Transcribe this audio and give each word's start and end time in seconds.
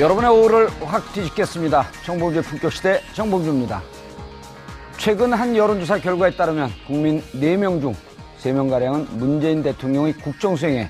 여러분의 0.00 0.30
오후를 0.30 0.68
확 0.80 1.12
뒤집겠습니다. 1.12 1.84
정봉주의 2.06 2.42
품격 2.42 2.72
시대 2.72 3.00
정봉주입니다. 3.12 3.82
최근 4.96 5.34
한 5.34 5.54
여론조사 5.54 5.98
결과에 5.98 6.30
따르면 6.30 6.70
국민 6.86 7.20
4명 7.34 7.82
중 7.82 7.92
3명가량은 8.38 9.18
문재인 9.18 9.62
대통령의 9.62 10.14
국정수행에 10.14 10.88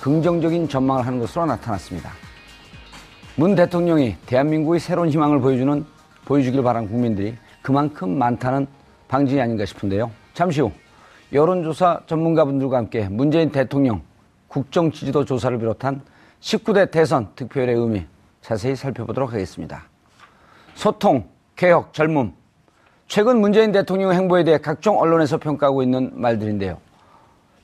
긍정적인 0.00 0.68
전망을 0.68 1.04
하는 1.04 1.18
것으로 1.18 1.46
나타났습니다. 1.46 2.12
문 3.34 3.56
대통령이 3.56 4.18
대한민국의 4.24 4.78
새로운 4.78 5.08
희망을 5.08 5.40
보여주는, 5.40 5.84
보여주길 6.24 6.62
바란 6.62 6.86
국민들이 6.86 7.34
그만큼 7.60 8.16
많다는 8.16 8.68
방증이 9.08 9.40
아닌가 9.40 9.64
싶은데요. 9.64 10.12
잠시 10.32 10.60
후 10.60 10.70
여론조사 11.32 12.02
전문가분들과 12.06 12.76
함께 12.76 13.08
문재인 13.08 13.50
대통령 13.50 14.02
국정 14.46 14.92
지지도 14.92 15.24
조사를 15.24 15.58
비롯한 15.58 16.02
19대 16.40 16.92
대선 16.92 17.30
득표율의 17.34 17.74
의미 17.74 18.06
자세히 18.44 18.76
살펴보도록 18.76 19.32
하겠습니다. 19.32 19.84
소통, 20.74 21.26
개혁, 21.56 21.94
젊음. 21.94 22.34
최근 23.08 23.40
문재인 23.40 23.72
대통령 23.72 24.12
행보에 24.12 24.44
대해 24.44 24.58
각종 24.58 24.98
언론에서 24.98 25.38
평가하고 25.38 25.82
있는 25.82 26.10
말들인데요. 26.12 26.78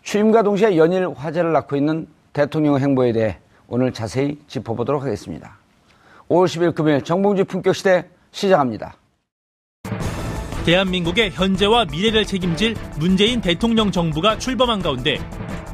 취임과 0.02 0.42
동시에 0.42 0.78
연일 0.78 1.10
화제를 1.10 1.52
낳고 1.52 1.76
있는 1.76 2.06
대통령 2.32 2.78
행보에 2.78 3.12
대해 3.12 3.38
오늘 3.68 3.92
자세히 3.92 4.38
짚어보도록 4.46 5.02
하겠습니다. 5.02 5.58
5월 6.30 6.46
10일 6.46 6.74
금요일 6.74 7.04
정봉주 7.04 7.44
품격 7.44 7.74
시대 7.74 8.06
시작합니다. 8.30 8.94
대한민국의 10.64 11.30
현재와 11.30 11.86
미래를 11.86 12.24
책임질 12.24 12.74
문재인 12.98 13.42
대통령 13.42 13.90
정부가 13.90 14.38
출범한 14.38 14.80
가운데 14.80 15.18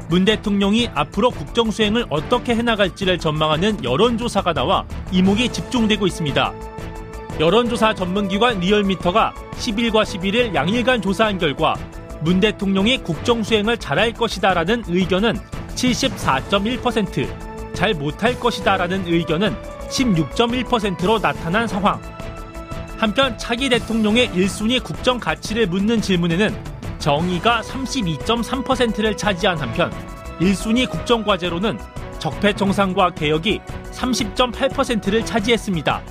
문 0.09 0.23
대통령이 0.23 0.89
앞으로 0.93 1.31
국정 1.31 1.69
수행을 1.69 2.05
어떻게 2.09 2.55
해나갈지를 2.55 3.19
전망하는 3.19 3.83
여론조사가 3.83 4.53
나와 4.53 4.85
이목이 5.11 5.49
집중되고 5.49 6.07
있습니다. 6.07 6.53
여론조사 7.39 7.93
전문기관 7.93 8.59
리얼미터가 8.59 9.33
10일과 9.59 10.03
11일 10.03 10.55
양일간 10.55 11.01
조사한 11.01 11.37
결과 11.37 11.75
문 12.21 12.39
대통령이 12.39 13.03
국정 13.03 13.43
수행을 13.43 13.77
잘할 13.77 14.13
것이다라는 14.13 14.85
의견은 14.87 15.37
74.1%, 15.75 17.75
잘 17.75 17.93
못할 17.93 18.39
것이다라는 18.39 19.05
의견은 19.05 19.55
16.1%로 19.89 21.19
나타난 21.19 21.67
상황. 21.67 22.01
한편 22.97 23.37
차기 23.37 23.69
대통령의 23.69 24.29
1순위 24.29 24.83
국정 24.83 25.19
가치를 25.19 25.67
묻는 25.67 26.01
질문에는 26.01 26.76
정의가 26.99 27.61
32.3%를 27.61 29.15
차지한 29.15 29.57
한편 29.57 29.91
1순위 30.39 30.89
국정과제로는 30.89 31.77
적폐청산과 32.19 33.11
개혁이 33.11 33.59
30.8%를 33.91 35.25
차지했습니다. 35.25 36.01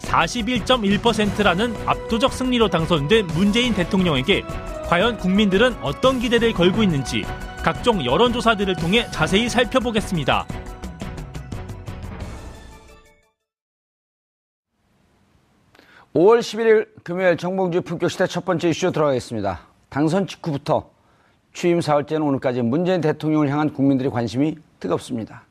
41.1%라는 0.00 1.74
압도적 1.86 2.32
승리로 2.32 2.68
당선된 2.68 3.26
문재인 3.28 3.74
대통령에게 3.74 4.42
과연 4.86 5.18
국민들은 5.18 5.74
어떤 5.82 6.18
기대를 6.18 6.54
걸고 6.54 6.82
있는지 6.82 7.24
각종 7.62 8.04
여론조사들을 8.04 8.76
통해 8.76 9.06
자세히 9.10 9.48
살펴보겠습니다. 9.48 10.46
(5월 16.14 16.40
11일) 16.40 16.88
금요일 17.04 17.36
정봉주 17.36 17.82
품격시대 17.82 18.26
첫 18.26 18.44
번째 18.46 18.70
이슈 18.70 18.90
들어가겠습니다. 18.90 19.67
당선 19.88 20.26
직후부터 20.26 20.90
취임 21.54 21.80
사흘째는 21.80 22.26
오늘까지 22.26 22.62
문재인 22.62 23.00
대통령을 23.00 23.48
향한 23.48 23.72
국민들의 23.72 24.12
관심이 24.12 24.56
뜨겁습니다. 24.80 25.42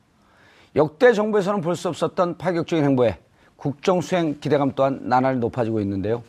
역대 0.75 1.13
정부에서는 1.13 1.61
볼 1.61 1.75
수 1.75 1.89
없었던 1.89 2.37
파격적인 2.37 2.85
행보에 2.85 3.17
국정 3.55 4.01
수행 4.01 4.39
기대감 4.39 4.71
또한 4.75 4.99
나날이 5.03 5.39
높아지고 5.39 5.79
있는데요. 5.81 6.23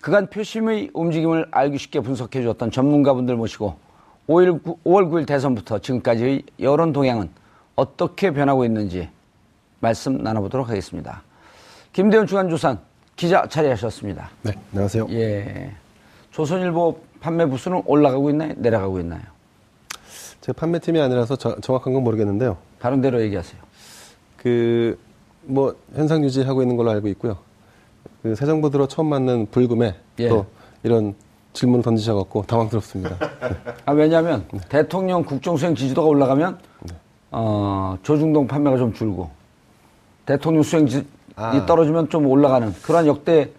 그간 0.00 0.28
표심의 0.28 0.90
움직임을 0.94 1.48
알기 1.50 1.78
쉽게 1.78 2.00
분석해 2.00 2.42
주었던 2.42 2.70
전문가분들 2.70 3.34
모시고 3.36 3.76
5일, 4.28 4.62
5월 4.62 5.08
9일 5.10 5.26
대선부터 5.26 5.80
지금까지의 5.80 6.42
여론 6.60 6.92
동향은 6.92 7.28
어떻게 7.74 8.30
변하고 8.30 8.64
있는지 8.64 9.08
말씀 9.80 10.18
나눠보도록 10.18 10.68
하겠습니다. 10.68 11.22
김대훈 11.92 12.26
주간조산 12.26 12.78
기자 13.16 13.46
자리하셨습니다. 13.46 14.30
네, 14.42 14.52
안녕하세요. 14.72 15.06
예. 15.10 15.72
조선일보 16.30 16.98
판매 17.24 17.46
부수는 17.46 17.84
올라가고 17.86 18.28
있나요? 18.28 18.52
내려가고 18.56 19.00
있나요? 19.00 19.22
제가 20.42 20.60
판매팀이 20.60 21.00
아니라서 21.00 21.36
저, 21.36 21.58
정확한 21.58 21.94
건 21.94 22.04
모르겠는데요. 22.04 22.58
다른 22.78 23.00
대로 23.00 23.18
얘기하세요. 23.22 23.58
그, 24.36 24.98
뭐, 25.40 25.74
현상 25.94 26.22
유지하고 26.22 26.60
있는 26.60 26.76
걸로 26.76 26.90
알고 26.90 27.08
있고요. 27.08 27.38
그 28.22 28.34
새 28.34 28.44
정부 28.44 28.68
들어 28.68 28.86
처음 28.86 29.08
맞는 29.08 29.46
불금에 29.50 29.94
예. 30.18 30.28
또 30.28 30.44
이런 30.82 31.14
질문을 31.54 31.82
던지셔갖고 31.82 32.42
당황스럽습니다. 32.42 33.16
아, 33.86 33.92
왜냐하면 33.92 34.46
네. 34.52 34.60
대통령 34.68 35.24
국정수행 35.24 35.74
지지도가 35.74 36.06
올라가면 36.06 36.58
네. 36.82 36.94
어, 37.30 37.96
조중동 38.02 38.46
판매가 38.46 38.76
좀 38.76 38.92
줄고 38.92 39.30
대통령 40.26 40.62
수행 40.62 40.86
지, 40.86 41.06
아. 41.36 41.64
떨어지면 41.64 42.10
좀 42.10 42.26
올라가는 42.26 42.70
그런 42.82 43.06
역대 43.06 43.50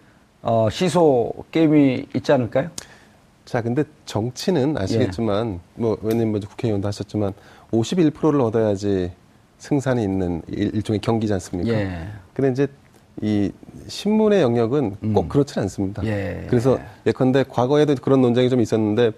어, 0.42 0.68
시소 0.70 1.32
게임이 1.50 2.06
있지 2.14 2.30
않을까요? 2.32 2.70
자, 3.46 3.62
근데 3.62 3.84
정치는 4.04 4.76
아시겠지만, 4.76 5.54
예. 5.54 5.80
뭐, 5.80 5.96
의원님 6.02 6.32
먼저 6.32 6.48
국회의원도 6.48 6.86
하셨지만, 6.88 7.32
51%를 7.70 8.40
얻어야지 8.40 9.12
승산이 9.58 10.02
있는 10.02 10.42
일, 10.48 10.82
종의 10.82 11.00
경기지 11.00 11.32
않습니까? 11.32 11.70
예. 11.72 12.08
근데 12.34 12.50
이제 12.50 12.66
이 13.22 13.50
신문의 13.86 14.42
영역은 14.42 14.96
꼭 15.14 15.24
음. 15.24 15.28
그렇지 15.28 15.58
않습니다. 15.60 16.04
예. 16.04 16.46
그래서 16.50 16.78
예컨대 17.06 17.44
과거에도 17.48 17.94
그런 17.94 18.20
논쟁이 18.20 18.50
좀 18.50 18.60
있었는데, 18.60 19.12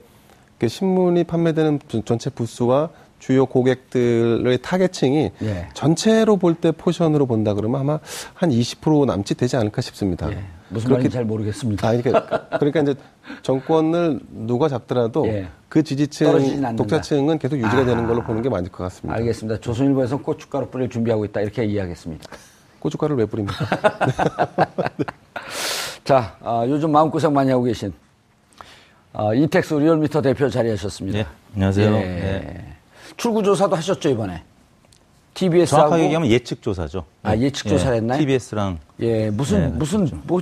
그 0.58 0.68
신문이 0.68 1.24
판매되는 1.24 1.80
전체 2.04 2.28
부수와 2.30 2.90
주요 3.18 3.46
고객들의 3.46 4.58
타겟층이 4.62 5.30
예. 5.42 5.68
전체로 5.72 6.36
볼 6.36 6.54
때 6.54 6.70
포션으로 6.70 7.26
본다 7.26 7.54
그러면 7.54 7.80
아마 7.80 7.98
한 8.34 8.50
20% 8.50 9.06
남짓 9.06 9.38
되지 9.38 9.56
않을까 9.56 9.80
싶습니다. 9.80 10.28
예. 10.70 10.74
무슨 10.74 10.90
말인지 10.90 11.10
잘 11.10 11.24
모르겠습니다. 11.24 11.88
아, 11.88 11.96
그러니까, 11.96 12.48
그러니까 12.58 12.80
이제 12.80 12.94
정권을 13.42 14.20
누가 14.30 14.68
잡더라도 14.68 15.26
예. 15.28 15.48
그 15.68 15.82
지지층, 15.82 16.76
독자층은 16.76 17.38
계속 17.38 17.56
유지가 17.56 17.82
아, 17.82 17.84
되는 17.84 18.06
걸로 18.06 18.22
보는 18.22 18.42
게 18.42 18.48
맞을 18.48 18.70
것 18.70 18.84
같습니다. 18.84 19.16
알겠습니다. 19.18 19.60
조선일보에서 19.60 20.18
고춧가루 20.18 20.68
뿌릴 20.68 20.88
준비하고 20.88 21.24
있다 21.26 21.40
이렇게 21.40 21.64
이해하겠습니다. 21.64 22.24
고춧가루를 22.78 23.24
왜 23.24 23.26
뿌립니까? 23.26 23.64
네. 24.06 25.04
자, 26.04 26.36
어, 26.40 26.64
요즘 26.66 26.92
마음고생 26.92 27.32
많이 27.32 27.50
하고 27.50 27.64
계신 27.64 27.92
어, 29.12 29.34
이택수 29.34 29.78
리얼미터 29.78 30.22
대표 30.22 30.48
자리하셨습니다. 30.48 31.18
네, 31.18 31.26
안녕하세요. 31.54 31.94
예. 31.96 32.00
네. 32.00 32.74
출구조사도 33.16 33.74
하셨죠, 33.76 34.08
이번에? 34.10 34.42
TBS 35.38 35.70
정확하게 35.70 36.04
얘기하면 36.04 36.30
예측 36.30 36.60
조사죠. 36.60 37.04
아 37.22 37.36
예측 37.36 37.68
조사를 37.68 37.92
예, 37.92 37.96
했나요? 37.98 38.18
TBS랑 38.18 38.78
예 39.00 39.30
무슨 39.30 39.60
네, 39.60 39.68
무슨 39.68 39.98
그렇죠. 40.00 40.22
뭐 40.26 40.40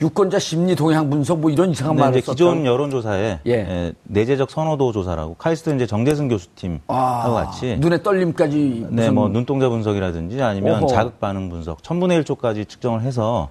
유권자 0.00 0.38
심리 0.38 0.76
동향 0.76 1.08
분석 1.08 1.40
뭐 1.40 1.50
이런 1.50 1.70
이상한 1.70 1.96
네, 1.96 2.02
말을 2.02 2.20
썼죠. 2.20 2.32
기존 2.32 2.66
여론조사에 2.66 3.40
예. 3.46 3.50
예, 3.52 3.92
내재적 4.04 4.50
선호도 4.50 4.92
조사라고 4.92 5.34
카이스트 5.36 5.74
이제 5.74 5.86
정대승 5.86 6.28
교수팀하고 6.28 6.82
아, 6.88 7.30
같이 7.30 7.76
눈의 7.78 8.02
떨림까지 8.02 8.88
네, 8.90 9.10
뭐 9.10 9.28
눈동자 9.28 9.68
분석이라든지 9.70 10.42
아니면 10.42 10.80
오호. 10.82 10.88
자극 10.88 11.18
반응 11.18 11.48
분석, 11.48 11.82
천분의 11.82 12.22
1초까지 12.22 12.68
측정을 12.68 13.02
해서 13.02 13.48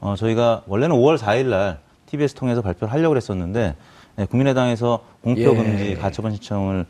어, 0.00 0.14
저희가 0.16 0.62
원래는 0.68 0.94
5월 0.94 1.18
4일 1.18 1.46
날 1.46 1.80
TBS 2.06 2.34
통해서 2.34 2.62
발표를 2.62 2.92
하려고 2.92 3.16
했었는데 3.16 3.74
네, 4.16 4.26
국민의당에서 4.26 5.00
공표 5.22 5.54
금지 5.54 5.90
예. 5.90 5.94
가처분 5.96 6.32
신청을 6.32 6.86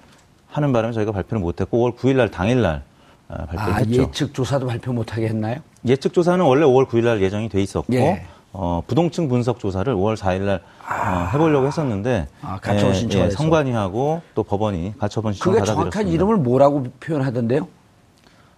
하는 0.48 0.72
바람에 0.74 0.92
저희가 0.92 1.12
발표를 1.12 1.40
못 1.40 1.60
했고 1.62 1.78
5월 1.90 1.96
9일 1.96 2.16
날 2.16 2.30
당일날 2.30 2.82
어, 3.28 3.34
발표를 3.36 3.72
아, 3.72 3.76
했죠. 3.78 4.02
예측 4.02 4.34
조사도 4.34 4.66
발표 4.66 4.92
못 4.92 5.12
하게 5.14 5.28
했나요? 5.28 5.56
예측 5.86 6.12
조사는 6.12 6.44
원래 6.44 6.66
5월 6.66 6.86
9일 6.86 7.04
날 7.04 7.22
예정이 7.22 7.48
돼 7.48 7.62
있었고 7.62 7.94
예. 7.94 8.26
어, 8.60 8.82
부동층 8.88 9.28
분석 9.28 9.60
조사를 9.60 9.94
5월 9.94 10.16
4일날 10.16 10.58
어, 10.58 11.28
해보려고 11.32 11.68
했었는데 11.68 12.26
아, 12.42 12.58
가처분 12.58 12.92
신청을 12.92 13.26
해서. 13.26 13.36
성관위하고 13.36 14.20
또 14.34 14.42
법원이 14.42 14.94
가처분 14.98 15.32
신청 15.32 15.52
그게 15.52 15.60
받아들였습니다. 15.60 15.90
정확한 15.92 16.12
이름을 16.12 16.38
뭐라고 16.38 16.82
표현하던데요? 16.98 17.68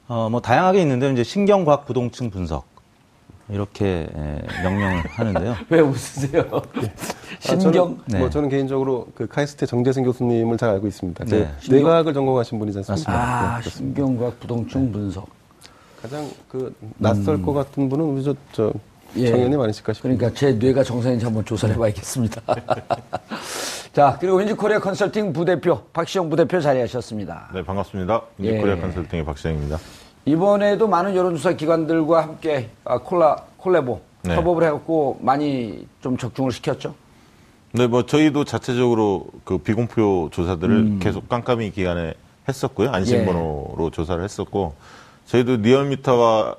어, 0.08 0.28
뭐 0.30 0.40
다양하게 0.40 0.80
있는데 0.80 1.12
이제 1.12 1.22
신경과학 1.22 1.84
부동층 1.84 2.30
분석 2.30 2.64
이렇게 3.50 4.08
에, 4.16 4.62
명명을 4.62 5.02
하는데요. 5.12 5.56
왜 5.68 5.80
웃으세요? 5.80 6.44
아, 6.50 6.62
신경 7.40 7.72
저는, 7.72 7.98
네. 8.06 8.18
뭐 8.20 8.30
저는 8.30 8.48
개인적으로 8.48 9.06
그 9.14 9.26
카이스트 9.26 9.66
정재승 9.66 10.04
교수님을 10.04 10.56
잘 10.56 10.70
알고 10.70 10.86
있습니다. 10.86 11.26
그 11.26 11.30
네. 11.30 11.50
뇌과학을 11.68 12.14
전공하신 12.14 12.58
분이지 12.58 12.78
않습니까? 12.78 13.12
아, 13.12 13.60
네. 13.60 13.68
신경과학 13.68 14.40
부동층 14.40 14.90
분석. 14.90 15.28
가장 16.00 16.26
그 16.48 16.74
낯설 16.96 17.42
것 17.42 17.52
같은 17.52 17.90
분은 17.90 18.02
우리 18.02 18.24
저, 18.24 18.34
저 18.52 18.68
음. 18.68 18.89
예. 19.16 19.28
정현님 19.28 19.60
아니실까 19.60 19.92
싶습니다. 19.92 20.18
그러니까 20.18 20.38
제 20.38 20.52
뇌가 20.52 20.82
정상인지 20.84 21.24
한번 21.24 21.44
조사를 21.44 21.74
해봐야겠습니다. 21.74 22.42
자, 23.92 24.16
그리고 24.20 24.36
윈지코리아 24.38 24.78
컨설팅 24.78 25.32
부대표 25.32 25.82
박시영 25.92 26.30
부대표 26.30 26.60
자리하셨습니다. 26.60 27.50
네, 27.54 27.62
반갑습니다. 27.62 28.22
예. 28.42 28.48
윈지코리아 28.48 28.76
컨설팅의 28.76 29.24
박시영입니다. 29.24 29.78
이번에도 30.26 30.86
많은 30.86 31.16
여론조사 31.16 31.54
기관들과 31.54 32.22
함께 32.22 32.70
아, 32.84 32.98
colla 32.98 33.36
collabo 33.56 34.00
네. 34.22 34.36
협업을 34.36 34.64
해갖고 34.64 35.18
많이 35.20 35.86
좀 36.00 36.16
적중을 36.16 36.52
시켰죠. 36.52 36.94
네, 37.72 37.86
뭐 37.86 38.04
저희도 38.04 38.44
자체적으로 38.44 39.26
그 39.44 39.58
비공표 39.58 40.28
조사들을 40.32 40.76
음. 40.76 40.98
계속 41.00 41.28
깜깜이 41.28 41.70
기간에 41.70 42.14
했었고요. 42.48 42.88
예. 42.88 42.92
안심번호로 42.92 43.90
조사를 43.92 44.22
했었고 44.22 44.74
저희도 45.26 45.56
리얼미터와 45.58 46.56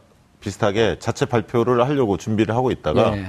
비슷하게 0.51 0.97
자체 0.99 1.25
발표를 1.25 1.87
하려고 1.87 2.17
준비를 2.17 2.53
하고 2.53 2.71
있다가 2.71 3.15
예. 3.15 3.27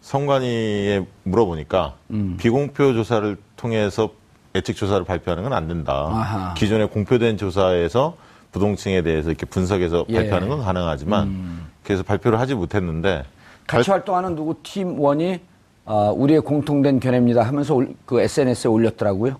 성관위에 0.00 1.06
물어보니까 1.22 1.94
음. 2.10 2.36
비공표 2.38 2.92
조사를 2.92 3.36
통해서 3.56 4.10
예측 4.54 4.74
조사를 4.74 5.04
발표하는 5.04 5.42
건 5.44 5.52
안 5.52 5.68
된다. 5.68 5.92
아하. 6.10 6.54
기존에 6.54 6.86
공표된 6.86 7.36
조사에서 7.36 8.16
부동층에 8.52 9.02
대해서 9.02 9.30
이렇게 9.30 9.46
분석해서 9.46 10.06
예. 10.08 10.14
발표하는 10.14 10.48
건 10.48 10.62
가능하지만 10.62 11.60
그래서 11.82 12.02
발표를 12.02 12.40
하지 12.40 12.54
못했는데 12.54 13.24
같이 13.66 13.90
활동하는 13.90 14.34
누구 14.34 14.56
팀원이 14.62 15.40
아, 15.86 16.12
우리의 16.14 16.40
공통된 16.40 16.98
견해입니다 16.98 17.42
하면서 17.42 17.74
올- 17.74 17.94
그 18.06 18.20
SNS에 18.20 18.70
올렸더라고요. 18.70 19.36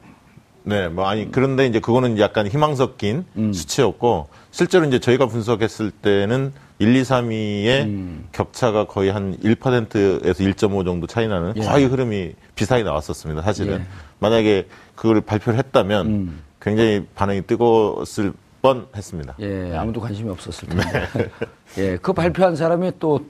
네, 0.64 0.88
뭐 0.88 1.06
아니 1.06 1.30
그런데 1.30 1.66
이제 1.66 1.78
그거는 1.80 2.18
약간 2.18 2.46
희망 2.46 2.74
섞인 2.74 3.24
음. 3.36 3.52
수치였고 3.52 4.28
실제로 4.50 4.84
이제 4.86 4.98
저희가 4.98 5.26
분석했을 5.26 5.90
때는 5.90 6.52
1, 6.84 6.96
2, 6.96 7.02
3위의 7.02 7.84
음. 7.84 8.28
격차가 8.32 8.86
거의 8.86 9.10
한 9.10 9.38
1%에서 9.38 10.44
1.5 10.44 10.84
정도 10.84 11.06
차이 11.06 11.26
나는 11.26 11.54
예. 11.56 11.62
거의 11.62 11.86
흐름이 11.86 12.34
비슷하게 12.54 12.82
나왔었습니다. 12.82 13.40
사실은 13.40 13.80
예. 13.80 13.86
만약에 14.18 14.68
그걸 14.94 15.22
발표를 15.22 15.58
했다면 15.58 16.06
음. 16.06 16.42
굉장히 16.60 17.06
반응이 17.14 17.42
뜨거웠을 17.46 18.34
뻔했습니다. 18.60 19.36
예, 19.40 19.74
아무도 19.76 20.00
관심이 20.00 20.28
없었을 20.30 20.68
텐데. 20.68 21.06
예, 21.78 21.96
그 21.96 22.12
발표한 22.12 22.54
사람이 22.54 22.92
또 22.98 23.20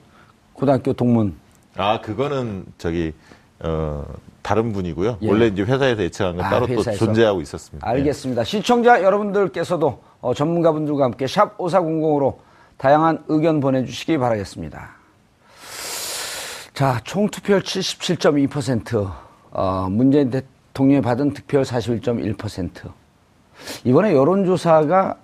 고등학교 0.53 0.93
동문. 0.93 1.35
아 1.77 2.01
그거는 2.01 2.65
저기 2.79 3.13
어 3.61 4.05
다른 4.43 4.73
분이고요. 4.73 5.19
예. 5.23 5.29
원래 5.29 5.47
이제 5.47 5.63
회사에서 5.63 6.03
예측한 6.03 6.37
건 6.37 6.45
아, 6.45 6.51
따로 6.51 6.69
회사에서? 6.69 6.91
또 6.99 7.07
존재하고 7.07 7.41
있었습니다. 7.41 7.89
알겠습니다. 7.89 8.45
시청자 8.45 9.03
여러분들께서도 9.03 10.01
어, 10.21 10.35
전문가분들과 10.35 11.05
함께 11.05 11.27
샵 11.27 11.57
5400으로 11.59 12.37
다양한 12.77 13.25
의견 13.29 13.61
보내주시기 13.61 14.19
바라겠습니다. 14.19 14.91
자, 16.75 17.01
총 17.05 17.29
투표율 17.29 17.63
77.2%, 17.63 19.13
어, 19.53 19.89
문재인 19.91 20.31
대통령이 20.31 21.03
받은 21.03 21.33
득표율 21.33 21.63
41.1%. 21.65 22.91
이번에 23.85 24.13
여론조사가 24.13 25.19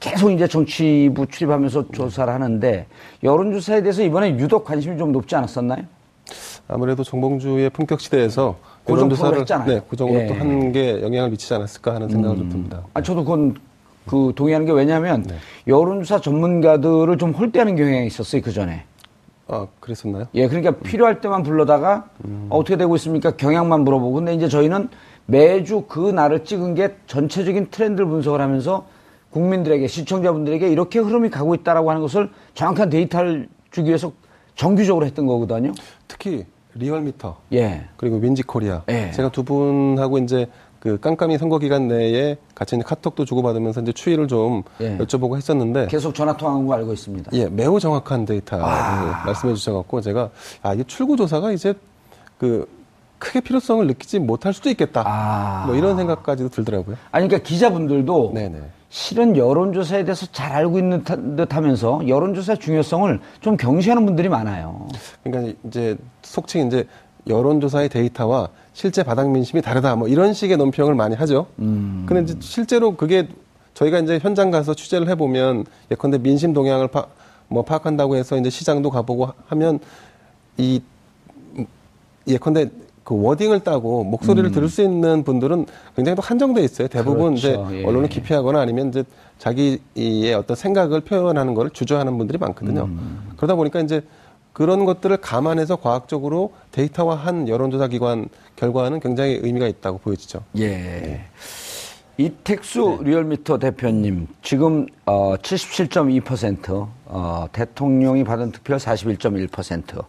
계속 0.00 0.30
이제 0.30 0.46
정치부 0.46 1.26
출입하면서 1.26 1.90
조사를 1.92 2.32
하는데 2.32 2.86
여론조사에 3.22 3.82
대해서 3.82 4.02
이번에 4.02 4.30
유독 4.38 4.64
관심이 4.64 4.98
좀 4.98 5.12
높지 5.12 5.36
않았었나요? 5.36 5.84
아무래도 6.68 7.04
정봉주의 7.04 7.68
품격 7.70 8.00
시대에서 8.00 8.56
프로를 8.84 9.02
여론조사를 9.02 9.40
했잖아요. 9.40 9.68
네, 9.68 9.80
그 9.88 9.96
정도 9.96 10.14
예. 10.14 10.26
또한 10.26 10.72
게 10.72 11.02
영향을 11.02 11.30
미치지 11.30 11.52
않았을까 11.54 11.94
하는 11.94 12.08
생각을 12.08 12.36
좀 12.38 12.48
듭니다. 12.48 12.82
아, 12.94 13.02
저도 13.02 13.24
그건 13.24 13.54
그 14.06 14.32
동의하는 14.34 14.66
게 14.66 14.72
왜냐하면 14.72 15.22
네. 15.22 15.36
여론조사 15.66 16.20
전문가들을 16.20 17.16
좀 17.18 17.32
홀대하는 17.32 17.76
경향이 17.76 18.06
있었어요 18.06 18.42
그 18.42 18.52
전에. 18.52 18.84
아 19.46 19.66
그랬었나요? 19.80 20.26
예, 20.34 20.48
그러니까 20.48 20.72
필요할 20.72 21.20
때만 21.20 21.42
불러다가 21.42 22.08
어, 22.48 22.56
어떻게 22.58 22.76
되고 22.76 22.94
있습니까? 22.96 23.32
경향만 23.32 23.82
물어보고. 23.82 24.14
근데 24.14 24.34
이제 24.34 24.48
저희는 24.48 24.88
매주 25.26 25.84
그 25.88 26.10
날을 26.10 26.44
찍은 26.44 26.74
게 26.74 26.96
전체적인 27.06 27.68
트렌드를 27.70 28.08
분석을 28.08 28.40
하면서 28.40 28.86
국민들에게, 29.30 29.86
시청자분들에게 29.86 30.68
이렇게 30.68 30.98
흐름이 31.00 31.30
가고 31.30 31.54
있다라고 31.54 31.90
하는 31.90 32.02
것을 32.02 32.30
정확한 32.54 32.88
데이터를 32.88 33.48
주기 33.70 33.88
위해서 33.88 34.12
정규적으로 34.54 35.04
했던 35.04 35.26
거거든요. 35.26 35.72
특히 36.06 36.46
리얼미터 36.76 37.36
예. 37.52 37.84
그리고 37.96 38.16
윈지코리아 38.16 38.82
예. 38.88 39.10
제가 39.12 39.30
두 39.30 39.44
분하고 39.44 40.18
이제 40.18 40.48
그 40.84 41.00
깜깜이 41.00 41.38
선거 41.38 41.58
기간 41.58 41.88
내에 41.88 42.36
같이 42.54 42.76
카톡도 42.76 43.24
주고받으면서 43.24 43.80
이제 43.80 43.92
추이를 43.92 44.28
좀 44.28 44.62
예. 44.82 44.98
여쭤보고 44.98 45.38
했었는데 45.38 45.86
계속 45.86 46.14
전화 46.14 46.36
통화한 46.36 46.66
거 46.66 46.74
알고 46.74 46.92
있습니다. 46.92 47.30
예 47.32 47.48
매우 47.48 47.80
정확한 47.80 48.26
데이터 48.26 48.62
아. 48.62 49.22
말씀해 49.24 49.54
주셔갖고 49.54 50.02
제가 50.02 50.28
아 50.62 50.74
이게 50.74 50.84
출구 50.84 51.16
조사가 51.16 51.52
이제 51.52 51.72
그 52.36 52.68
크게 53.18 53.40
필요성을 53.40 53.86
느끼지 53.86 54.18
못할 54.18 54.52
수도 54.52 54.68
있겠다 54.68 55.04
아. 55.06 55.64
뭐 55.66 55.74
이런 55.74 55.96
생각까지도 55.96 56.50
들더라고요. 56.50 56.96
아니, 57.10 57.28
그러니까 57.28 57.48
기자분들도 57.48 58.32
네네. 58.34 58.60
실은 58.90 59.36
여론조사에 59.38 60.04
대해서 60.04 60.26
잘 60.32 60.52
알고 60.52 60.78
있는 60.78 61.02
듯 61.02 61.54
하면서 61.54 62.06
여론조사의 62.06 62.58
중요성을 62.58 63.20
좀 63.40 63.56
경시하는 63.56 64.04
분들이 64.04 64.28
많아요. 64.28 64.86
그러니까 65.22 65.54
이제 65.64 65.96
속칭 66.22 66.66
이제 66.66 66.86
여론조사의 67.26 67.88
데이터와 67.88 68.48
실제 68.72 69.02
바닥 69.02 69.30
민심이 69.30 69.62
다르다 69.62 69.96
뭐 69.96 70.08
이런 70.08 70.32
식의 70.32 70.56
논평을 70.56 70.94
많이 70.94 71.14
하죠. 71.14 71.46
음. 71.58 72.04
근데 72.06 72.22
이제 72.22 72.36
실제로 72.40 72.96
그게 72.96 73.28
저희가 73.74 73.98
이제 74.00 74.18
현장 74.20 74.50
가서 74.50 74.74
취재를 74.74 75.08
해보면 75.08 75.64
예컨대 75.90 76.18
민심 76.18 76.52
동향을 76.52 76.88
파, 76.88 77.06
뭐 77.48 77.62
파악한다고 77.62 78.16
해서 78.16 78.36
이제 78.36 78.50
시장도 78.50 78.90
가보고 78.90 79.30
하면 79.46 79.80
이 80.56 80.80
음, 81.56 81.66
예컨대 82.26 82.70
그 83.04 83.20
워딩을 83.20 83.60
따고 83.60 84.02
목소리를 84.02 84.50
들을 84.50 84.68
수 84.68 84.82
있는 84.82 85.24
분들은 85.24 85.66
굉장히 85.94 86.16
또 86.16 86.22
한정돼 86.22 86.62
있어요. 86.62 86.88
대부분 86.88 87.34
그렇죠. 87.34 87.68
이제 87.68 87.80
예. 87.80 87.84
언론을 87.84 88.08
기피하거나 88.08 88.58
아니면 88.60 88.88
이제 88.88 89.04
자기의 89.38 90.34
어떤 90.34 90.56
생각을 90.56 91.02
표현하는 91.02 91.54
거를 91.54 91.70
주저하는 91.70 92.16
분들이 92.16 92.38
많거든요. 92.38 92.88
그러다 93.36 93.56
보니까 93.56 93.80
이제 93.80 94.02
그런 94.54 94.84
것들을 94.84 95.16
감안해서 95.18 95.76
과학적으로 95.76 96.52
데이터화한 96.70 97.48
여론조사 97.48 97.88
기관 97.88 98.28
결과는 98.56 99.00
굉장히 99.00 99.40
의미가 99.42 99.66
있다고 99.66 99.98
보여지죠. 99.98 100.44
예. 100.58 101.24
이택수 102.16 103.00
리얼미터 103.02 103.58
대표님, 103.58 104.28
지금 104.42 104.86
어, 105.04 105.34
77.2%, 105.36 106.88
어, 107.06 107.46
대통령이 107.52 108.22
받은 108.22 108.52
득표율 108.52 108.78
41.1%. 108.78 110.04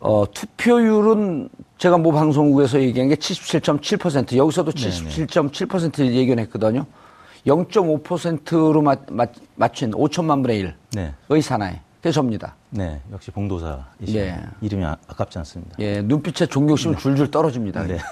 어, 0.00 0.24
투표율은 0.32 1.50
제가 1.76 1.98
모 1.98 2.12
방송국에서 2.12 2.80
얘기한 2.80 3.10
게 3.10 3.16
77.7%, 3.16 4.36
여기서도 4.38 4.72
77.7% 4.72 6.00
예견했거든요. 6.00 6.86
0.5%로 7.46 8.80
맞, 8.80 9.00
맞, 9.10 9.32
맞춘 9.54 9.90
5천만 9.90 10.42
분의 10.42 10.64
1의 10.64 10.74
네. 11.28 11.40
사나이. 11.42 11.85
접니다. 12.12 12.54
네, 12.70 13.00
역시 13.12 13.30
봉도사이시네. 13.30 14.18
예. 14.18 14.36
이름이 14.60 14.84
아, 14.84 14.96
아깝지 15.08 15.38
않습니다. 15.38 15.76
예, 15.78 16.02
눈빛에 16.02 16.46
존경심이 16.46 16.96
줄줄 16.96 17.30
떨어집니다. 17.30 17.84
네. 17.84 17.98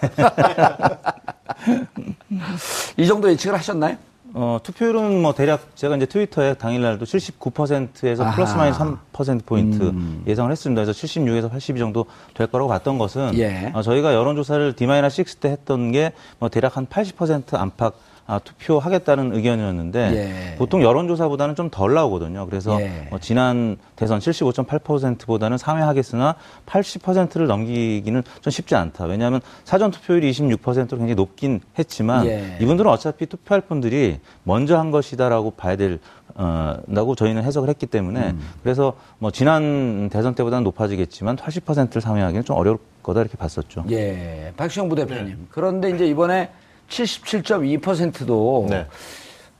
이 2.97 3.07
정도 3.07 3.31
예측을 3.31 3.59
하셨나요? 3.59 3.97
어, 4.37 4.59
투표율은 4.65 5.23
뭐 5.23 5.33
대략 5.33 5.77
제가 5.77 5.97
이제 5.97 6.07
트위터에 6.07 6.55
당일날도 6.55 7.05
79%에서 7.05 8.25
아하. 8.25 8.35
플러스 8.35 8.57
마이너스 8.57 8.81
3% 9.13 9.47
포인트 9.47 9.81
음. 9.85 10.25
예상을 10.27 10.51
했습니다. 10.51 10.83
그래서 10.85 11.07
76에서 11.07 11.49
82 11.51 11.79
정도 11.79 12.07
될 12.35 12.49
거라고 12.49 12.69
봤던 12.69 12.99
것은 12.99 13.39
예. 13.39 13.71
어, 13.75 13.83
저희가 13.83 14.13
여론조사를 14.13 14.75
D-6 14.75 15.39
때 15.41 15.51
했던 15.51 15.93
게 15.93 16.13
뭐 16.41 16.49
대략 16.49 16.77
한 16.77 16.87
80% 16.87 17.55
안팎 17.55 17.95
아, 18.27 18.39
투표하겠다는 18.39 19.35
의견이었는데 19.35 20.13
예. 20.15 20.57
보통 20.57 20.83
여론조사보다는 20.83 21.55
좀 21.55 21.69
덜 21.71 21.95
나오거든요. 21.95 22.47
그래서 22.47 22.81
예. 22.81 23.09
어, 23.11 23.19
지난 23.19 23.77
대선 23.97 24.19
75.8%보다는 24.19 25.59
상회하겠으나 25.59 26.37
80%를 26.67 27.47
넘기기는 27.47 28.23
좀 28.41 28.51
쉽지 28.51 28.77
않다. 28.77 29.05
왜냐하면 29.07 29.41
사전 29.65 29.91
투표율이 29.91 30.31
26%로 30.31 30.87
굉장히 30.99 31.15
높긴 31.15 31.61
했지만 31.79 32.27
예. 32.27 32.59
이분들은 32.61 32.91
어차피 32.91 33.27
투표할 33.27 33.61
분들이 33.63 34.21
먼저 34.43 34.79
한 34.79 34.91
것이다라고 34.91 35.53
봐야 35.53 35.77
될 35.77 35.99
어, 36.37 36.77
라고 36.87 37.15
저희는 37.15 37.45
해석을 37.45 37.69
했기 37.69 37.87
때문에 37.87 38.31
음. 38.31 38.41
그래서 38.63 38.95
뭐 39.19 39.31
지난 39.31 40.09
대선 40.11 40.35
때보다는 40.35 40.65
높아지겠지만 40.65 41.37
80%를 41.37 42.01
상회하기는 42.03 42.45
좀 42.45 42.57
어려울 42.57 42.79
거다 43.03 43.21
이렇게 43.21 43.37
봤었죠. 43.37 43.85
예. 43.91 44.53
박시영 44.57 44.89
부대표님. 44.89 45.27
네. 45.27 45.37
그런데 45.51 45.91
이제 45.91 46.07
이번에 46.07 46.51
77.2%도 46.89 48.67
네. 48.71 48.87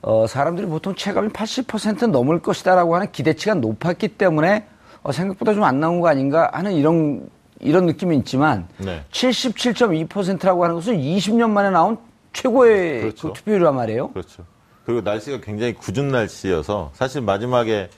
어, 0.01 0.27
사람들이 0.27 0.67
보통 0.67 0.95
체감이 0.95 1.29
80% 1.29 2.07
넘을 2.07 2.39
것이다라고 2.39 2.95
하는 2.95 3.11
기대치가 3.11 3.55
높았기 3.55 4.09
때문에 4.09 4.67
어, 5.03 5.11
생각보다 5.11 5.53
좀 5.53 5.63
안 5.63 5.79
나온 5.79 5.99
거 5.99 6.07
아닌가 6.07 6.49
하는 6.53 6.73
이런 6.73 7.27
이런 7.59 7.85
느낌이 7.85 8.17
있지만 8.17 8.67
네. 8.77 9.03
77.2%라고 9.11 10.63
하는 10.63 10.75
것은 10.75 10.97
20년 10.97 11.49
만에 11.49 11.69
나온 11.69 11.97
최고의 12.33 13.01
그렇죠. 13.01 13.29
그 13.29 13.33
투표율이란 13.33 13.75
말이에요. 13.75 14.11
그렇죠. 14.11 14.43
그리고 14.85 15.01
날씨가 15.01 15.41
굉장히 15.41 15.73
궂은 15.73 16.09
날씨여서 16.09 16.91
사실 16.93 17.21
마지막에 17.21 17.89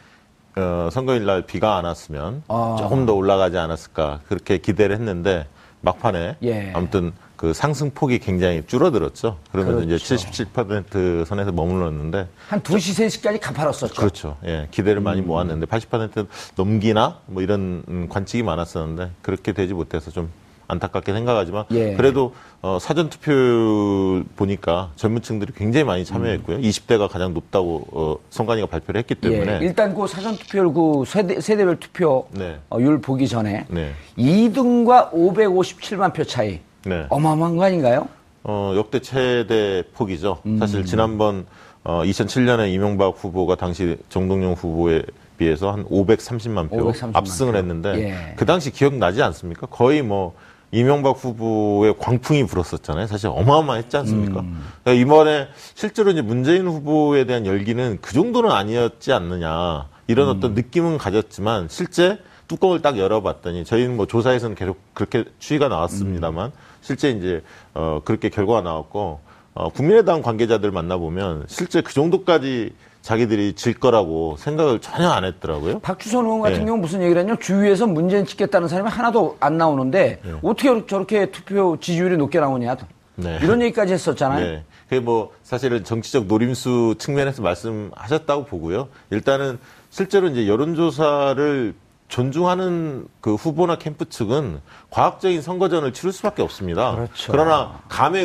어, 0.55 0.89
선거일 0.91 1.25
날 1.25 1.41
비가 1.41 1.77
안 1.77 1.86
왔으면 1.86 2.43
아. 2.48 2.75
조금 2.79 3.05
더 3.05 3.13
올라가지 3.13 3.57
않았을까 3.57 4.22
그렇게 4.27 4.57
기대를 4.57 4.96
했는데 4.96 5.46
막판에 5.81 6.38
예. 6.43 6.72
아무튼 6.74 7.12
그 7.38 7.53
상승폭이 7.53 8.17
굉장히 8.17 8.63
줄어들었죠. 8.65 9.38
그러면서 9.51 9.86
그렇죠. 9.86 10.15
이제 10.15 10.15
77% 10.44 11.24
선에서 11.24 11.51
머물렀는데 11.51 12.27
한 12.50 12.62
2시 12.62 13.06
3시까지 13.06 13.39
가팔았었죠. 13.39 13.94
그렇죠. 13.94 14.38
예. 14.44 14.67
기대를 14.72 15.01
많이 15.01 15.22
음. 15.22 15.27
모았는데 15.27 15.67
80% 15.67 16.27
넘기나 16.56 17.20
뭐 17.27 17.44
이런 17.44 18.08
관측이 18.10 18.41
많았었는데 18.41 19.12
그렇게 19.22 19.53
되지 19.53 19.75
못해서 19.75 20.10
좀 20.10 20.32
안타깝게 20.67 21.13
생각하지만 21.13 21.65
예. 21.72 21.94
그래도 21.94 22.34
어, 22.63 22.79
사전 22.82 23.10
투표 23.10 24.24
보니까 24.36 24.91
젊은 24.96 25.22
층들이 25.22 25.53
굉장히 25.56 25.84
많이 25.84 26.03
참여했고요. 26.06 26.58
음. 26.58 26.62
20대가 26.62 27.08
가장 27.08 27.36
높다고 27.36 27.88
어, 27.91 28.15
선관위가 28.32 28.67
발표를 28.67 28.98
했기 29.00 29.13
때문에 29.13 29.60
예. 29.62 29.65
일단 29.65 29.94
그 29.94 30.08
사전 30.08 30.36
투표율 30.36 30.74
그 30.74 31.03
세대, 31.06 31.39
세대별 31.39 31.79
투표율 31.79 32.24
네. 32.32 32.58
어, 32.70 32.79
보기 33.01 33.27
전에 33.27 33.67
네. 33.70 33.94
2등과 34.17 35.12
557만 35.13 36.13
표 36.13 36.24
차이 36.24 36.62
네. 36.88 37.06
어마어마한 37.10 37.58
거 37.58 37.63
아닌가요? 37.65 38.08
어, 38.44 38.74
역대 38.75 39.00
최대 39.01 39.84
폭이죠. 39.94 40.39
음. 40.46 40.58
사실 40.58 40.86
지난번 40.86 41.46
어, 41.84 42.01
2007년에 42.03 42.72
이명박 42.74 43.15
후보가 43.17 43.56
당시 43.56 43.98
정동영 44.10 44.53
후보에 44.53 45.03
비해서 45.38 45.72
한 45.72 45.86
530만 45.86 46.70
표 46.70 46.91
530만 46.91 47.15
압승을 47.15 47.51
표. 47.53 47.58
했는데 47.58 47.89
예. 48.00 48.34
그 48.36 48.46
당시 48.46 48.72
기억나지 48.72 49.22
않습니까? 49.22 49.67
거의 49.67 50.01
뭐 50.01 50.34
이명박 50.72 51.12
후보의 51.24 51.96
광풍이 51.98 52.46
불었었잖아요. 52.46 53.08
사실 53.08 53.29
어마어마했지 53.29 53.96
않습니까? 53.98 54.41
음. 54.41 54.63
그러니까 54.84 55.01
이번에 55.01 55.48
실제로 55.75 56.12
이제 56.12 56.22
문재인 56.22 56.67
후보에 56.67 57.25
대한 57.25 57.46
열기는 57.46 58.00
그 58.01 58.13
정도는 58.13 58.51
아니었지 58.51 59.13
않느냐 59.13 59.88
이런 60.08 60.29
음. 60.29 60.38
어떤 60.38 60.53
느낌은 60.56 60.98
가졌지만 60.98 61.67
실제 61.70 62.20
뚜껑을 62.48 62.82
딱 62.82 62.98
열어봤더니 62.98 63.65
저희는 63.65 63.96
뭐 63.98 64.08
조사에서는 64.08 64.56
계속 64.56 64.77
그렇게 64.94 65.25
추이가 65.39 65.67
나왔습니다만 65.67 66.48
음. 66.48 66.51
실제 66.88 67.10
이제 67.10 67.44
어 67.74 68.00
그렇게 68.06 68.29
결과가 68.29 68.62
나왔고 68.62 69.20
어 69.53 69.70
국민의당 69.70 70.22
관계자들 70.22 70.72
만나보면 70.72 71.44
실제 71.48 71.82
그 71.82 71.94
정도까지 71.94 72.72
자기들이 73.01 73.53
질 73.53 73.74
거라고 73.74 74.38
생각을 74.38 74.79
전혀 74.79 75.10
안 75.10 75.25
했더라고요. 75.25 75.79
박주선 75.79 76.24
의원 76.24 76.41
같은 76.41 76.60
네. 76.60 76.65
경우 76.65 76.77
무슨 76.77 77.01
얘기를 77.01 77.22
했냐? 77.22 77.36
주위에서 77.39 77.88
문재인 77.88 78.25
찍겠다는 78.25 78.70
사람이 78.70 78.89
하나도 78.89 79.36
안 79.41 79.58
나오는데 79.58 80.22
네. 80.24 80.32
어떻게 80.41 80.86
저렇게 80.86 81.29
투표 81.32 81.77
지지율이 81.77 82.15
높게 82.15 82.39
나오냐? 82.39 82.77
네. 83.15 83.39
이런 83.41 83.62
얘기까지 83.63 83.91
했었잖아요. 83.94 84.46
네. 84.46 84.63
그게 84.88 85.01
뭐 85.01 85.34
사실은 85.44 85.84
정치적 85.84 86.27
노림수 86.27 86.96
측면에서 87.00 87.41
말씀하셨다고 87.41 88.46
보고요. 88.46 88.88
일단은 89.10 89.60
실제로 89.89 90.27
이제 90.27 90.48
여론조사를 90.48 91.74
존중하는 92.07 93.07
그 93.19 93.35
후보나 93.35 93.77
캠프 93.77 94.07
측은 94.07 94.59
과학적인 94.89 95.41
선거전을 95.41 95.93
치를 95.93 96.11
수밖에 96.11 96.41
없습니다. 96.41 96.95
그렇죠. 96.95 97.31
그러나 97.31 97.79
감에 97.89 98.21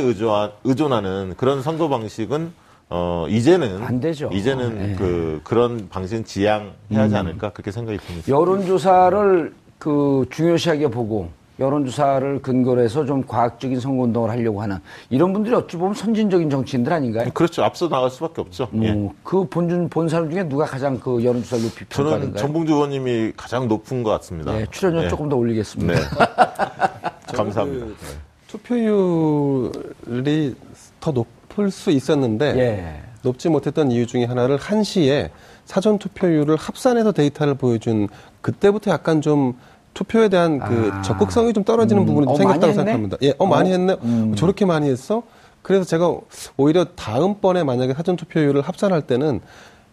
의존하는 0.65 1.35
그런 1.37 1.63
선거 1.63 1.89
방식은 1.89 2.53
어 2.91 3.27
이제는 3.29 3.83
안 3.83 4.01
되죠. 4.01 4.29
이제는 4.33 4.79
네. 4.79 4.95
그 4.97 5.41
그런 5.45 5.89
방식은 5.89 6.25
지양해야 6.25 6.73
하지 6.91 7.15
음. 7.15 7.21
않을까 7.21 7.51
그렇게 7.51 7.73
생각이 7.73 7.99
듭니다. 7.99 8.29
여론조사를 8.29 9.55
그 9.79 10.27
중요시하게 10.31 10.89
보고 10.89 11.31
여론조사를 11.63 12.43
근거로 12.43 12.83
해서 12.83 13.05
좀 13.05 13.25
과학적인 13.27 13.81
선거운동을 13.81 14.31
하려고 14.31 14.61
하는 14.61 14.79
이런 15.11 15.33
분들이 15.33 15.55
어찌 15.55 15.77
보면 15.77 15.95
선진적인 15.95 16.51
정치인들 16.51 16.93
아닌가요? 16.93 17.31
그렇죠. 17.33 17.65
앞서 17.65 17.89
나갈 17.89 18.11
수밖에 18.11 18.41
없죠. 18.41 18.69
음, 18.75 18.85
예. 18.85 19.11
그 19.23 19.47
본준 19.49 19.89
본 19.89 20.09
사람 20.09 20.31
중에 20.31 20.49
누가 20.49 20.65
가장 20.65 20.99
그 20.99 21.23
여론조사를 21.25 21.65
높이 21.65 21.85
평가하는가요? 21.87 22.37
저는 22.37 22.39
정봉주 22.41 22.73
의원님이 22.73 23.33
가장 23.37 23.69
높은 23.69 24.03
것 24.03 24.11
같습니다. 24.11 24.53
네, 24.53 24.67
출연료 24.71 25.05
예. 25.05 25.09
조금 25.09 25.29
더 25.29 25.37
올리겠습니다. 25.37 25.95
네. 25.95 26.01
감사합니다. 27.35 27.87
그 27.87 27.97
투표율이 28.49 30.55
더 31.01 31.13
높. 31.13 31.27
높을 31.53 31.71
수 31.71 31.91
있었는데 31.91 32.59
예. 32.59 33.03
높지 33.23 33.49
못했던 33.49 33.91
이유 33.91 34.07
중에 34.07 34.25
하나를 34.25 34.57
한시에 34.57 35.31
사전 35.65 35.99
투표율을 35.99 36.57
합산해서 36.57 37.13
데이터를 37.13 37.55
보여준 37.55 38.09
그때부터 38.41 38.91
약간 38.91 39.21
좀 39.21 39.55
투표에 39.95 40.29
대한 40.29 40.59
그 40.59 40.91
아. 40.93 41.03
적극성이 41.03 41.53
좀 41.53 41.65
떨어지는 41.65 42.03
음. 42.03 42.07
부분이 42.07 42.27
좀 42.27 42.35
어, 42.35 42.37
생겼다고 42.37 42.73
생각합니다. 42.73 43.17
예, 43.23 43.35
어, 43.39 43.47
많이 43.47 43.71
어? 43.71 43.73
했네. 43.73 43.97
음. 44.03 44.35
저렇게 44.35 44.65
많이 44.65 44.89
했어? 44.89 45.23
그래서 45.63 45.85
제가 45.85 46.13
오히려 46.57 46.85
다음번에 46.85 47.63
만약에 47.63 47.95
사전 47.95 48.17
투표율을 48.17 48.63
합산할 48.63 49.03
때는 49.03 49.41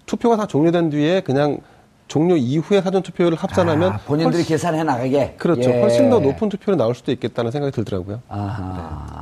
투표가 0.06 0.38
다 0.38 0.48
종료된 0.48 0.90
뒤에 0.90 1.22
그냥 1.22 1.60
종료 2.08 2.36
이후에 2.36 2.82
사전 2.82 3.04
투표율을 3.04 3.38
합산하면 3.38 3.94
아, 3.94 3.98
본인들이 4.00 4.38
훨씬, 4.38 4.56
계산해 4.56 4.84
나가게 4.84 5.36
그렇죠. 5.38 5.70
예. 5.70 5.80
훨씬 5.80 6.10
더 6.10 6.20
높은 6.20 6.50
투표율이 6.50 6.76
나올 6.76 6.96
수도 6.96 7.12
있겠다는 7.12 7.52
생각이 7.52 7.72
들더라고요. 7.72 8.16
네. 8.28 8.36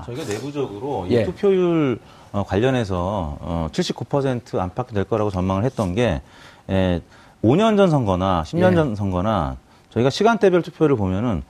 저희가 0.06 0.24
내부적으로 0.24 1.06
예. 1.12 1.22
이 1.22 1.26
투표율 1.26 2.00
어, 2.32 2.44
관련해서 2.44 3.38
어, 3.42 3.68
79% 3.74 4.58
안팎이 4.58 4.94
될 4.94 5.04
거라고 5.04 5.30
전망을 5.30 5.66
했던 5.66 5.96
게 5.96 6.22
에, 6.70 7.02
5년 7.44 7.76
전 7.76 7.90
선거나 7.90 8.44
10년 8.46 8.72
예. 8.72 8.76
전 8.76 8.96
선거나 8.96 9.58
저희가 9.98 10.10
시간대별 10.10 10.62
투표를 10.62 10.96
보면은 10.96 11.44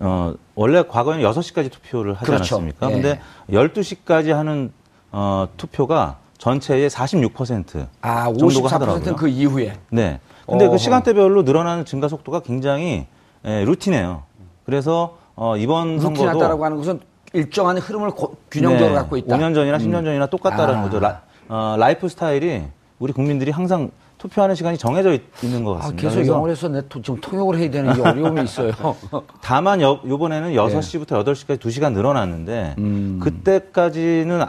어, 0.00 0.34
원래 0.54 0.82
과거에는 0.82 1.24
6시까지 1.30 1.70
투표를 1.70 2.14
하지 2.14 2.24
그렇죠. 2.26 2.56
않았습니까? 2.56 2.90
예. 2.90 2.92
근데 2.92 3.20
12시까지 3.50 4.30
하는 4.30 4.72
어, 5.12 5.48
투표가 5.56 6.18
전체의 6.38 6.90
46% 6.90 7.86
아, 8.00 8.32
정도가 8.32 8.68
하더라고요. 8.74 9.16
그 9.16 9.28
이후에. 9.28 9.74
네. 9.90 10.18
근데 10.46 10.64
어허. 10.64 10.72
그 10.72 10.78
시간대별로 10.78 11.42
늘어나는 11.42 11.84
증가 11.84 12.08
속도가 12.08 12.40
굉장히 12.40 13.06
에, 13.44 13.64
routine해요. 13.64 14.24
그래서 14.64 15.18
어, 15.36 15.56
이번 15.56 16.00
선거도 16.00 16.24
routine하다라고 16.24 16.64
하는 16.64 16.76
것은 16.78 17.00
일정한 17.32 17.78
흐름을 17.78 18.10
고, 18.10 18.36
균형적으로 18.50 18.88
네. 18.88 18.94
갖고 18.94 19.16
있다. 19.16 19.36
5년 19.36 19.54
전이나 19.54 19.78
10년 19.78 20.00
음. 20.00 20.04
전이나 20.04 20.26
똑같다라는 20.26 20.80
아. 20.80 20.82
거죠. 20.82 20.98
라, 20.98 21.22
어, 21.48 21.76
라이프 21.78 22.08
스타일이 22.08 22.64
우리 22.98 23.12
국민들이 23.12 23.52
항상 23.52 23.90
투표하는 24.22 24.54
시간이 24.54 24.78
정해져 24.78 25.12
있, 25.12 25.22
는것 25.42 25.76
아, 25.76 25.80
같습니다. 25.80 26.08
아, 26.08 26.10
계속 26.10 26.26
영어에서 26.32 26.68
내 26.68 26.82
지금 27.02 27.20
통역을 27.20 27.58
해야 27.58 27.70
되는 27.70 27.92
게 27.92 28.00
어려움이 28.02 28.44
있어요. 28.44 28.70
다만 29.42 29.80
요, 29.80 29.98
요번에는 30.06 30.52
6시부터 30.52 31.24
네. 31.24 31.32
8시까지 31.32 31.58
2시간 31.58 31.92
늘어났는데 31.92 32.76
음. 32.78 33.18
그때까지는 33.20 34.44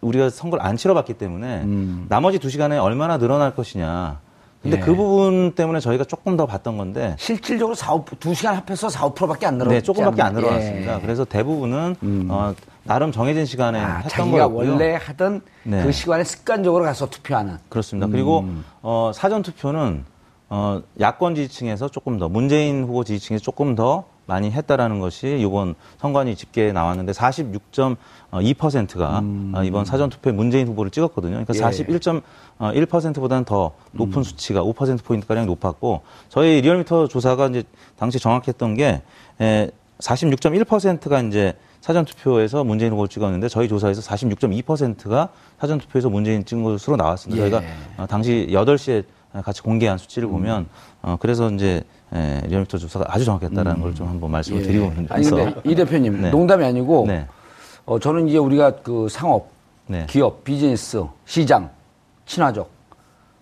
우리가 0.00 0.30
선거를 0.30 0.64
안 0.64 0.78
치러봤기 0.78 1.14
때문에 1.14 1.62
음. 1.64 2.06
나머지 2.08 2.38
2시간에 2.38 2.82
얼마나 2.82 3.18
늘어날 3.18 3.54
것이냐 3.54 4.20
근데 4.62 4.78
예. 4.78 4.80
그 4.80 4.94
부분 4.94 5.52
때문에 5.52 5.80
저희가 5.80 6.04
조금 6.04 6.36
더 6.36 6.46
봤던 6.46 6.78
건데 6.78 7.14
실질적으로 7.18 7.74
4, 7.74 7.94
5, 7.94 8.04
2시간 8.04 8.54
합해서 8.54 8.88
4, 8.88 9.10
5%밖에 9.10 9.46
안 9.46 9.58
늘어났죠. 9.58 9.78
네, 9.78 9.82
조금밖에 9.82 10.22
안 10.22 10.34
늘어났습니다. 10.34 10.96
예. 10.96 11.00
그래서 11.00 11.24
대부분은 11.24 11.96
음. 12.02 12.28
어, 12.30 12.54
나름 12.88 13.12
정해진 13.12 13.44
시간에 13.44 13.78
아, 13.78 13.96
했던 13.96 14.08
자기가 14.08 14.48
거고요. 14.48 14.70
원래 14.70 14.94
하던 14.94 15.42
네. 15.64 15.82
그 15.82 15.92
시간에 15.92 16.24
습관적으로 16.24 16.84
가서 16.84 17.10
투표하는. 17.10 17.58
그렇습니다. 17.68 18.06
음. 18.06 18.10
그리고 18.10 18.46
어, 18.80 19.12
사전 19.14 19.42
투표는 19.42 20.06
어, 20.48 20.80
야권 20.98 21.34
지지층에서 21.34 21.88
조금 21.88 22.18
더 22.18 22.30
문재인 22.30 22.84
후보 22.84 23.04
지지층에서 23.04 23.42
조금 23.42 23.74
더 23.74 24.04
많이 24.24 24.50
했다라는 24.50 25.00
것이 25.00 25.38
이번 25.38 25.74
선관위 25.98 26.34
집계에 26.34 26.72
나왔는데 26.72 27.12
46.2%가 27.12 29.18
음. 29.18 29.52
어, 29.54 29.62
이번 29.64 29.84
사전 29.84 30.08
투표에 30.08 30.32
문재인 30.32 30.66
후보를 30.68 30.90
찍었거든요. 30.90 31.44
그러니까 31.44 31.52
예. 31.54 31.58
41.1%보다는 31.58 33.44
더 33.44 33.72
높은 33.92 34.20
음. 34.20 34.22
수치가 34.22 34.62
5% 34.62 35.04
포인트 35.04 35.26
가량 35.26 35.44
높았고 35.44 36.00
저희 36.30 36.62
리얼미터 36.62 37.08
조사가 37.08 37.48
이제 37.48 37.64
당시 37.98 38.18
정확했던 38.18 38.76
게 38.76 39.02
에, 39.42 39.70
46.1%가 39.98 41.20
이제 41.22 41.54
사전 41.80 42.04
투표에서 42.04 42.64
문재인 42.64 42.92
후보를 42.92 43.08
찍었는데 43.08 43.48
저희 43.48 43.68
조사에서 43.68 44.00
46.2%가 44.00 45.28
사전 45.60 45.78
투표에서 45.78 46.10
문재인 46.10 46.44
찍은 46.44 46.62
것으로 46.62 46.96
나왔습니다. 46.96 47.44
예. 47.44 47.50
저희가 47.50 47.66
어, 47.96 48.06
당시 48.06 48.48
8시에 48.50 49.04
같이 49.44 49.62
공개한 49.62 49.98
수치를 49.98 50.28
음. 50.28 50.32
보면 50.32 50.66
어 51.02 51.16
그래서 51.20 51.50
이제 51.50 51.82
예, 52.14 52.40
리얼미터 52.46 52.78
조사가 52.78 53.06
아주 53.08 53.24
정확했다라는 53.24 53.80
음. 53.80 53.82
걸좀 53.82 54.08
한번 54.08 54.30
말씀을 54.30 54.62
예. 54.62 54.64
드리고 54.64 54.86
있는데 54.86 55.14
아니 55.14 55.28
근데 55.28 55.54
이 55.64 55.74
대표님 55.74 56.22
네. 56.22 56.30
농담이 56.30 56.64
아니고 56.64 57.04
네. 57.06 57.26
어 57.84 57.98
저는 57.98 58.28
이제 58.28 58.38
우리가 58.38 58.76
그 58.76 59.08
상업, 59.10 59.50
네. 59.86 60.06
기업, 60.08 60.44
비즈니스, 60.44 61.04
시장, 61.26 61.70
친화적 62.26 62.70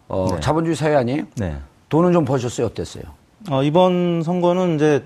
어 0.08 0.26
네. 0.32 0.40
자본주의 0.40 0.76
사회 0.76 0.96
아니에요? 0.96 1.24
네. 1.36 1.56
돈은 1.88 2.12
좀 2.12 2.24
버셨어요? 2.24 2.66
어땠어요? 2.66 3.04
어 3.50 3.62
이번 3.62 4.22
선거는 4.22 4.74
이제 4.74 5.04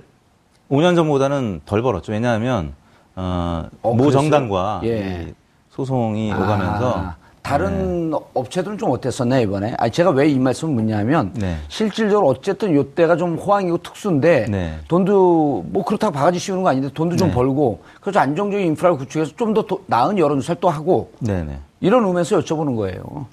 5년 0.71 0.97
전보다는 0.97 1.61
덜 1.67 1.83
벌었죠. 1.83 2.13
왜냐하면 2.13 2.75
어, 3.21 3.69
어모 3.83 4.11
정당과 4.11 4.81
예. 4.85 5.33
소송이 5.71 6.33
아. 6.33 6.37
오가면서 6.39 7.15
다른 7.43 8.11
네. 8.11 8.19
업체들은 8.35 8.79
좀 8.79 8.91
어땠었나요, 8.91 9.43
이번에? 9.43 9.75
아 9.79 9.89
제가 9.89 10.11
왜 10.11 10.29
이 10.31 10.39
말씀을 10.39 10.75
묻냐면, 10.75 11.33
네. 11.35 11.57
실질적으로 11.69 12.29
어쨌든 12.29 12.75
요때가 12.75 13.17
좀 13.17 13.37
호황이고 13.37 13.79
특수인데, 13.79 14.47
네. 14.49 14.79
돈도, 14.89 15.65
뭐 15.69 15.83
그렇다고 15.85 16.13
바가지 16.13 16.39
씌우는 16.39 16.63
거 16.63 16.69
아닌데, 16.69 16.91
돈도 16.93 17.17
좀 17.17 17.29
네. 17.29 17.35
벌고, 17.35 17.81
그래서 18.01 18.21
안정적인 18.21 18.67
인프라를 18.67 18.99
구축해서 18.99 19.33
좀 19.37 19.55
더 19.55 19.65
나은 19.87 20.19
여론조사를 20.19 20.61
또 20.61 20.69
하고, 20.69 21.13
네, 21.19 21.43
네. 21.43 21.59
이런 21.81 22.05
의미에서 22.05 22.39
여쭤보는 22.41 22.77
거예요. 22.77 23.27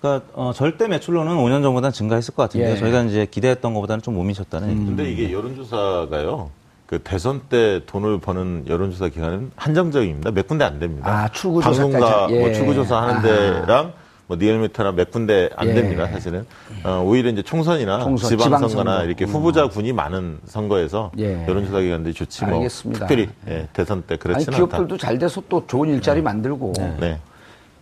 그러니까 0.00 0.26
어, 0.34 0.52
절대 0.54 0.88
매출로는 0.88 1.36
5년 1.36 1.62
전보다 1.62 1.90
증가했을 1.90 2.34
것 2.34 2.44
같은데 2.44 2.72
예. 2.72 2.76
저희가 2.76 3.02
이제 3.02 3.26
기대했던 3.30 3.74
것보다는 3.74 4.00
좀 4.00 4.14
못 4.14 4.22
미쳤다는 4.24 4.68
음. 4.68 4.72
얘기죠. 4.72 4.86
근데 4.96 5.10
이게 5.12 5.32
여론조사가요. 5.32 6.48
그 6.90 6.98
대선 7.04 7.42
때 7.48 7.82
돈을 7.86 8.18
버는 8.18 8.64
여론조사 8.66 9.10
기관은 9.10 9.52
한정적입니다. 9.54 10.32
몇 10.32 10.48
군데 10.48 10.64
안 10.64 10.80
됩니다. 10.80 11.08
아, 11.08 11.28
출구조사 11.28 11.82
방송가 11.84 12.26
뭐 12.26 12.36
예. 12.36 12.40
뭐 12.40 12.52
출구조사 12.52 13.00
하는 13.00 13.22
데랑 13.22 13.92
뭐 14.26 14.36
리얼미터나 14.36 14.90
몇 14.90 15.12
군데 15.12 15.48
안 15.54 15.68
예. 15.68 15.74
됩니다. 15.74 16.08
사실은 16.08 16.44
어, 16.82 17.00
오히려 17.06 17.30
이제 17.30 17.42
총선이나 17.42 18.00
총선, 18.00 18.30
지방선거나 18.30 19.04
이렇게 19.04 19.24
음. 19.24 19.28
후보자 19.28 19.68
군이 19.68 19.92
많은 19.92 20.40
선거에서 20.46 21.12
예. 21.16 21.46
여론조사 21.46 21.78
기관들이 21.78 22.12
좋지 22.12 22.44
뭐 22.46 22.56
알겠습니다. 22.56 23.06
특별히 23.06 23.30
예, 23.46 23.68
대선 23.72 24.02
때 24.02 24.16
그렇지는 24.16 24.52
아니, 24.52 24.56
기업들도 24.56 24.94
않다. 24.94 24.96
잘 24.96 25.16
돼서 25.16 25.40
또 25.48 25.64
좋은 25.68 25.90
일자리 25.90 26.18
네. 26.18 26.24
만들고. 26.24 26.72
네. 26.76 26.96
네. 26.98 27.18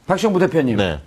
박시영 0.06 0.34
부대표님. 0.34 0.76
네. 0.76 1.00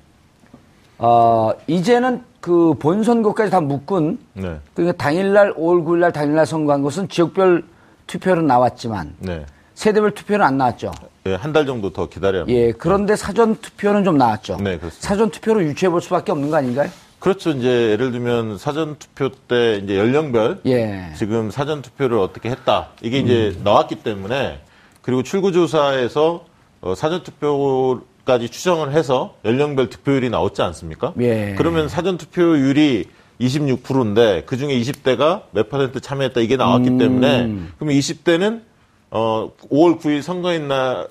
어, 0.97 1.51
이제는 1.67 2.23
그 2.39 2.73
본선거까지 2.79 3.51
다 3.51 3.61
묶은 3.61 4.17
네. 4.33 4.57
그러니까 4.73 4.97
당일날 4.97 5.53
5월 5.53 5.85
9일날 5.85 6.11
당일날 6.11 6.47
선거한 6.47 6.81
것은 6.81 7.07
지역별 7.07 7.69
투표는 8.11 8.45
나왔지만 8.45 9.15
네. 9.19 9.45
세대별 9.75 10.11
투표는 10.11 10.45
안 10.45 10.57
나왔죠. 10.57 10.91
예, 11.27 11.35
한 11.35 11.53
달 11.53 11.65
정도 11.65 11.91
더 11.91 12.09
기다려야 12.09 12.41
합니다. 12.41 12.59
예, 12.59 12.71
그런데 12.73 13.15
사전 13.15 13.55
투표는 13.55 14.03
좀 14.03 14.17
나왔죠. 14.17 14.57
네, 14.57 14.77
그렇습니다. 14.77 15.07
사전 15.07 15.29
투표로 15.31 15.63
유추해 15.63 15.89
볼 15.89 16.01
수밖에 16.01 16.31
없는 16.33 16.49
거 16.49 16.57
아닌가요? 16.57 16.89
그렇죠. 17.19 17.51
이제 17.51 17.91
예를 17.91 18.11
들면 18.11 18.57
사전 18.57 18.97
투표 18.97 19.29
때 19.29 19.77
이제 19.83 19.97
연령별 19.97 20.61
예. 20.65 21.13
지금 21.17 21.51
사전 21.51 21.81
투표를 21.81 22.17
어떻게 22.17 22.49
했다. 22.49 22.89
이게 23.01 23.19
이제 23.19 23.53
음. 23.57 23.61
나왔기 23.63 23.95
때문에 24.03 24.59
그리고 25.03 25.23
출구조사에서 25.23 26.45
어, 26.81 26.95
사전 26.95 27.23
투표까지 27.23 28.49
추정을 28.49 28.91
해서 28.91 29.35
연령별 29.45 29.89
득표율이 29.89 30.29
나왔지 30.31 30.61
않습니까? 30.63 31.13
예. 31.21 31.53
그러면 31.57 31.87
사전 31.87 32.17
투표율이 32.17 33.05
26%인데 33.41 34.43
그 34.45 34.57
중에 34.57 34.79
20대가 34.79 35.43
몇 35.51 35.69
퍼센트 35.69 35.99
참여했다 35.99 36.39
이게 36.41 36.57
나왔기 36.57 36.89
음. 36.89 36.97
때문에 36.97 37.37
그러면 37.77 37.95
20대는 37.95 38.61
어 39.09 39.51
5월 39.69 39.99
9일 39.99 40.21
선거인 40.21 40.67
날 40.67 41.07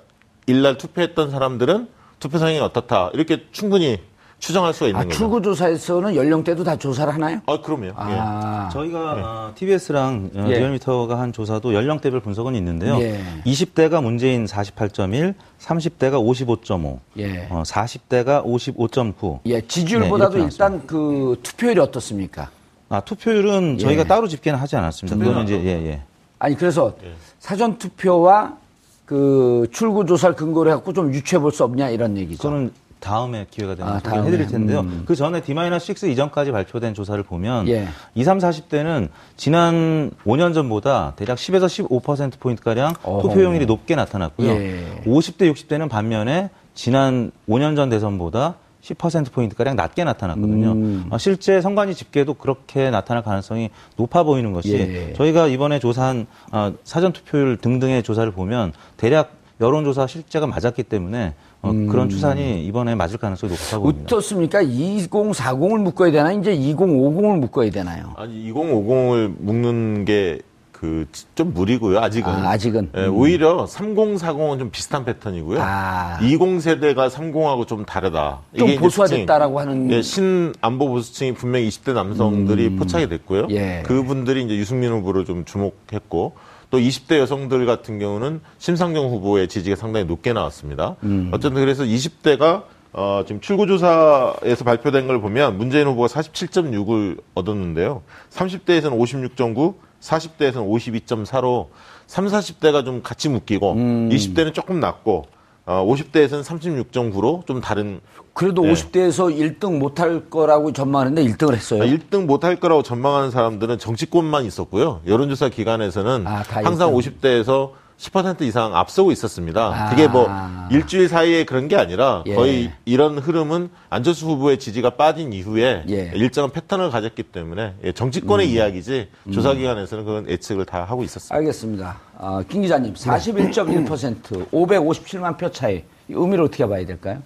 일날 0.47 0.79
투표했던 0.79 1.31
사람들은 1.31 1.89
투표 2.19 2.39
상황이 2.39 2.59
어떻다 2.59 3.11
이렇게 3.15 3.47
충분히 3.53 3.99
추정할 4.41 4.73
수가 4.73 4.87
있는 4.89 5.01
아, 5.01 5.05
거죠. 5.05 5.17
출구조사에서는 5.19 6.17
연령대도 6.17 6.65
다 6.65 6.75
조사를 6.77 7.13
하나요? 7.13 7.41
아, 7.47 7.61
그럼요. 7.61 7.93
아. 7.95 8.67
예. 8.69 8.73
저희가 8.73 9.15
네. 9.15 9.23
어, 9.23 9.53
TBS랑 9.55 10.31
어, 10.35 10.45
예. 10.49 10.59
리얼미터가 10.59 11.19
한 11.21 11.33
조사도 11.33 11.75
연령대별 11.75 12.21
분석은 12.21 12.55
있는데요. 12.57 12.99
예. 13.01 13.21
20대가 13.45 14.03
문재인 14.03 14.47
48.1, 14.47 15.35
30대가 15.61 16.15
55.5, 16.15 16.99
예. 17.19 17.47
어, 17.51 17.63
40대가 17.65 18.43
55.9. 18.45 19.41
예, 19.47 19.61
지지율보다도 19.61 20.39
네, 20.39 20.45
일단 20.45 20.87
그 20.87 21.39
투표율이 21.43 21.79
어떻습니까? 21.81 22.51
아, 22.89 23.01
투표율은 23.01 23.79
저희가 23.79 24.03
예. 24.03 24.07
따로 24.07 24.27
집계는 24.27 24.59
하지 24.59 24.75
않았습니다. 24.77 25.17
그거는 25.17 25.45
이제 25.45 25.63
예, 25.63 25.87
예. 25.87 26.03
아니 26.39 26.57
그래서 26.57 26.95
예. 27.05 27.13
사전 27.39 27.77
투표와 27.79 28.57
그 29.05 29.67
출구 29.71 30.07
조사를 30.07 30.35
근거로 30.35 30.71
해갖고 30.71 30.93
좀 30.95 31.13
유추해 31.13 31.39
볼 31.41 31.53
수 31.53 31.63
없냐 31.65 31.91
이런 31.91 32.17
얘기죠. 32.17 32.41
저는 32.43 32.73
다음에 33.01 33.47
기회가 33.51 33.75
되면 33.75 33.95
아, 33.95 33.99
소개를 33.99 34.27
해드릴 34.27 34.47
텐데요. 34.47 34.81
음. 34.81 35.03
그 35.07 35.17
전에 35.17 35.41
D-6 35.41 36.09
이전까지 36.11 36.53
발표된 36.53 36.95
조사를 36.95 37.21
보면 37.25 37.67
예. 37.69 37.89
20, 38.15 38.41
30, 38.41 38.69
40대는 38.69 39.09
지난 39.37 40.11
5년 40.27 40.55
전보다 40.55 41.15
대략 41.17 41.39
10에서 41.39 41.67
15%포인트가량 41.67 42.95
투표용률이 43.03 43.67
높게 43.67 43.97
나타났고요. 43.97 44.51
예. 44.51 45.03
50대, 45.07 45.53
60대는 45.53 45.89
반면에 45.89 46.51
지난 46.75 47.33
5년 47.49 47.75
전 47.77 47.89
대선보다 47.91 48.57
10%포인트가량 48.83 49.77
낮게 49.77 50.05
나타났거든요. 50.05 50.73
음. 50.73 51.07
어, 51.11 51.19
실제 51.19 51.61
선관위 51.61 51.95
집계도 51.95 52.35
그렇게 52.35 52.91
나타날 52.91 53.23
가능성이 53.23 53.71
높아 53.97 54.23
보이는 54.23 54.53
것이 54.53 54.73
예. 54.73 55.13
저희가 55.15 55.49
이번에 55.49 55.79
조사한 55.79 56.27
어, 56.53 56.73
사전투표율 56.85 57.59
등등의 57.59 58.03
조사를 58.03 58.31
보면 58.33 58.73
대략 58.97 59.41
여론조사 59.61 60.07
실제가 60.07 60.47
맞았기 60.47 60.85
때문에 60.85 61.35
어, 61.63 61.71
음. 61.71 61.87
그런 61.89 62.09
추산이 62.09 62.65
이번에 62.65 62.95
맞을 62.95 63.19
가능성이 63.19 63.53
높아 63.53 63.79
보입니다. 63.79 64.05
어떻습니까? 64.17 64.63
2040을 64.63 65.83
묶어야 65.83 66.11
되나? 66.11 66.33
이제 66.33 66.57
2050을 66.57 67.39
묶어야 67.39 67.71
되나요? 67.71 68.15
아니, 68.17 68.51
2050을 68.51 69.35
묶는 69.39 70.05
게 70.07 70.41
그, 70.73 71.05
좀 71.35 71.53
무리고요, 71.53 71.99
아직은. 71.99 72.33
아, 72.33 72.57
직은 72.57 72.93
예, 72.97 73.05
음. 73.05 73.15
오히려 73.15 73.67
3040은 73.67 74.59
좀 74.59 74.71
비슷한 74.71 75.05
패턴이고요. 75.05 75.59
아. 75.61 76.19
20 76.23 76.63
세대가 76.63 77.09
30하고 77.11 77.67
좀 77.67 77.85
다르다. 77.85 78.41
좀 78.57 78.77
보수화됐다라고 78.77 79.61
하는. 79.61 79.91
예, 79.91 80.01
신 80.01 80.55
안보 80.63 80.89
보수층이 80.89 81.35
분명히 81.35 81.69
20대 81.69 81.93
남성들이 81.93 82.69
음. 82.69 82.77
포착이 82.77 83.11
됐고요. 83.11 83.49
예. 83.51 83.83
그분들이 83.85 84.43
이제 84.43 84.57
유승민 84.57 84.91
후보를 84.93 85.27
좀 85.27 85.45
주목했고, 85.45 86.33
또 86.71 86.79
20대 86.79 87.19
여성들 87.19 87.67
같은 87.67 87.99
경우는 87.99 88.41
심상정 88.59 89.11
후보의 89.11 89.49
지지가 89.49 89.77
상당히 89.77 90.07
높게 90.07 90.33
나왔습니다. 90.33 90.97
음. 91.03 91.31
어쨌든 91.33 91.61
그래서 91.61 91.85
20대가 91.85 92.65
어, 92.93 93.23
지금 93.27 93.41
출구조사에서 93.41 94.65
발표된 94.65 95.07
걸 95.07 95.21
보면 95.21 95.57
문재인 95.59 95.87
후보가 95.87 96.09
47.6을 96.09 97.23
얻었는데요. 97.35 98.03
30대에서는 98.31 98.99
56.9, 99.37 99.75
40대에서는 100.01 100.69
52.4로 100.69 101.69
3, 102.07 102.27
40대가 102.27 102.85
좀 102.85 103.03
같이 103.03 103.29
묶이고 103.29 103.73
음. 103.75 104.09
20대는 104.09 104.55
조금 104.55 104.81
낮고 104.81 105.27
어, 105.67 105.85
50대에서는 105.87 106.43
36.9로 106.43 107.47
좀 107.47 107.61
다른. 107.61 108.01
그래도 108.33 108.63
네. 108.63 108.73
50대에서 108.73 109.59
1등 109.59 109.79
못할 109.79 110.29
거라고 110.31 110.73
전망하는데 110.73 111.23
1등을 111.25 111.55
했어요. 111.55 111.83
1등 111.83 112.27
못할 112.27 112.57
거라고 112.57 112.83
전망하는 112.83 113.31
사람들은 113.31 113.79
정치권만 113.79 114.45
있었고요. 114.47 115.01
여론조사 115.07 115.51
기관에서는 115.51 116.27
아, 116.27 116.43
항상 116.49 116.93
50대에서 116.93 117.73
10% 118.01 118.41
이상 118.43 118.75
앞서고 118.75 119.13
있었습니다. 119.13 119.61
아. 119.75 119.91
그게 119.91 120.09
뭐 120.09 120.27
일주일 120.71 121.09
사이에 121.09 121.45
그런 121.45 121.69
게 121.69 121.77
아니라 121.77 122.25
예. 122.27 122.35
거의 122.35 122.73
이런 122.87 123.19
흐름은 123.19 123.69
안철수 123.91 124.27
후보의 124.27 124.59
지지가 124.59 124.91
빠진 124.91 125.35
이후에 125.35 125.85
예. 125.91 126.11
일정한 126.15 126.51
패턴을 126.51 126.91
가졌기 126.91 127.25
때문에 127.25 127.75
예, 127.85 127.93
정치권의 127.93 128.47
음. 128.47 128.53
이야기지 128.53 129.09
음. 129.27 129.33
조사기관에서는 129.33 130.05
그런 130.07 130.29
예측을 130.31 130.65
다 130.65 130.85
하고 130.85 131.05
있었습니다. 131.05 131.35
알겠습니다. 131.35 132.01
어, 132.17 132.41
김 132.49 132.63
기자님 132.63 132.95
41.1% 132.95 134.49
557만 134.51 135.37
표 135.37 135.51
차이 135.51 135.85
의미를 136.09 136.45
어떻게 136.45 136.67
봐야 136.67 136.87
될까요? 136.87 137.23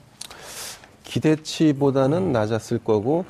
기대치보다는 1.04 2.32
낮았을 2.32 2.78
거고 2.78 3.24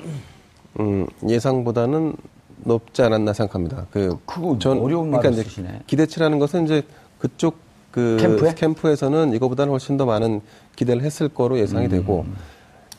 음, 0.79 1.05
예상보다는 1.27 2.15
높지 2.57 3.03
않았나 3.03 3.33
생각합니다. 3.33 3.85
그, 3.91 4.17
그거 4.25 4.57
전, 4.57 4.79
어려운 4.79 5.11
말을 5.11 5.29
그러니까 5.29 5.43
쓰시네. 5.43 5.81
기대치라는 5.85 6.39
것은 6.39 6.65
이제 6.65 6.83
그쪽 7.25 7.57
그 7.91 8.17
캠프에? 8.19 8.53
캠프에서는 8.53 9.33
이거보다는 9.33 9.71
훨씬 9.71 9.97
더 9.97 10.05
많은 10.05 10.41
기대를 10.75 11.01
했을 11.01 11.27
거로 11.27 11.57
예상이 11.57 11.85
음. 11.85 11.89
되고 11.89 12.25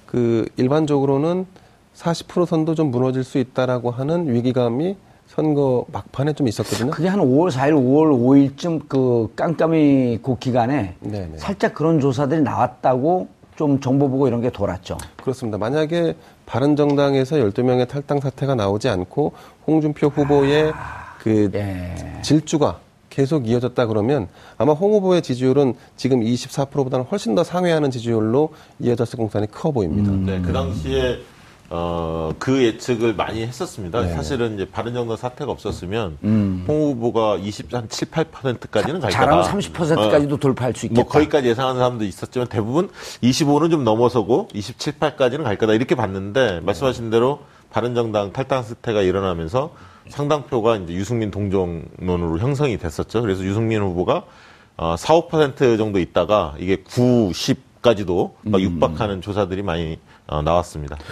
그 0.06 0.48
일반적으로는 0.56 1.46
40% 1.94 2.46
선도 2.46 2.74
좀 2.74 2.90
무너질 2.90 3.22
수 3.22 3.38
있다라고 3.38 3.90
하는 3.90 4.32
위기감이 4.32 4.96
선거 5.28 5.84
막판에 5.92 6.32
좀 6.32 6.48
있었거든요. 6.48 6.90
그게 6.90 7.08
한 7.08 7.20
5월 7.20 7.50
4일, 7.50 7.72
5월 7.74 8.56
5일쯤 8.56 8.88
그 8.88 9.32
깜깜이 9.36 10.18
그 10.22 10.38
기간에 10.38 10.94
네네. 11.00 11.38
살짝 11.38 11.74
그런 11.74 12.00
조사들이 12.00 12.42
나왔다고 12.42 13.28
좀 13.54 13.80
정보 13.80 14.08
보고 14.08 14.26
이런 14.28 14.40
게 14.40 14.50
돌았죠. 14.50 14.98
그렇습니다. 15.20 15.58
만약에 15.58 16.14
바른 16.46 16.74
정당에서 16.74 17.36
12명의 17.36 17.88
탈당 17.88 18.20
사태가 18.20 18.54
나오지 18.54 18.88
않고 18.88 19.32
홍준표 19.66 20.08
후보의 20.08 20.72
아, 20.74 21.16
그 21.18 21.50
예. 21.54 22.20
질주가 22.22 22.78
계속 23.16 23.48
이어졌다 23.48 23.86
그러면 23.86 24.28
아마 24.58 24.74
홍 24.74 24.92
후보의 24.92 25.22
지지율은 25.22 25.72
지금 25.96 26.20
24%보다는 26.20 27.06
훨씬 27.06 27.34
더 27.34 27.42
상회하는 27.44 27.90
지지율로 27.90 28.50
이어졌을 28.78 29.16
공산이 29.16 29.50
커 29.50 29.70
보입니다. 29.70 30.10
음. 30.10 30.26
네, 30.26 30.38
그 30.42 30.52
당시에 30.52 31.20
어, 31.70 32.34
그 32.38 32.62
예측을 32.62 33.14
많이 33.14 33.42
했었습니다. 33.42 34.02
네. 34.02 34.12
사실은 34.12 34.56
이제 34.56 34.68
바른정당 34.68 35.16
사태가 35.16 35.50
없었으면 35.50 36.18
음. 36.24 36.66
홍 36.68 36.90
후보가 36.90 37.36
20, 37.36 37.72
한 37.72 37.88
7, 37.88 38.08
8%까지는 38.08 39.00
갈 39.00 39.10
거다. 39.10 39.10
잘하면 39.10 39.44
30%까지도 39.46 40.34
어, 40.34 40.38
돌파할 40.38 40.74
수 40.74 40.84
있겠다. 40.84 41.00
뭐 41.00 41.10
거기까지 41.10 41.48
예상하는 41.48 41.80
사람도 41.80 42.04
있었지만 42.04 42.48
대부분 42.48 42.90
25는 43.22 43.70
좀 43.70 43.82
넘어서고 43.82 44.48
27, 44.52 44.98
8까지는 45.00 45.42
갈 45.42 45.56
거다 45.56 45.72
이렇게 45.72 45.94
봤는데 45.94 46.60
말씀하신 46.60 47.08
대로 47.08 47.40
바른정당 47.70 48.34
탈당 48.34 48.62
사태가 48.62 49.00
일어나면서 49.00 49.72
상당표가 50.08 50.76
이제 50.76 50.94
유승민 50.94 51.30
동정론으로 51.30 52.38
형성이 52.38 52.78
됐었죠. 52.78 53.22
그래서 53.22 53.42
유승민 53.44 53.82
후보가 53.82 54.24
어, 54.76 54.94
4, 54.96 55.14
5% 55.14 55.78
정도 55.78 55.98
있다가 55.98 56.54
이게 56.58 56.76
9, 56.76 57.30
10까지도 57.32 58.32
막 58.42 58.58
음. 58.58 58.60
육박하는 58.60 59.20
조사들이 59.20 59.62
많이 59.62 59.98
어, 60.26 60.42
나왔습니다. 60.42 60.96
네. 60.96 61.02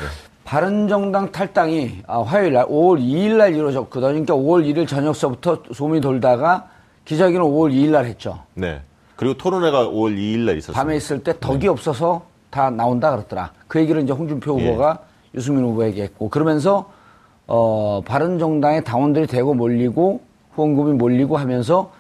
바른정당 0.44 1.32
탈당이 1.32 2.02
아, 2.06 2.20
화요일 2.20 2.52
날 2.52 2.66
5월 2.66 3.00
2일 3.00 3.36
날 3.36 3.54
이루어졌거든요. 3.54 4.08
그러니까 4.08 4.34
5월 4.34 4.64
1일 4.64 4.86
저녁서부터 4.86 5.62
소문이 5.72 6.02
돌다가 6.02 6.68
기자회견은 7.06 7.46
5월 7.46 7.72
2일 7.72 7.90
날 7.90 8.04
했죠. 8.04 8.40
네. 8.52 8.82
그리고 9.16 9.34
토론회가 9.38 9.86
5월 9.88 10.16
2일 10.16 10.40
날 10.40 10.58
있었어요. 10.58 10.74
밤에 10.74 10.96
있을 10.96 11.22
때 11.22 11.34
덕이 11.40 11.60
네. 11.60 11.68
없어서 11.68 12.26
다 12.50 12.68
나온다 12.70 13.10
그랬더라. 13.10 13.52
그 13.66 13.80
얘기를 13.80 14.02
이제 14.02 14.12
홍준표 14.12 14.60
예. 14.60 14.68
후보가 14.68 14.98
유승민 15.34 15.64
후보에게 15.64 16.02
했고 16.02 16.28
그러면서 16.28 16.90
어, 17.46 18.02
바른정당의 18.04 18.84
당원들이 18.84 19.26
대거 19.26 19.54
몰리고 19.54 20.22
후원금이 20.52 20.94
몰리고 20.94 21.36
하면서 21.36 21.92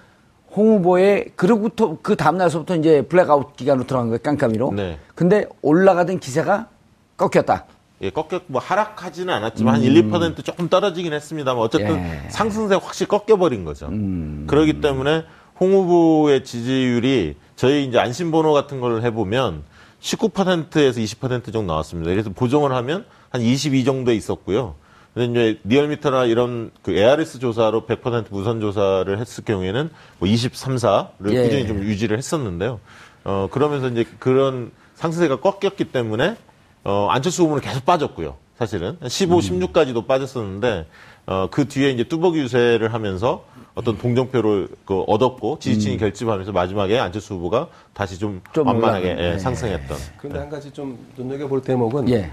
홍 0.52 0.76
후보의 0.76 1.32
그로부터 1.34 1.98
그 2.00 2.16
다음 2.16 2.38
날서부터 2.38 2.76
이제 2.76 3.02
블랙아웃 3.02 3.56
기간으로 3.56 3.86
들어간 3.86 4.08
거예요 4.08 4.18
깜깜이로. 4.22 4.72
네. 4.72 4.98
근데 5.14 5.46
올라가던 5.62 6.20
기세가 6.20 6.68
꺾였다. 7.16 7.66
예, 8.02 8.10
꺾였, 8.10 8.42
뭐 8.46 8.60
하락하지는 8.60 9.32
않았지만 9.32 9.74
음. 9.74 9.76
한 9.76 9.82
1, 9.82 10.10
2% 10.10 10.44
조금 10.44 10.68
떨어지긴 10.68 11.12
했습니다만 11.12 11.62
어쨌든 11.62 11.96
예. 11.96 12.28
상승세 12.28 12.74
확실히 12.74 13.08
꺾여버린 13.08 13.64
거죠. 13.64 13.86
음. 13.86 14.44
그렇기 14.48 14.80
때문에 14.80 15.24
홍 15.58 15.72
후보의 15.72 16.44
지지율이 16.44 17.36
저희 17.56 17.84
이제 17.84 17.98
안심번호 17.98 18.52
같은 18.52 18.80
걸 18.80 19.02
해보면 19.02 19.62
19%에서 20.00 21.00
20% 21.00 21.52
정도 21.52 21.72
나왔습니다. 21.72 22.10
그래서 22.10 22.30
보정을 22.30 22.72
하면 22.72 23.06
한 23.30 23.40
22 23.40 23.84
정도에 23.84 24.14
있었고요. 24.14 24.74
근데 25.14 25.50
이제 25.50 25.60
리얼미터나 25.64 26.24
이런 26.24 26.70
그 26.82 26.92
ARS 26.92 27.38
조사로 27.38 27.86
100% 27.86 28.26
무선 28.30 28.60
조사를 28.60 29.18
했을 29.18 29.44
경우에는 29.44 29.90
뭐 30.18 30.28
23, 30.28 30.76
4를 30.76 31.32
예. 31.32 31.42
꾸준히 31.44 31.66
좀 31.68 31.78
유지를 31.78 32.18
했었는데요. 32.18 32.80
어, 33.22 33.48
그러면서 33.50 33.88
이제 33.88 34.04
그런 34.18 34.72
상승세가 34.96 35.40
꺾였기 35.40 35.86
때문에 35.86 36.36
어, 36.82 37.08
안철수 37.10 37.44
후보는 37.44 37.62
계속 37.62 37.84
빠졌고요. 37.84 38.36
사실은 38.58 38.96
15, 39.06 39.36
음. 39.36 39.40
16까지도 39.40 40.06
빠졌었는데 40.06 40.86
어, 41.26 41.48
그 41.50 41.66
뒤에 41.66 41.90
이제 41.90 42.04
뚜벅이 42.04 42.38
유세를 42.38 42.92
하면서 42.92 43.44
어떤 43.74 43.98
동정표를 43.98 44.68
그 44.84 45.00
얻었고 45.00 45.58
지지층이 45.58 45.96
음. 45.96 45.98
결집하면서 45.98 46.52
마지막에 46.52 46.98
안철수 46.98 47.34
후보가 47.34 47.68
다시 47.92 48.18
좀, 48.18 48.40
좀 48.52 48.66
완만하게 48.66 49.08
예, 49.08 49.14
네. 49.14 49.38
상승했던. 49.38 49.96
그런데 50.18 50.38
네. 50.38 50.42
한 50.42 50.50
가지 50.50 50.70
좀 50.70 50.98
눈여겨 51.16 51.48
볼 51.48 51.62
대목은 51.62 52.08
예. 52.10 52.30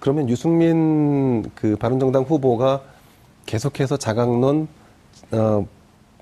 그러면 0.00 0.28
유승민 0.28 1.50
그 1.54 1.76
바른정당 1.76 2.22
후보가 2.24 2.80
계속해서 3.46 3.96
자강론 3.96 4.68
어, 5.32 5.66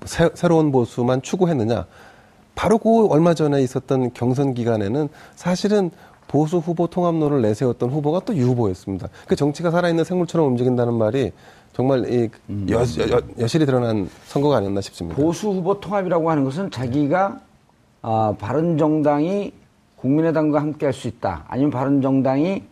새, 0.05 0.29
새로운 0.33 0.71
보수만 0.71 1.21
추구했느냐? 1.21 1.85
바로 2.55 2.77
그 2.77 3.07
얼마 3.07 3.33
전에 3.33 3.61
있었던 3.63 4.13
경선 4.13 4.53
기간에는 4.53 5.09
사실은 5.35 5.89
보수 6.27 6.57
후보 6.57 6.87
통합론을 6.87 7.41
내세웠던 7.41 7.89
후보가 7.89 8.21
또 8.21 8.33
유 8.33 8.47
후보였습니다. 8.47 9.07
그 9.27 9.35
정치가 9.35 9.71
살아있는 9.71 10.03
생물처럼 10.03 10.47
움직인다는 10.47 10.93
말이 10.93 11.31
정말 11.73 12.11
이 12.11 12.29
음. 12.49 12.67
여, 12.69 12.81
여, 12.81 13.21
여실히 13.39 13.65
드러난 13.65 14.09
선거가 14.25 14.57
아니었나 14.57 14.81
싶습니다. 14.81 15.19
보수 15.21 15.49
후보 15.49 15.79
통합이라고 15.79 16.29
하는 16.29 16.43
것은 16.43 16.69
자기가 16.71 17.39
아, 18.01 18.35
바른 18.39 18.77
정당이 18.77 19.53
국민의당과 19.95 20.59
함께 20.59 20.85
할 20.85 20.93
수 20.93 21.07
있다. 21.07 21.45
아니면 21.47 21.71
바른 21.71 22.01
정당이 22.01 22.63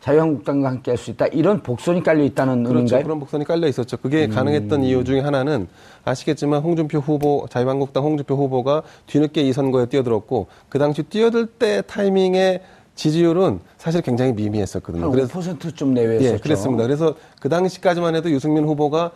자유한국당과 0.00 0.68
함께 0.68 0.90
할 0.90 0.98
수 0.98 1.10
있다. 1.10 1.26
이런 1.28 1.62
복선이 1.62 2.02
깔려 2.02 2.24
있다는 2.24 2.64
그렇죠. 2.64 2.70
의미인가요? 2.78 3.02
그런 3.02 3.20
복선이 3.20 3.44
깔려 3.44 3.68
있었죠. 3.68 3.96
그게 3.98 4.26
음. 4.26 4.30
가능했던 4.30 4.82
이유 4.82 5.04
중에 5.04 5.20
하나는 5.20 5.68
아시겠지만 6.04 6.62
홍준표 6.62 6.98
후보, 6.98 7.46
자유한국당 7.50 8.04
홍준표 8.04 8.34
후보가 8.34 8.82
뒤늦게 9.06 9.42
이 9.42 9.52
선거에 9.52 9.86
뛰어들었고 9.86 10.46
그 10.68 10.78
당시 10.78 11.02
뛰어들 11.02 11.46
때 11.46 11.82
타이밍에 11.86 12.62
지지율은 12.94 13.60
사실 13.78 14.02
굉장히 14.02 14.32
미미했었거든요. 14.32 15.10
그래서 15.10 15.38
5%좀 15.38 15.94
내외였었죠. 15.94 16.34
예, 16.34 16.38
그랬습니다. 16.38 16.82
그래서 16.84 17.14
그 17.40 17.48
당시까지만 17.48 18.14
해도 18.14 18.30
유승민 18.30 18.64
후보가 18.64 19.12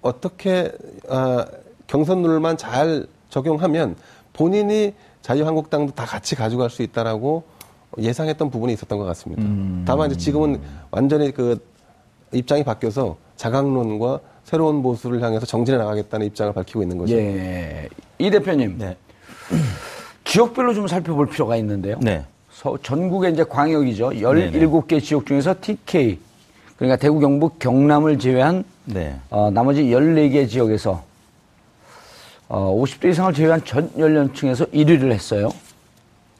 어떻게 0.00 0.72
아, 1.08 1.44
경선 1.86 2.22
룰만 2.22 2.56
잘 2.56 3.06
적용하면 3.28 3.96
본인이 4.32 4.94
자유한국당도 5.22 5.92
다 5.92 6.04
같이 6.06 6.34
가져갈 6.36 6.70
수 6.70 6.82
있다라고 6.82 7.42
예상했던 7.98 8.50
부분이 8.50 8.72
있었던 8.74 8.98
것 8.98 9.04
같습니다. 9.04 9.42
음. 9.42 9.84
다만 9.86 10.10
이제 10.10 10.18
지금은 10.18 10.60
완전히 10.90 11.32
그 11.32 11.58
입장이 12.32 12.64
바뀌어서 12.64 13.16
자강론과 13.36 14.20
새로운 14.44 14.82
보수를 14.82 15.22
향해서 15.22 15.46
정진해 15.46 15.78
나가겠다는 15.78 16.26
입장을 16.26 16.52
밝히고 16.52 16.82
있는 16.82 16.98
거죠. 16.98 17.14
예. 17.16 17.88
이 18.18 18.30
대표님. 18.30 18.78
네. 18.78 18.96
지역별로 20.24 20.74
좀 20.74 20.86
살펴볼 20.86 21.28
필요가 21.28 21.56
있는데요. 21.56 21.98
네. 22.00 22.24
서, 22.50 22.76
전국에 22.82 23.30
이제 23.30 23.44
광역이죠. 23.44 24.10
17개 24.10 25.02
지역 25.02 25.26
중에서 25.26 25.54
TK, 25.60 26.18
그러니까 26.76 26.96
대구, 26.96 27.20
경북, 27.20 27.58
경남을 27.58 28.18
제외한 28.18 28.64
네. 28.84 29.18
어, 29.30 29.50
나머지 29.50 29.84
14개 29.84 30.48
지역에서 30.48 31.02
어, 32.48 32.74
50대 32.80 33.10
이상을 33.10 33.32
제외한 33.34 33.64
전 33.64 33.90
연령층에서 33.98 34.66
1위를 34.66 35.10
했어요. 35.12 35.50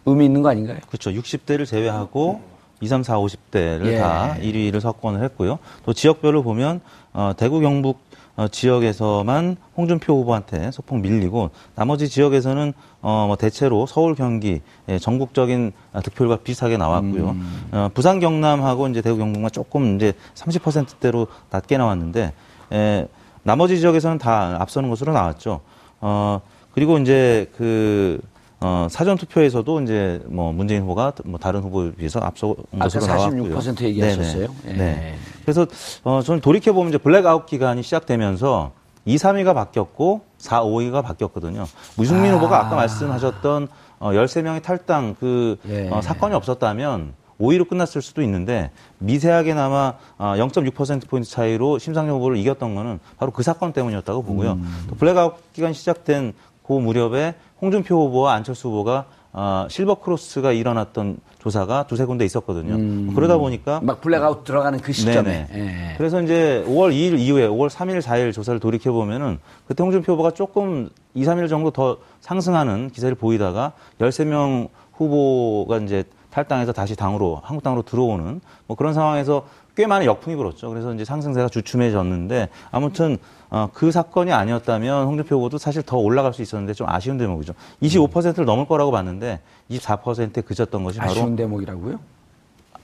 의미 0.06 0.24
있는 0.24 0.42
거 0.42 0.48
아닌가요? 0.48 0.78
그렇죠. 0.88 1.10
60대를 1.10 1.66
제외하고 1.66 2.40
2, 2.80 2.86
3, 2.86 3.02
4, 3.02 3.18
50대를 3.18 3.86
예. 3.86 3.98
다 3.98 4.36
1위를 4.40 4.80
석권을 4.80 5.22
했고요. 5.24 5.58
또 5.84 5.92
지역별로 5.92 6.42
보면 6.42 6.80
어, 7.12 7.32
대구 7.36 7.60
경북 7.60 7.98
어, 8.36 8.48
지역에서만 8.48 9.56
홍준표 9.76 10.14
후보한테 10.14 10.70
소폭 10.70 11.00
밀리고 11.00 11.50
나머지 11.74 12.08
지역에서는 12.08 12.74
어, 13.00 13.24
뭐 13.26 13.36
대체로 13.36 13.86
서울 13.86 14.14
경기 14.14 14.60
예, 14.88 14.98
전국적인 14.98 15.72
득표율과 16.02 16.38
비슷하게 16.44 16.76
나왔고요. 16.76 17.30
음. 17.30 17.68
어, 17.72 17.88
부산 17.94 18.20
경남하고 18.20 18.88
이제 18.88 19.00
대구 19.00 19.16
경북만 19.18 19.50
조금 19.52 19.96
이제 19.96 20.12
30%대로 20.34 21.28
낮게 21.50 21.78
나왔는데 21.78 22.32
예, 22.72 23.08
나머지 23.42 23.80
지역에서는 23.80 24.18
다 24.18 24.56
앞서는 24.60 24.90
것으로 24.90 25.14
나왔죠. 25.14 25.60
어, 26.00 26.40
그리고 26.72 26.98
이제 26.98 27.50
그 27.56 28.20
어, 28.60 28.86
사전 28.90 29.18
투표에서도 29.18 29.82
이제 29.82 30.22
뭐 30.26 30.52
문재인 30.52 30.82
후보가 30.82 31.12
뭐 31.24 31.38
다른 31.38 31.60
후보에 31.60 31.92
비해서 31.92 32.20
앞선 32.20 32.78
것으로 32.78 33.06
나왔고요. 33.06 33.58
46% 33.58 33.82
얘기하셨어요. 33.82 34.48
네. 34.64 34.72
네. 34.72 35.14
그래서 35.42 35.66
어, 36.04 36.22
저는 36.22 36.40
돌이켜 36.40 36.72
보면 36.72 36.88
이제 36.88 36.98
블랙아웃 36.98 37.46
기간이 37.46 37.82
시작되면서 37.82 38.72
2, 39.04 39.16
3위가 39.16 39.54
바뀌었고 39.54 40.22
4, 40.38 40.62
5위가 40.64 41.02
바뀌었거든요. 41.04 41.66
유승민 41.96 42.32
아. 42.32 42.36
후보가 42.36 42.66
아까 42.66 42.76
말씀하셨던 42.76 43.68
어, 43.98 44.10
13명의 44.12 44.62
탈당 44.62 45.16
그 45.20 45.58
예. 45.68 45.88
어, 45.90 46.00
사건이 46.00 46.34
없었다면 46.34 47.12
5위로 47.40 47.68
끝났을 47.68 48.00
수도 48.00 48.22
있는데 48.22 48.70
미세하게나마 48.98 49.94
0.6%포인트 50.18 51.28
어, 51.28 51.30
차이로 51.30 51.78
심상정 51.78 52.16
후보를 52.16 52.38
이겼던 52.38 52.74
거는 52.74 52.98
바로 53.18 53.30
그 53.30 53.42
사건 53.42 53.74
때문이었다고 53.74 54.22
보고요. 54.22 54.52
음. 54.52 54.86
또 54.88 54.96
블랙아웃 54.96 55.52
기간 55.52 55.74
시작된 55.74 56.32
그 56.66 56.72
무렵에 56.72 57.34
홍준표 57.60 58.06
후보와 58.06 58.34
안철수 58.34 58.68
후보가 58.68 59.06
어, 59.32 59.66
silver 59.68 59.96
cross가 59.96 60.52
일어났던 60.52 61.18
조사가 61.38 61.86
두세 61.86 62.06
군데 62.06 62.24
있었거든요. 62.24 62.74
음. 62.74 63.12
그러다 63.14 63.36
보니까 63.36 63.80
막 63.82 64.00
블랙아웃 64.00 64.44
들어가는 64.44 64.78
그 64.80 64.92
시점에. 64.92 65.46
예. 65.52 65.94
그래서 65.98 66.22
이제 66.22 66.64
5월 66.66 66.90
2일 66.92 67.18
이후에 67.18 67.46
5월 67.46 67.68
3일, 67.68 68.00
4일 68.00 68.32
조사를 68.32 68.58
돌이켜 68.60 68.92
보면은 68.92 69.38
그때 69.66 69.82
홍준표 69.82 70.12
후보가 70.14 70.30
조금 70.30 70.88
2, 71.14 71.24
3일 71.24 71.50
정도 71.50 71.70
더 71.70 71.98
상승하는 72.20 72.90
기세를 72.90 73.14
보이다가 73.14 73.72
13명 74.00 74.68
후보가 74.92 75.78
이제 75.78 76.04
탈당해서 76.36 76.72
다시 76.72 76.96
당으로 76.96 77.40
한국당으로 77.42 77.80
들어오는 77.82 78.42
뭐 78.66 78.76
그런 78.76 78.92
상황에서 78.92 79.46
꽤 79.74 79.86
많은 79.86 80.04
역풍이 80.04 80.36
불었죠. 80.36 80.68
그래서 80.68 80.92
이제 80.92 81.02
상승세가 81.04 81.48
주춤해졌는데 81.48 82.50
아무튼 82.70 83.16
어, 83.48 83.70
그 83.72 83.90
사건이 83.90 84.32
아니었다면 84.32 85.06
홍준표 85.06 85.36
후보도 85.36 85.56
사실 85.56 85.82
더 85.82 85.96
올라갈 85.96 86.34
수 86.34 86.42
있었는데 86.42 86.74
좀 86.74 86.88
아쉬운 86.90 87.16
대목이죠. 87.16 87.54
25%를 87.82 88.44
넘을 88.44 88.66
거라고 88.66 88.90
봤는데 88.90 89.40
24%에 89.70 90.42
그쳤던 90.42 90.84
것이 90.84 90.98
바로 90.98 91.12
아쉬운 91.12 91.36
대목이라고요? 91.36 91.98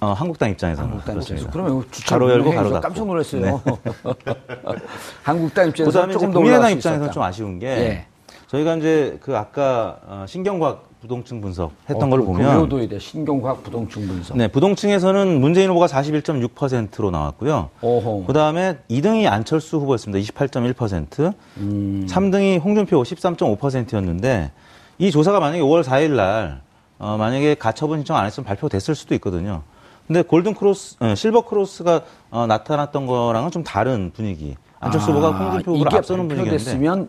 어, 0.00 0.12
한국당 0.14 0.50
입장에서는 0.50 0.88
한국당 0.88 1.16
입장에서 1.18 1.50
그러면 1.50 1.84
가로 2.06 2.30
열고 2.30 2.52
가로 2.52 2.70
닫고 2.70 2.80
깜짝 2.80 3.06
놀랐어요. 3.06 3.42
네. 3.42 3.52
한국당 5.22 5.68
입장에서 5.68 6.08
조금 6.08 6.32
더 6.32 6.38
국민의당 6.38 6.72
입장에서는 6.72 7.12
좀 7.12 7.22
아쉬운 7.22 7.58
게 7.58 7.66
예. 7.66 8.06
저희가 8.52 8.76
이제 8.76 9.18
그 9.22 9.36
아까 9.36 9.98
어, 10.06 10.24
신경과학 10.28 10.84
부동층 11.00 11.40
분석 11.40 11.72
했던 11.88 12.04
어, 12.04 12.10
걸그 12.10 12.26
보면 12.26 12.88
대 12.88 12.98
신경과학 12.98 13.62
부동층 13.62 14.06
분석. 14.06 14.36
네, 14.36 14.46
부동층에서는 14.46 15.40
문재인 15.40 15.70
후보가 15.70 15.86
41.6%로 15.86 17.10
나왔고요. 17.10 17.70
그 18.26 18.32
다음에 18.34 18.76
2등이 18.90 19.26
안철수 19.26 19.78
후보였습니다. 19.78 20.22
28.1%. 20.32 21.34
음. 21.56 22.06
3등이 22.06 22.62
홍준표 22.62 23.02
13.5%였는데 23.02 24.52
이 24.98 25.10
조사가 25.10 25.40
만약에 25.40 25.62
5월 25.62 25.82
4일 25.82 26.10
날 26.10 26.60
어, 26.98 27.16
만약에 27.16 27.54
가처분 27.54 28.00
신청 28.00 28.18
안 28.18 28.26
했으면 28.26 28.44
발표됐을 28.44 28.94
수도 28.94 29.14
있거든요. 29.14 29.62
근데 30.06 30.20
golden 30.20 30.54
cross, 30.54 30.96
어, 31.00 31.14
silver 31.14 31.46
cross가 31.46 32.02
어, 32.30 32.46
나타났던 32.46 33.06
거랑은 33.06 33.50
좀 33.50 33.64
다른 33.64 34.12
분위기. 34.14 34.56
안철수 34.82 35.12
후보가 35.12 35.28
아, 35.28 35.30
홍준표 35.30 35.72
후보를 35.74 35.98
앞서는 35.98 36.28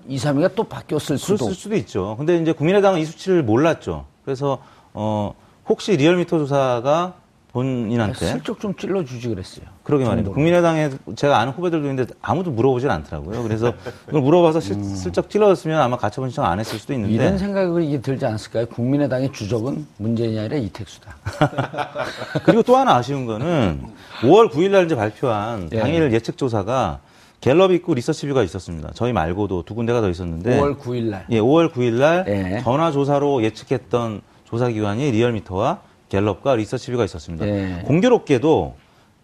2, 0.08 0.18
3위가 0.18 0.52
또 0.56 0.64
바뀌었을 0.64 1.18
수도. 1.18 1.46
그랬을 1.46 1.56
수도 1.60 1.76
있죠. 1.78 2.16
근데 2.18 2.38
이제 2.38 2.54
국민의당은 2.54 3.00
이 3.00 3.06
수치를 3.06 3.42
몰랐죠. 3.44 4.06
그래서 4.24 4.60
어 4.94 5.34
혹시 5.68 5.98
리얼미터 5.98 6.38
조사가 6.38 7.16
본인한테 7.52 8.26
아, 8.26 8.30
슬쩍 8.30 8.60
좀 8.60 8.76
찔러주지 8.76 9.28
그랬어요. 9.28 9.66
그러게 9.84 10.06
말입니다. 10.06 10.34
국민의당에 10.34 10.90
제가 11.16 11.40
아는 11.40 11.54
후배들도 11.54 11.88
있는데 11.88 12.14
아무도 12.22 12.52
물어보질 12.52 12.90
않더라고요. 12.90 13.42
그래서 13.44 13.74
그걸 14.06 14.22
물어봐서 14.22 14.60
실, 14.60 14.74
음. 14.74 14.84
슬쩍 14.84 15.30
찔러줬으면 15.30 15.80
아마 15.80 15.98
가처분 15.98 16.30
신청 16.30 16.46
안 16.46 16.60
했을 16.60 16.78
수도 16.80 16.94
있는데 16.94 17.14
이런 17.14 17.38
생각이 17.40 18.02
들지 18.02 18.26
않았을까요? 18.26 18.68
국민의당의 18.68 19.32
주적은 19.32 19.86
문재인이 19.98 20.38
아니라 20.40 20.58
이택수다. 20.58 21.16
그리고 22.46 22.64
또 22.64 22.76
하나 22.76 22.96
아쉬운 22.96 23.26
거는 23.26 23.82
5월 24.22 24.52
9일 24.52 24.70
날 24.72 24.86
이제 24.86 24.96
발표한 24.96 25.70
예. 25.74 25.80
당일 25.80 26.12
예측 26.12 26.38
조사가 26.38 27.00
갤럽 27.43 27.73
있고 27.73 27.93
리서치뷰가 27.93 28.41
있었습니다. 28.43 28.91
저희 28.93 29.12
말고도 29.12 29.63
두 29.63 29.75
군데가 29.75 29.99
더 29.99 30.10
있었는데 30.10 30.62
5월 30.62 30.79
9일 30.79 31.10
날. 31.10 31.25
예, 31.29 31.41
5월 31.41 31.73
9일 31.73 31.99
날 31.99 32.25
예. 32.29 32.62
전화 32.63 32.89
조사로 32.89 33.43
예측했던 33.43 34.21
조사 34.45 34.69
기관이 34.69 35.12
리얼미터와 35.12 35.82
갤럽과 36.08 36.56
리서치뷰가 36.56 37.03
있었습니다. 37.03 37.43
네. 37.45 37.82
공교롭게도 37.86 38.77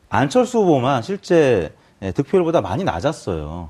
안철수 0.10 0.60
후보만 0.60 1.02
실제 1.02 1.72
예, 2.02 2.12
득표율보다 2.12 2.60
많이 2.60 2.84
낮았어요. 2.84 3.70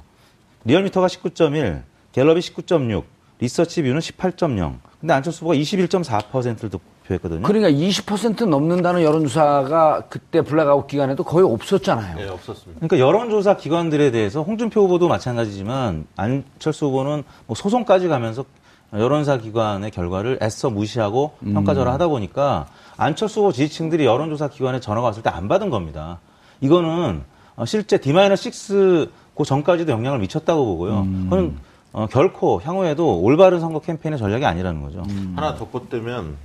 리얼미터가 0.66 1.06
19.1, 1.06 1.84
갤럽이 2.12 2.40
19.6, 2.40 3.04
리서치뷰는 3.42 4.00
18.0. 4.00 4.78
근데 5.00 5.14
안철수 5.14 5.46
후보가 5.46 5.58
21.4%를 5.58 6.72
득 6.72 6.82
표했거든요. 7.10 7.42
그러니까 7.42 7.70
20% 7.72 8.46
넘는다는 8.48 9.02
여론조사가 9.02 10.04
그때 10.10 10.42
블랙아웃 10.42 10.88
기간에도 10.88 11.24
거의 11.24 11.46
없었잖아요. 11.46 12.16
네, 12.18 12.28
없었습니다. 12.30 12.80
그러니까 12.88 13.00
여론조사 13.00 13.58
기관들에 13.58 14.12
대해서 14.12 14.42
홍준표 14.44 14.82
후보도 14.82 15.08
마찬가지지만 15.08 16.06
안철수 16.16 16.86
후보는 16.86 17.24
뭐 17.48 17.56
소송까지 17.56 18.08
가면서 18.08 18.46
여론조사 18.94 19.38
기관의 19.38 19.92
결과를 19.92 20.40
애써 20.42 20.70
무시하고 20.70 21.34
음. 21.44 21.54
평가절하 21.54 21.94
하다 21.94 22.08
보니까 22.08 22.68
안철수 22.98 23.42
후보 23.42 23.52
지지층들이 23.52 24.06
여론조사 24.06 24.50
기관에 24.50 24.80
전화가 24.80 25.08
왔을 25.08 25.24
때 25.24 25.30
안 25.30 25.48
받은 25.48 25.70
겁니다. 25.70 26.20
이거는 26.62 27.22
어, 27.56 27.66
실제 27.66 27.98
D-6 27.98 29.10
그 29.36 29.44
전까지도 29.46 29.92
영향을 29.92 30.20
미쳤다고 30.20 30.66
보고요. 30.66 31.00
음. 31.02 31.28
그건 31.30 31.58
어, 31.92 32.08
결코 32.08 32.60
향후에도 32.64 33.20
올바른 33.22 33.60
선거 33.60 33.80
캠페인의 33.80 34.20
전략이 34.20 34.46
아니라는 34.46 34.82
거죠. 34.82 35.04
음. 35.10 35.34
하나 35.36 35.56
덧붙이면 35.56 36.36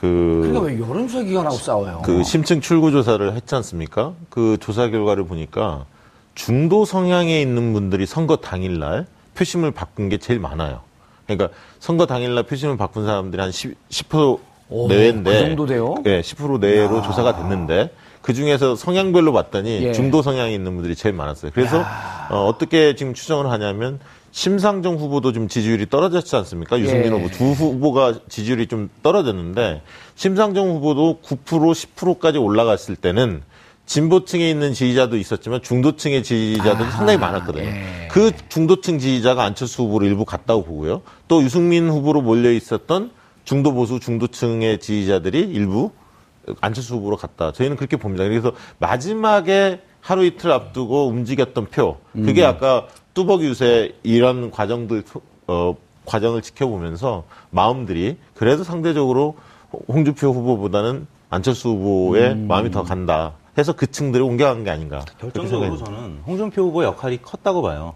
그 0.00 0.40
그러니까 0.42 0.60
왜 0.60 0.80
여론조사 0.80 1.24
기관하고 1.24 1.56
싸워요? 1.56 2.00
그 2.06 2.24
심층 2.24 2.62
출구 2.62 2.90
조사를 2.90 3.34
했지 3.34 3.54
않습니까? 3.56 4.14
그 4.30 4.56
조사 4.58 4.88
결과를 4.88 5.24
보니까 5.26 5.84
중도 6.34 6.86
성향에 6.86 7.38
있는 7.42 7.74
분들이 7.74 8.06
선거 8.06 8.36
당일날 8.36 9.06
표심을 9.34 9.72
바꾼 9.72 10.08
게 10.08 10.16
제일 10.16 10.40
많아요. 10.40 10.80
그러니까 11.26 11.50
선거 11.80 12.06
당일날 12.06 12.44
표심을 12.44 12.78
바꾼 12.78 13.04
사람들이 13.04 13.42
한 13.42 13.52
10, 13.52 13.74
10% 13.90 14.38
오, 14.70 14.88
내외인데. 14.88 15.30
그 15.30 15.38
정도 15.48 15.66
돼요? 15.66 15.94
네, 16.02 16.22
10% 16.22 16.60
내외로 16.60 16.98
야. 16.98 17.02
조사가 17.02 17.36
됐는데 17.36 17.90
그 18.22 18.32
중에서 18.32 18.76
성향별로 18.76 19.34
봤더니 19.34 19.82
예. 19.82 19.92
중도 19.92 20.22
성향이 20.22 20.54
있는 20.54 20.74
분들이 20.76 20.94
제일 20.94 21.14
많았어요. 21.14 21.50
그래서 21.54 21.84
어, 22.30 22.54
떻게 22.58 22.94
지금 22.96 23.12
추정을 23.12 23.50
하냐면 23.50 24.00
심상정 24.32 24.96
후보도 24.96 25.32
좀 25.32 25.48
지지율이 25.48 25.88
떨어졌지 25.90 26.34
않습니까? 26.36 26.78
유승민 26.78 27.06
예. 27.06 27.16
후보 27.16 27.28
두 27.30 27.44
후보가 27.52 28.20
지지율이 28.28 28.66
좀 28.68 28.88
떨어졌는데 29.02 29.82
심상정 30.14 30.70
후보도 30.70 31.20
9% 31.24 31.38
10%까지 31.44 32.38
올라갔을 32.38 32.96
때는 32.96 33.42
진보층에 33.86 34.48
있는 34.48 34.72
지지자도 34.72 35.16
있었지만 35.16 35.62
중도층의 35.62 36.22
지지자들이 36.22 36.88
아, 36.88 36.90
상당히 36.92 37.18
많았거든요. 37.18 37.64
예. 37.64 38.08
그 38.08 38.30
중도층 38.48 39.00
지지자가 39.00 39.42
안철수 39.42 39.82
후보를 39.82 40.06
일부 40.06 40.24
갔다고 40.24 40.62
보고요. 40.64 41.02
또 41.26 41.42
유승민 41.42 41.88
후보로 41.90 42.22
몰려 42.22 42.52
있었던 42.52 43.10
중도 43.44 43.72
보수 43.72 43.98
중도층의 43.98 44.78
지지자들이 44.78 45.40
일부 45.40 45.90
안철수 46.60 46.94
후보로 46.94 47.16
갔다. 47.16 47.50
저희는 47.50 47.76
그렇게 47.76 47.96
봅니다. 47.96 48.22
그래서 48.24 48.52
마지막에 48.78 49.80
하루 50.00 50.24
이틀 50.24 50.52
앞두고 50.52 51.08
움직였던 51.08 51.66
표, 51.66 51.98
그게 52.12 52.42
음. 52.42 52.48
아까 52.48 52.86
뚜벅 53.20 53.42
유세 53.42 53.94
이런 54.02 54.50
과정들 54.50 55.02
어, 55.46 55.76
과정을 56.06 56.40
지켜보면서 56.40 57.24
마음들이 57.50 58.16
그래도 58.34 58.64
상대적으로 58.64 59.36
홍준표 59.88 60.28
후보보다는 60.28 61.06
안철수 61.28 61.68
후보의 61.68 62.32
음. 62.32 62.46
마음이 62.48 62.70
더 62.70 62.82
간다. 62.82 63.32
해서 63.58 63.74
그 63.74 63.90
층들이 63.90 64.22
옮겨간 64.22 64.64
게 64.64 64.70
아닌가. 64.70 65.04
결정적으로 65.20 65.76
저는 65.76 66.22
홍준표 66.26 66.62
후보 66.62 66.82
역할이 66.82 67.20
컸다고 67.20 67.60
봐요. 67.60 67.92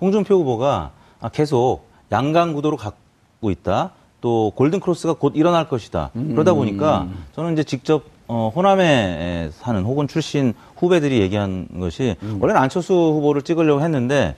홍준표 0.00 0.36
후보가 0.36 0.92
계속 1.32 1.88
양강 2.12 2.52
구도로 2.52 2.76
가고 2.76 3.50
있다. 3.50 3.90
또 4.20 4.52
골든 4.54 4.78
크로스가 4.78 5.14
곧 5.14 5.32
일어날 5.34 5.68
것이다. 5.68 6.10
음. 6.14 6.34
그러다 6.34 6.54
보니까 6.54 7.08
저는 7.34 7.54
이제 7.54 7.64
직접 7.64 8.04
어, 8.28 8.52
호남에 8.54 9.50
사는 9.54 9.82
혹은 9.82 10.06
출신 10.06 10.54
후배들이 10.76 11.20
얘기한 11.20 11.66
것이 11.80 12.14
음. 12.22 12.38
원래는 12.40 12.60
안철수 12.60 12.92
후보를 12.92 13.42
찍으려고 13.42 13.80
했는데 13.80 14.36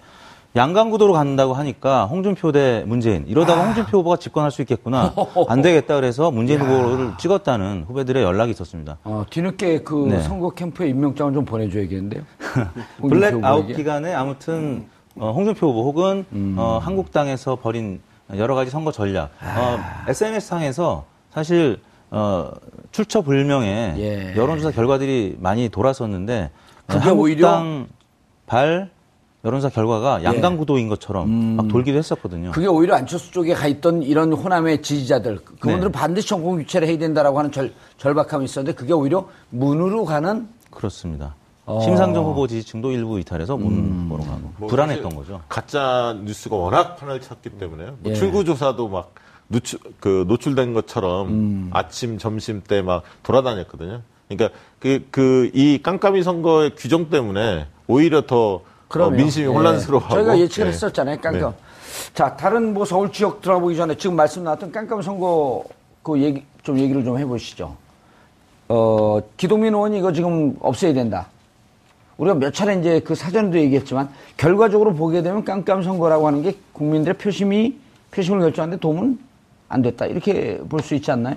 양강구도로 0.57 1.13
간다고 1.13 1.55
하니까 1.55 2.07
홍준표 2.07 2.51
대 2.51 2.83
문재인 2.87 3.25
이러다가 3.29 3.63
아. 3.63 3.67
홍준표 3.67 3.99
후보가 3.99 4.17
집권할 4.17 4.51
수 4.51 4.63
있겠구나 4.63 5.15
안 5.49 5.63
되겠다 5.63 5.95
그래서 5.95 6.31
문재인 6.31 6.61
야. 6.61 6.65
후보를 6.65 7.13
찍었다는 7.19 7.85
후배들의 7.87 8.23
연락이 8.23 8.51
있었습니다. 8.51 8.99
어, 9.05 9.25
뒤늦게 9.31 9.83
그 9.83 10.09
네. 10.11 10.21
선거 10.23 10.51
캠프에 10.51 10.89
임명장을 10.89 11.33
좀 11.35 11.45
보내줘야겠는데요. 11.45 12.23
블랙 13.09 13.45
아웃 13.45 13.67
기간에 13.69 14.13
아무튼 14.13 14.89
어, 15.17 15.31
홍준표 15.31 15.69
후보 15.69 15.85
혹은 15.85 16.25
음. 16.33 16.57
어, 16.59 16.79
한국당에서 16.79 17.57
벌인 17.57 18.01
여러 18.37 18.55
가지 18.55 18.71
선거 18.71 18.91
전략 18.91 19.31
아. 19.41 20.05
어, 20.07 20.11
SNS 20.11 20.49
상에서 20.49 21.05
사실 21.31 21.79
어, 22.11 22.51
출처 22.91 23.21
불명의 23.23 23.95
예. 23.99 24.35
여론조사 24.37 24.73
결과들이 24.73 25.37
많이 25.39 25.69
돌았었는데 25.69 26.51
그게 26.87 26.99
한국당 26.99 27.19
오히려 27.21 27.87
발 28.47 28.91
여론조사 29.45 29.71
결과가 29.71 30.21
예. 30.21 30.25
양강 30.25 30.59
구도인 30.59 30.89
것처럼 30.89 31.27
음. 31.29 31.57
막 31.57 31.69
돌기도 31.69 31.97
했었거든요. 31.99 32.51
그게 32.53 32.67
오히려 32.67 32.95
안철수 32.95 33.31
쪽에 33.33 33.55
가 33.55 33.67
있던 33.69 34.03
이런 34.03 34.33
호남의 34.33 34.83
지지자들 34.83 35.39
그분들은 35.39 35.93
네. 35.93 35.99
반드시 35.99 36.29
정권 36.29 36.59
교체를 36.59 36.87
해야 36.89 36.99
된다라고 36.99 37.39
하는 37.39 37.51
절, 37.51 37.73
절박함이 37.97 38.45
있었는데 38.45 38.77
그게 38.77 38.93
오히려 38.93 39.27
문으로 39.49 40.05
가는 40.05 40.49
그렇습니다. 40.71 41.35
어. 41.65 41.81
심상정 41.81 42.25
후보 42.25 42.47
지지층도 42.49 42.91
일부 42.93 43.19
이탈해서 43.19 43.57
문으로 43.57 43.79
음. 43.81 44.09
가고 44.27 44.53
뭐 44.59 44.69
불안했던 44.69 45.15
거죠. 45.15 45.41
가짜 45.49 46.17
뉴스가 46.23 46.57
워낙 46.57 46.97
판을 46.97 47.21
찼기 47.21 47.51
때문에 47.59 47.85
뭐 48.01 48.13
예. 48.13 48.15
출구 48.15 48.45
조사도 48.45 48.89
막 48.89 49.15
노출, 49.49 49.79
그 50.01 50.25
노출된 50.29 50.75
것처럼 50.75 51.29
음. 51.29 51.71
아침 51.73 52.19
점심 52.19 52.61
때 52.63 52.83
막 52.83 53.05
돌아다녔거든요. 53.23 54.03
그러니까 54.29 54.57
그 54.81 55.01
그 55.11 55.51
이 55.55 55.81
깜깜이 55.83 56.23
선거의 56.23 56.73
규정 56.77 57.09
때문에 57.09 57.67
오히려 57.87 58.27
더 58.27 58.61
어, 58.99 59.11
민심이 59.11 59.47
예. 59.47 59.49
혼란스러워하고 59.51 60.15
저희가 60.15 60.39
예측을 60.39 60.67
예. 60.69 60.73
했었잖아요. 60.73 61.19
깜깜. 61.21 61.51
네. 61.51 61.57
자 62.15 62.37
다른 62.37 62.75
뭐 62.75 62.85
서울 62.85 63.13
지역 63.13 63.41
들어가보기 63.41 63.77
전에 63.77 63.97
지금 63.97 64.17
말씀 64.17 64.43
나왔던 64.43 64.73
깜깜 64.73 65.03
선거 65.03 65.63
그 66.03 66.21
얘기 66.21 66.43
좀 66.63 66.79
얘기를 66.79 67.05
좀 67.05 67.19
해보시죠. 67.19 67.77
어 68.69 69.21
기동민 69.37 69.75
의원이 69.75 69.99
이거 69.99 70.13
지금 70.13 70.57
없애야 70.61 70.93
된다. 70.93 71.27
우리가 72.17 72.35
몇 72.35 72.53
차례 72.53 72.75
이제 72.79 73.01
그 73.01 73.15
사전에도 73.15 73.59
얘기했지만 73.59 74.11
결과적으로 74.37 74.95
보게 74.95 75.23
되면 75.23 75.45
깜깜 75.45 75.83
선거라고 75.83 76.27
하는 76.27 76.43
게 76.43 76.57
국민들의 76.73 77.17
표심이 77.17 77.79
표심을 78.11 78.41
결정하는데 78.41 78.81
도움은 78.81 79.19
안 79.69 79.83
됐다 79.83 80.07
이렇게 80.07 80.59
볼 80.69 80.83
수 80.83 80.95
있지 80.95 81.11
않나요? 81.13 81.37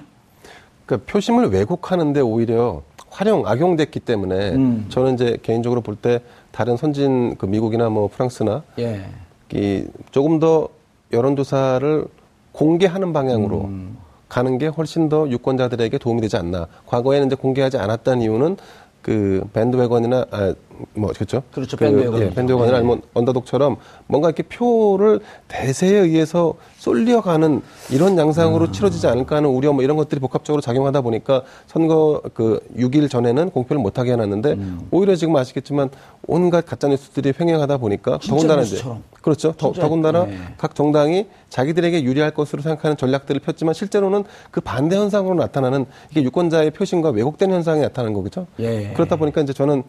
그러니까 0.85 1.11
표심을 1.11 1.49
왜곡하는데 1.49 2.19
오히려 2.21 2.81
활용 3.09 3.45
악용됐기 3.47 3.99
때문에 4.01 4.51
음. 4.55 4.85
저는 4.89 5.13
이제 5.13 5.37
개인적으로 5.43 5.81
볼 5.81 5.95
때 5.95 6.19
다른 6.53 6.77
선진 6.77 7.35
그 7.37 7.45
미국이나 7.47 7.89
뭐 7.89 8.07
프랑스나 8.07 8.63
예. 8.79 9.03
이 9.51 9.85
조금 10.11 10.39
더 10.39 10.69
여론조사를 11.11 12.05
공개하는 12.53 13.11
방향으로 13.11 13.61
음. 13.65 13.97
가는 14.29 14.57
게 14.57 14.67
훨씬 14.67 15.09
더 15.09 15.27
유권자들에게 15.29 15.97
도움이 15.97 16.21
되지 16.21 16.37
않나. 16.37 16.67
과거에는 16.85 17.27
이제 17.27 17.35
공개하지 17.35 17.77
않았다는 17.77 18.21
이유는 18.21 18.57
그 19.01 19.43
밴드웨건이나 19.53 20.25
아, 20.31 20.53
뭐 20.93 21.11
그렇죠. 21.11 21.43
그렇죠. 21.51 21.77
그, 21.77 21.85
밴드 21.85 22.23
예, 22.23 22.29
밴드 22.31 22.51
여건 22.51 22.73
아니면 22.73 23.01
언더독처럼 23.13 23.77
뭔가 24.07 24.29
이렇게 24.29 24.43
표를 24.43 25.19
대세에 25.47 25.99
의해서 25.99 26.55
쏠려가는 26.77 27.61
이런 27.91 28.17
양상으로 28.17 28.65
음. 28.65 28.71
치러지지 28.71 29.07
않을까 29.07 29.37
하는 29.37 29.49
우려 29.49 29.73
뭐 29.73 29.83
이런 29.83 29.97
것들이 29.97 30.19
복합적으로 30.19 30.61
작용하다 30.61 31.01
보니까 31.01 31.43
선거 31.67 32.21
그 32.33 32.59
6일 32.77 33.09
전에는 33.09 33.49
공표를 33.51 33.81
못 33.81 33.97
하게 33.99 34.11
해 34.11 34.15
놨는데 34.15 34.53
음. 34.53 34.87
오히려 34.91 35.15
지금 35.15 35.35
아시겠지만 35.35 35.89
온갖 36.27 36.65
가짜 36.65 36.87
뉴스들이 36.87 37.33
횡행하다 37.39 37.77
보니까 37.77 38.19
더군다나 38.19 38.61
이제 38.61 38.81
그렇죠. 39.21 39.53
더, 39.53 39.71
더군다나 39.71 40.25
네. 40.25 40.37
각 40.57 40.75
정당이 40.75 41.27
자기들에게 41.49 42.03
유리할 42.03 42.31
것으로 42.31 42.61
생각하는 42.61 42.97
전략들을 42.97 43.39
폈지만 43.39 43.73
실제로는 43.73 44.25
그 44.51 44.59
반대 44.59 44.97
현상으로 44.97 45.35
나타나는 45.35 45.85
이게 46.11 46.21
유권자의 46.23 46.71
표심과 46.71 47.11
왜곡된 47.11 47.51
현상이 47.51 47.81
나타나는 47.81 48.13
거겠죠. 48.13 48.47
예. 48.59 48.91
그렇다 48.93 49.15
보니까 49.15 49.41
이제 49.41 49.53
저는 49.53 49.83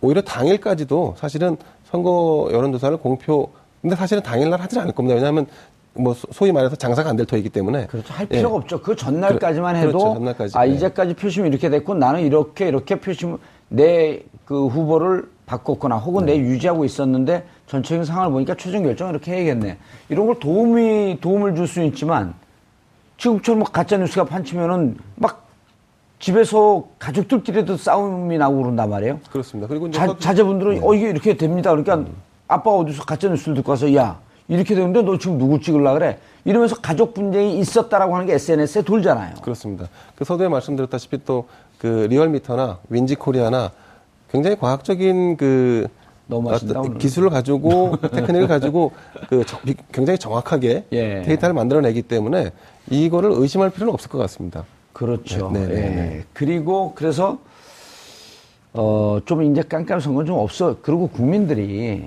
오히려 0.00 0.20
당일까지도 0.22 1.14
사실은 1.18 1.56
선거 1.84 2.48
여론조사를 2.52 2.96
공표 2.98 3.48
근데 3.80 3.94
사실은 3.96 4.22
당일날 4.22 4.60
하지 4.60 4.78
않을 4.80 4.92
겁니다. 4.92 5.14
왜냐하면 5.16 5.46
뭐 5.94 6.14
소위 6.32 6.52
말해서 6.52 6.76
장사가 6.76 7.10
안 7.10 7.16
될 7.16 7.26
터이기 7.26 7.48
때문에 7.48 7.86
그렇죠 7.86 8.12
할 8.12 8.26
필요가 8.26 8.54
예. 8.54 8.58
없죠. 8.58 8.80
그 8.82 8.94
전날까지만 8.94 9.76
해도 9.76 9.88
그렇죠, 9.98 10.14
전날까지. 10.14 10.58
아 10.58 10.66
예. 10.68 10.72
이제까지 10.72 11.14
표심이 11.14 11.48
이렇게 11.48 11.68
됐고 11.70 11.94
나는 11.94 12.20
이렇게 12.20 12.68
이렇게 12.68 12.96
표심 13.00 13.38
내 13.68 14.22
그 14.44 14.66
후보를 14.66 15.28
바꿨거나 15.44 15.96
혹은 15.98 16.24
네. 16.24 16.32
내 16.32 16.38
유지하고 16.38 16.86
있었는데 16.86 17.44
전체적인 17.66 18.04
상황을 18.06 18.32
보니까 18.32 18.54
최종 18.54 18.82
결정을 18.82 19.12
이렇게 19.12 19.32
해야겠네. 19.32 19.76
이런 20.08 20.24
걸 20.26 20.38
도움이 20.38 21.18
도움을 21.20 21.54
줄 21.54 21.66
수 21.66 21.82
있지만 21.82 22.32
지금처럼 23.18 23.58
뭐 23.58 23.68
가짜 23.68 23.98
뉴스가 23.98 24.24
판치면은 24.24 24.96
막 25.16 25.47
집에서 26.18 26.84
가족들끼리도 26.98 27.76
싸움이 27.76 28.38
나고 28.38 28.56
그런단 28.56 28.90
말이에요. 28.90 29.20
그렇습니다. 29.30 29.68
그리고 29.68 29.90
자, 29.90 30.16
자제분들은 30.18 30.74
네. 30.76 30.80
어 30.82 30.94
이게 30.94 31.10
이렇게 31.10 31.36
됩니다. 31.36 31.70
그러니까 31.70 31.96
음. 31.96 32.14
아빠가 32.48 32.76
어디서 32.76 33.04
가짜 33.04 33.28
뉴스를 33.28 33.54
듣고 33.56 33.70
와서 33.70 33.94
야 33.94 34.18
이렇게 34.48 34.74
되는데 34.74 35.02
너 35.02 35.18
지금 35.18 35.38
누구 35.38 35.60
찍을라 35.60 35.92
그래? 35.92 36.18
이러면서 36.44 36.76
가족 36.76 37.14
분쟁이 37.14 37.58
있었다라고 37.58 38.14
하는 38.14 38.26
게 38.26 38.34
SNS에 38.34 38.82
돌잖아요. 38.82 39.34
그렇습니다. 39.42 39.86
그 40.16 40.24
서두에 40.24 40.48
말씀드렸다시피 40.48 41.24
또 41.24 41.46
그 41.78 42.06
리얼미터나 42.10 42.78
윈지코리아나 42.88 43.72
굉장히 44.30 44.56
과학적인 44.56 45.36
그 45.36 45.86
너무 46.26 46.50
멋있다, 46.50 46.82
기술을 46.98 47.30
가지고 47.30 47.96
테크닉을 48.12 48.48
가지고 48.48 48.92
그 49.30 49.44
굉장히 49.92 50.18
정확하게 50.18 50.84
예. 50.92 51.22
데이터를 51.22 51.54
만들어내기 51.54 52.02
때문에 52.02 52.50
이거를 52.90 53.30
의심할 53.32 53.70
필요는 53.70 53.94
없을 53.94 54.10
것 54.10 54.18
같습니다. 54.18 54.64
그렇죠. 54.98 55.50
네, 55.52 55.60
네, 55.60 55.66
네, 55.66 55.80
네. 55.90 56.16
예. 56.18 56.24
그리고 56.32 56.92
그래서 56.96 57.38
어, 58.72 59.18
좀 59.24 59.42
이제 59.44 59.62
깜깜한 59.62 60.14
건좀 60.14 60.36
없어. 60.36 60.76
그리고 60.82 61.08
국민들이 61.08 62.04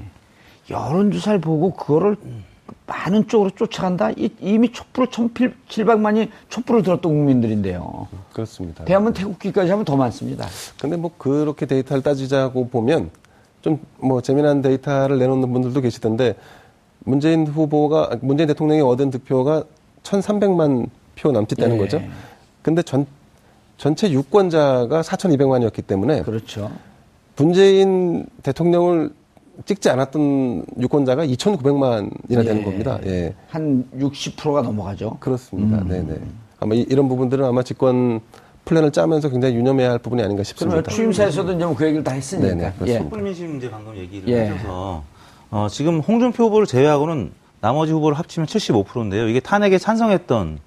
여론조사를 0.70 1.40
보고 1.40 1.72
그거를 1.74 2.18
많은 2.86 3.28
쪽으로 3.28 3.50
쫓아간다? 3.52 4.12
이 4.12 4.58
미 4.58 4.72
촛불을 4.72 5.08
1,700만이 5.08 6.30
촛불을 6.50 6.84
들었던 6.84 7.12
국민들인데요. 7.12 8.08
그렇습니다. 8.34 8.84
대한민국 8.84 9.20
태국기까지 9.20 9.70
하면 9.72 9.86
더 9.86 9.96
많습니다. 9.96 10.46
근데 10.80 10.98
뭐 10.98 11.12
그렇게 11.18 11.66
데이터를 11.66 12.04
따지자고 12.04 12.68
보면 12.68 13.10
좀 13.62 13.80
뭐 14.00 14.22
재미난 14.22 14.62
데이터를 14.62 15.18
내놓는 15.20 15.54
분들도 15.54 15.80
계시던데 15.82 16.36
문재인 17.06 17.48
후보가, 17.48 18.18
문재인 18.22 18.48
대통령이 18.48 18.82
얻은 18.82 19.12
득표가 19.12 19.64
1,300만 20.04 20.90
표 21.16 21.32
남짓되는 21.32 21.76
예. 21.76 21.80
거죠. 21.80 22.02
근데 22.62 22.82
전, 22.84 23.06
전체 23.78 24.10
유권자가 24.12 25.02
4,200만이었기 25.02 25.86
때문에. 25.86 26.22
그렇죠. 26.24 26.72
문재인 27.36 28.26
대통령을 28.44 29.12
찍지 29.66 29.90
않았던 29.90 30.66
유권자가 30.80 31.26
2,900만이나 31.26 32.12
예. 32.30 32.44
되는 32.44 32.64
겁니다. 32.64 33.00
예. 33.06 33.34
한 33.50 33.86
60%가 33.98 34.62
넘어가죠. 34.62 35.18
그렇습니다. 35.20 35.80
음. 35.80 35.88
네네. 35.88 36.20
아마 36.60 36.76
이, 36.76 36.86
런 36.94 37.08
부분들은 37.08 37.44
아마 37.46 37.64
집권 37.64 38.22
플랜을 38.66 38.92
짜면서 38.92 39.30
굉장히 39.30 39.56
유념해야 39.56 39.92
할 39.92 40.00
부분이 40.00 40.22
아닌가 40.22 40.44
싶습니다. 40.44 40.84
취임사에서도 40.90 41.54
이제 41.54 41.66
뭐그 41.66 41.86
얘기를 41.86 42.04
다 42.04 42.12
했으니까. 42.12 42.48
네네, 42.56 42.74
예. 42.86 42.98
촛불민심 43.00 43.50
문제 43.52 43.70
방금 43.70 43.96
얘기를 43.98 44.30
예. 44.30 44.48
하셔서 44.48 45.04
어, 45.50 45.68
지금 45.70 46.00
홍준표 46.00 46.46
후보를 46.46 46.68
제외하고는 46.68 47.32
나머지 47.60 47.92
후보를 47.92 48.18
합치면 48.18 48.48
75%인데요. 48.48 49.28
이게 49.28 49.40
탄핵에 49.40 49.78
찬성했던 49.78 50.60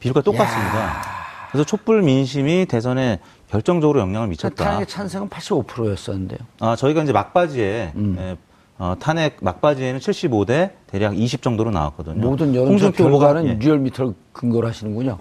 비율과 0.00 0.22
똑같습니다. 0.22 0.80
야. 0.80 1.15
그래서 1.50 1.64
촛불 1.64 2.02
민심이 2.02 2.66
대선에 2.66 3.20
결정적으로 3.48 4.00
영향을 4.00 4.28
미쳤다. 4.28 4.64
탄핵 4.64 4.88
찬성은 4.88 5.28
85%였었는데요. 5.28 6.38
아, 6.60 6.76
저희가 6.76 7.02
이제 7.02 7.12
막바지에 7.12 7.92
음. 7.94 8.16
예, 8.18 8.36
어, 8.78 8.94
탄핵 8.98 9.36
막바지에는 9.40 10.00
75대 10.00 10.70
대략 10.88 11.16
20 11.16 11.40
정도로 11.42 11.70
나왔거든요. 11.70 12.16
모든 12.16 12.54
여론조사 12.54 12.90
결과는 12.92 13.46
예. 13.46 13.54
리얼미터를 13.54 14.12
근거로 14.32 14.68
하시는군요. 14.68 15.18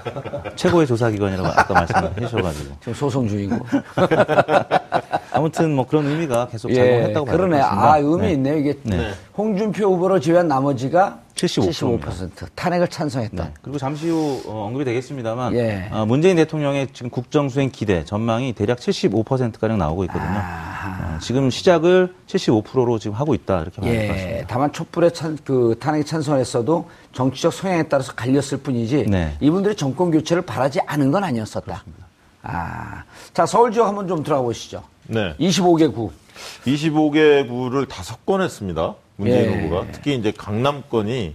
최고의 0.56 0.86
조사기관이라고 0.86 1.46
아까 1.48 1.74
말씀해 1.74 2.14
주셔가지고. 2.26 2.74
지금 2.80 2.94
소송 2.94 3.28
중이고. 3.28 3.56
아무튼 5.32 5.74
뭐 5.74 5.86
그런 5.86 6.06
의미가 6.06 6.46
계속 6.48 6.70
예, 6.70 6.74
작용했다고 6.76 7.26
봐요. 7.26 7.36
그러네. 7.36 7.60
아, 7.60 7.98
의미 7.98 8.22
네. 8.28 8.32
있네요. 8.34 8.56
이게 8.56 8.78
네. 8.84 9.10
홍준표 9.36 9.92
후보로 9.94 10.20
제외한 10.20 10.48
나머지가 10.48 11.18
75%. 11.34 12.00
75%. 12.00 12.46
탄핵을 12.54 12.88
찬성했다. 12.88 13.44
네. 13.44 13.52
그리고 13.60 13.78
잠시 13.78 14.08
후 14.08 14.40
어, 14.46 14.66
언급이 14.66 14.84
되겠습니다만 14.84 15.54
예. 15.54 15.88
어, 15.90 16.06
문재인 16.06 16.36
대통령의 16.36 16.88
지금 16.92 17.10
국정 17.10 17.48
수행 17.48 17.70
기대 17.70 18.04
전망이 18.04 18.52
대략 18.52 18.78
75%가량 18.78 19.78
나오고 19.78 20.04
있거든요. 20.04 20.38
어, 20.38 21.18
지금 21.20 21.50
시작을 21.50 22.14
75%로 22.28 22.98
지금 22.98 23.16
하고 23.16 23.34
있다 23.34 23.62
이렇게 23.62 23.80
될것 23.80 24.02
예. 24.02 24.08
같습니다. 24.08 24.46
다만 24.48 24.72
촛불에 24.72 25.10
찬, 25.10 25.36
그 25.44 25.76
탄핵에 25.80 26.04
찬성했어도 26.04 26.88
정치적 27.12 27.52
성향에 27.52 27.84
따라서 27.84 28.12
갈렸을 28.12 28.58
뿐이지 28.62 29.06
네. 29.08 29.36
이분들이 29.40 29.74
정권 29.74 30.12
교체를 30.12 30.42
바라지 30.42 30.80
않은 30.86 31.10
건 31.10 31.24
아니었었다. 31.24 31.62
그렇습니다. 31.62 32.06
아, 32.42 33.02
자 33.32 33.46
서울 33.46 33.72
지역 33.72 33.88
한번 33.88 34.06
좀 34.06 34.22
들어가 34.22 34.42
보시죠. 34.42 34.82
네. 35.06 35.34
25개 35.40 35.92
구. 35.92 36.12
25개 36.66 37.48
구를 37.48 37.86
다섯 37.86 38.24
건 38.26 38.42
했습니다. 38.42 38.94
문재인 39.16 39.50
예. 39.50 39.62
후보가 39.62 39.86
특히 39.92 40.14
이제 40.14 40.32
강남권이 40.36 41.34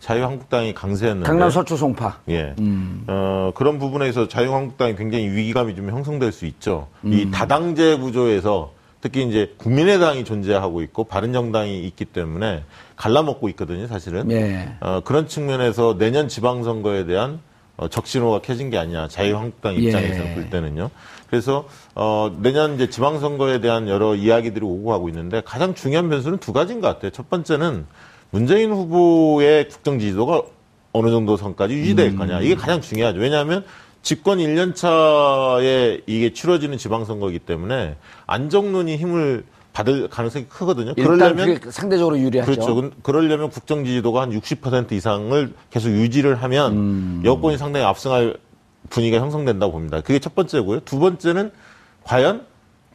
자유한국당이 0.00 0.72
강세였는데 0.74 1.26
강남 1.26 1.50
서초 1.50 1.76
송파. 1.76 2.20
예. 2.30 2.54
음. 2.58 3.04
어, 3.06 3.52
그런 3.54 3.78
부분에서 3.78 4.28
자유한국당이 4.28 4.96
굉장히 4.96 5.28
위기감이 5.28 5.76
좀 5.76 5.90
형성될 5.90 6.32
수 6.32 6.46
있죠. 6.46 6.88
음. 7.04 7.12
이 7.12 7.30
다당제 7.30 7.98
구조에서 7.98 8.72
특히 9.02 9.26
이제 9.26 9.54
국민의당이 9.58 10.24
존재하고 10.24 10.82
있고 10.82 11.04
바른정당이 11.04 11.84
있기 11.86 12.06
때문에 12.06 12.64
갈라먹고 12.96 13.48
있거든요, 13.50 13.86
사실은. 13.86 14.30
예. 14.30 14.72
어, 14.80 15.00
그런 15.04 15.26
측면에서 15.26 15.96
내년 15.98 16.28
지방선거에 16.28 17.06
대한 17.06 17.40
어, 17.76 17.88
적신호가 17.88 18.40
켜진 18.40 18.68
게 18.68 18.76
아니냐, 18.76 19.08
자유한국당 19.08 19.74
입장에서 19.74 20.22
예. 20.22 20.34
볼 20.34 20.50
때는요. 20.50 20.90
그래서 21.30 21.66
어, 21.94 22.36
내년 22.42 22.74
이제 22.74 22.90
지방선거에 22.90 23.60
대한 23.60 23.88
여러 23.88 24.16
이야기들이 24.16 24.64
오고 24.64 24.90
가고 24.90 25.08
있는데 25.08 25.40
가장 25.44 25.74
중요한 25.74 26.10
변수는 26.10 26.38
두 26.38 26.52
가지인 26.52 26.80
것 26.80 26.88
같아요. 26.88 27.12
첫 27.12 27.30
번째는 27.30 27.86
문재인 28.30 28.72
후보의 28.72 29.68
국정 29.68 30.00
지지도가 30.00 30.42
어느 30.92 31.10
정도 31.10 31.36
선까지 31.36 31.74
유지될 31.74 32.10
음. 32.10 32.18
거냐. 32.18 32.40
이게 32.40 32.56
가장 32.56 32.80
중요하죠. 32.80 33.20
왜냐하면 33.20 33.64
집권 34.02 34.38
1년 34.38 34.74
차에 34.74 36.00
이게 36.06 36.32
치러지는 36.32 36.78
지방선거이기 36.78 37.38
때문에 37.40 37.96
안정론이 38.26 38.96
힘을 38.96 39.44
받을 39.72 40.08
가능성이 40.08 40.46
크거든요. 40.46 40.94
그러려면 40.96 41.60
상대적으로 41.70 42.18
유리하죠. 42.18 42.50
그렇죠. 42.50 42.90
그러려면 43.04 43.50
국정 43.50 43.84
지지도가 43.84 44.22
한 44.22 44.30
60% 44.30 44.90
이상을 44.90 45.52
계속 45.70 45.90
유지를 45.90 46.42
하면 46.42 46.72
음. 46.72 47.22
여권이 47.24 47.56
상당히 47.56 47.86
압승할 47.86 48.36
분위기가 48.90 49.22
형성된다고 49.22 49.72
봅니다. 49.72 50.00
그게 50.00 50.18
첫 50.18 50.34
번째고요. 50.34 50.80
두 50.80 50.98
번째는 50.98 51.52
과연 52.04 52.46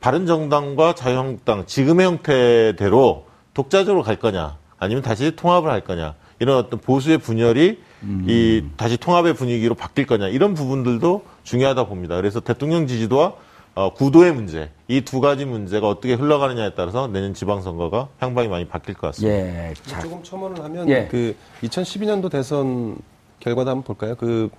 바른정당과 0.01 0.93
자유한국당 0.93 1.65
지금의 1.65 2.05
형태대로 2.05 3.25
독자적으로 3.53 4.03
갈 4.03 4.17
거냐, 4.17 4.57
아니면 4.77 5.01
다시 5.01 5.35
통합을 5.35 5.71
할 5.71 5.81
거냐, 5.81 6.13
이런 6.39 6.57
어떤 6.57 6.79
보수의 6.79 7.17
분열이 7.17 7.79
음. 8.03 8.25
이 8.27 8.63
다시 8.77 8.97
통합의 8.97 9.33
분위기로 9.33 9.73
바뀔 9.73 10.05
거냐, 10.05 10.27
이런 10.27 10.53
부분들도 10.53 11.23
중요하다 11.43 11.85
봅니다. 11.87 12.15
그래서 12.17 12.39
대통령 12.41 12.85
지지도와 12.85 13.33
어, 13.73 13.93
구도의 13.93 14.33
문제, 14.33 14.69
이 14.87 15.01
두 15.01 15.19
가지 15.19 15.43
문제가 15.43 15.89
어떻게 15.89 16.13
흘러가느냐에 16.13 16.71
따라서 16.75 17.07
내년 17.07 17.33
지방선거가 17.33 18.07
향방이 18.19 18.47
많이 18.47 18.65
바뀔 18.67 18.95
것 18.95 19.07
같습니다. 19.07 19.35
예, 19.37 19.73
자. 19.83 19.99
조금 19.99 20.23
첨언을 20.23 20.63
하면 20.63 20.87
예. 20.89 21.07
그 21.11 21.35
2012년도 21.63 22.29
대선 22.31 22.97
결과도 23.41 23.69
한번 23.71 23.83
볼까요? 23.83 24.15
그 24.15 24.49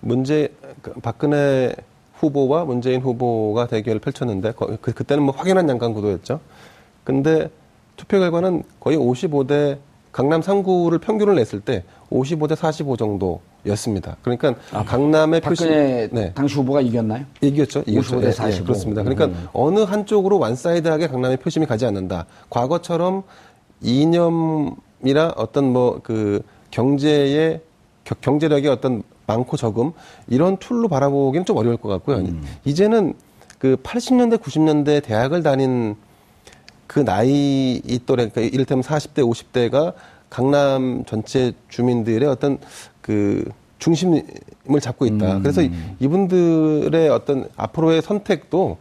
문제 0.00 0.52
그 0.82 0.92
박근혜 1.00 1.74
후보와 2.14 2.64
문재인 2.64 3.00
후보가 3.00 3.66
대결을 3.66 4.00
펼쳤는데 4.00 4.52
그, 4.56 4.92
그때는 4.92 5.22
뭐 5.22 5.34
확연한 5.36 5.68
양강 5.68 5.92
구도였죠. 5.92 6.40
근데 7.04 7.50
투표 7.96 8.18
결과는 8.18 8.62
거의 8.80 8.96
55대 8.96 9.78
강남 10.12 10.40
3구를 10.40 11.00
평균을 11.00 11.34
냈을 11.34 11.60
때 11.60 11.84
55대 12.10 12.56
45 12.56 12.96
정도였습니다. 12.96 14.16
그러니까 14.22 14.54
아, 14.72 14.82
강남의 14.82 15.42
표심 15.42 15.68
네. 15.68 16.32
당시 16.34 16.54
후보가 16.54 16.80
이겼나요? 16.80 17.24
이겼죠. 17.42 17.84
이겼죠. 17.86 18.16
55대 18.20 18.32
45. 18.32 18.48
예, 18.48 18.56
예, 18.56 18.62
그렇습니다. 18.62 19.02
그러니까 19.02 19.26
음. 19.26 19.48
어느 19.52 19.80
한쪽으로 19.80 20.38
완사이드하게 20.38 21.08
강남의 21.08 21.36
표심이 21.36 21.66
가지 21.66 21.84
않는다. 21.84 22.24
과거처럼 22.48 23.24
이념이나 23.82 25.34
어떤 25.36 25.72
뭐 25.72 26.00
그 26.02 26.40
경제의 26.70 27.60
경제력의 28.20 28.70
어떤 28.70 29.02
많고 29.26 29.56
적음 29.56 29.92
이런 30.28 30.56
틀로 30.56 30.88
바라보기는 30.88 31.44
좀 31.44 31.56
어려울 31.56 31.76
것 31.76 31.88
같고요. 31.88 32.18
음. 32.18 32.42
이제는 32.64 33.14
그 33.58 33.76
80년대 33.82 34.38
90년대 34.38 35.02
대학을 35.02 35.42
다닌 35.42 35.96
그 36.86 37.04
나이 37.04 37.80
이 37.84 38.00
또래 38.06 38.28
그러니까 38.28 38.42
이를테면 38.42 38.82
40대 38.82 39.18
50대가 39.18 39.94
강남 40.30 41.04
전체 41.06 41.52
주민들의 41.68 42.28
어떤 42.28 42.58
그 43.00 43.44
중심을 43.78 44.22
잡고 44.80 45.06
있다. 45.06 45.36
음. 45.36 45.42
그래서 45.42 45.62
이분들의 45.98 47.08
어떤 47.08 47.48
앞으로의 47.56 48.02
선택도 48.02 48.78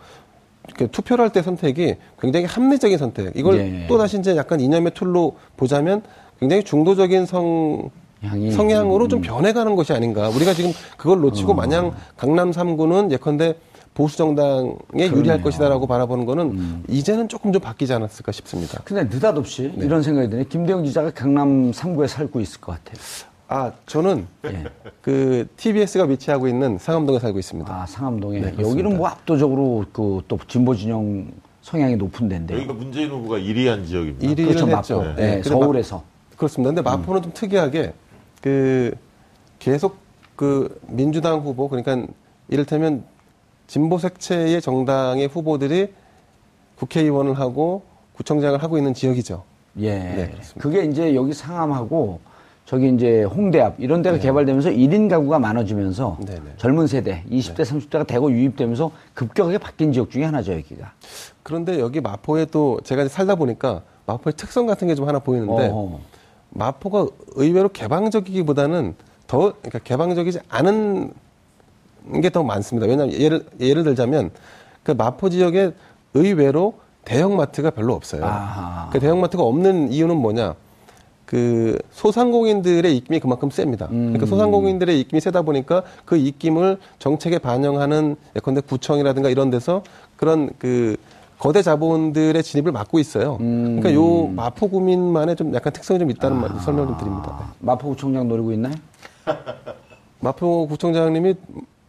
그 0.78 0.89
투표를 0.89 1.24
할 1.24 1.30
때 1.30 1.41
선택이 1.41 1.96
굉장히 2.20 2.46
합리적인 2.46 2.98
선택. 2.98 3.36
이걸 3.36 3.58
예. 3.58 3.86
또 3.88 3.98
다시 3.98 4.18
이제 4.18 4.36
약간 4.36 4.60
이념의 4.60 4.93
틀로 4.93 5.36
보자면 5.58 6.02
굉장히 6.39 6.64
중도적인 6.64 7.26
성 7.26 7.89
향이, 8.26 8.51
성향으로 8.51 9.05
음. 9.05 9.09
좀 9.09 9.21
변해가는 9.21 9.76
것이 9.76 9.93
아닌가. 9.93 10.30
우리가 10.30 10.53
지금 10.53 10.71
그걸 10.97 11.21
놓치고 11.21 11.51
어. 11.51 11.55
마냥 11.55 11.93
강남 12.17 12.51
3구는 12.51 13.11
예컨대 13.11 13.55
보수 13.93 14.17
정당에 14.17 14.73
그러네요. 14.93 15.15
유리할 15.17 15.41
것이다라고 15.41 15.88
바라보는 15.88 16.26
거는 16.26 16.45
음. 16.51 16.84
이제는 16.89 17.30
조금 17.30 17.53
좀 17.53 17.61
바뀌지 17.61 17.93
않았을까 17.93 18.32
싶습니다. 18.34 18.82
근데 18.84 19.03
느닷없이 19.03 19.71
네. 19.76 19.86
이런 19.86 20.03
생각이 20.03 20.30
드네. 20.30 20.43
김대영 20.49 20.84
기자가 20.84 21.11
강남 21.11 21.71
3구에 21.71 22.07
살고 22.07 22.41
있을 22.41 22.59
것 22.59 22.73
같아요. 22.73 23.01
아, 23.47 23.71
저는 23.86 24.26
예. 24.45 24.63
그 25.01 25.47
TBS가 25.55 26.05
위치하고 26.05 26.47
있는 26.47 26.78
상암동에 26.80 27.19
살고 27.19 27.38
있습니다. 27.39 27.71
아, 27.73 27.86
상암동에. 27.86 28.39
네, 28.41 28.55
여기는 28.59 28.97
뭐 28.97 29.07
압도적으로 29.07 29.86
그 29.93 30.21
또 30.28 30.39
진보 30.47 30.76
진영 30.76 31.28
성향이 31.61 31.95
높은 31.95 32.28
데인데. 32.28 32.55
여기가 32.55 32.73
문재인 32.73 33.09
후보가 33.11 33.38
1위 33.38 33.67
한 33.67 33.86
지역입니다. 33.86 34.28
1위를 34.28 34.47
그렇죠, 34.47 34.67
했죠. 34.67 34.97
마포. 34.99 35.15
네, 35.15 35.36
네. 35.38 35.43
서울에서. 35.43 35.95
마, 35.97 36.03
그렇습니다. 36.38 36.69
근데 36.71 36.82
마포는 36.82 37.19
음. 37.21 37.23
좀 37.23 37.32
특이하게 37.34 37.93
그 38.46 38.93
계속 39.58 39.98
그 40.36 40.80
민주당 40.88 41.39
후보 41.39 41.68
그러니까 41.68 42.06
이를테면 42.48 43.04
진보 43.66 43.98
색채의 43.98 44.62
정당의 44.62 45.28
후보들이 45.30 45.91
국회의원을 46.78 47.39
하고 47.39 47.82
구청장을 48.14 48.62
하고 48.62 48.78
있는 48.78 48.93
지역이죠. 48.93 49.43
예. 49.80 49.89
네, 49.98 50.36
그게 50.60 50.84
이제 50.86 51.16
여기 51.16 51.34
상암하고 51.34 52.20
저기 52.68 52.93
이제 52.93 53.24
홍대 53.24 53.62
앞 53.62 53.80
이런 53.80 54.04
데가 54.04 54.18
네. 54.18 54.22
개발되면서 54.22 54.70
1인 54.70 55.10
가구가 55.10 55.39
많아지면서 55.39 56.20
네네. 56.24 56.39
네. 56.39 56.52
젊은 56.58 56.86
세대 56.86 57.24
20대, 57.32 57.56
네. 57.56 57.64
30대가 57.64 58.06
대거 58.06 58.30
유입되면서 58.30 58.91
급격하게 59.16 59.58
바뀐 59.58 59.91
지역 59.91 60.12
중에 60.12 60.24
하나죠, 60.24 60.54
여기가. 60.54 60.93
그런데 61.41 61.80
여기 61.80 62.00
마포에 62.00 62.46
또 62.46 62.80
제가 62.84 63.08
살다 63.08 63.34
보니까 63.34 63.82
마포의 64.06 64.34
특성 64.38 64.68
같은 64.68 64.88
게 64.88 64.93
좀 64.93 65.08
하나 65.08 65.18
보이는데 65.18 65.70
어허. 65.70 66.00
마포가 66.56 67.08
의외로 67.36 67.70
개방적이기보다는 67.70 68.95
더 69.28 69.53
그러니까 69.62 69.80
개방적이지 69.80 70.39
않은 70.49 71.14
게 72.22 72.30
더 72.30 72.43
많습니다. 72.43 72.88
왜냐하면 72.88 73.14
예를 73.20 73.45
예를 73.60 73.84
들자면 73.84 74.32
그 74.84 74.91
마포 74.91 75.30
지역에 75.30 75.72
의외로 76.14 76.76
대형마트가 77.03 77.72
별로 77.72 77.93
없어요. 77.93 78.22
그 78.91 78.99
대형마트가 78.99 79.43
없는 79.43 79.91
이유는 79.91 80.16
뭐냐? 80.18 80.56
그 81.26 81.80
소상공인들의 81.91 82.95
입김이 82.97 83.20
그만큼 83.20 83.49
셉니다. 83.49 83.88
음. 83.91 84.14
그러니까 84.14 84.28
소상공인들의 84.28 84.99
입김이 85.01 85.20
세다 85.20 85.41
보니까 85.41 85.82
그 86.06 86.16
입김을 86.16 86.78
정책에 86.99 87.39
반영하는 87.39 88.16
예컨대 88.36 88.62
구청이라든가 88.62 89.30
이런 89.30 89.49
데서 89.49 89.82
그런 90.18 90.51
그 90.60 90.95
거대 91.40 91.62
자본들의 91.62 92.42
진입을 92.42 92.72
막고 92.72 93.00
있어요. 93.00 93.38
음. 93.42 93.80
그러니까 93.80 93.94
요 93.94 94.28
마포구민만의 94.28 95.36
좀 95.36 95.54
약간 95.54 95.74
특성이 95.74 96.00
좀 96.00 96.10
있다는 96.10 96.44
아. 96.44 96.60
설명을 96.60 96.90
좀 96.90 96.98
드립니다. 96.98 97.38
네. 97.40 97.46
마포구청장 97.60 98.28
노리고 98.28 98.52
있나요? 98.54 98.74
마포구청장님이 100.22 101.36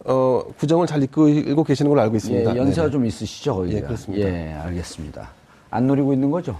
어, 0.04 0.42
구정을 0.58 0.86
잘 0.86 1.02
이끌고 1.02 1.64
계시는 1.64 1.88
걸로 1.88 2.00
알고 2.02 2.16
있습니다. 2.16 2.54
예, 2.54 2.58
연세가 2.58 2.86
네. 2.86 2.92
좀 2.92 3.06
있으시죠, 3.06 3.56
거기가. 3.56 3.78
예, 3.78 3.80
그렇습니다. 3.80 4.28
예, 4.28 4.52
알겠습니다. 4.52 5.30
안 5.70 5.86
노리고 5.86 6.12
있는 6.12 6.30
거죠? 6.30 6.56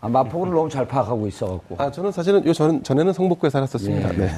아, 0.00 0.08
마포구를 0.08 0.52
너무 0.52 0.68
잘 0.68 0.86
파악하고 0.86 1.26
있어갖고. 1.26 1.76
아, 1.78 1.90
저는 1.90 2.12
사실은 2.12 2.44
요 2.44 2.52
전, 2.52 2.82
전에는 2.82 3.12
성북구에 3.12 3.48
살았었습니다. 3.50 4.14
예. 4.14 4.18
네. 4.18 4.30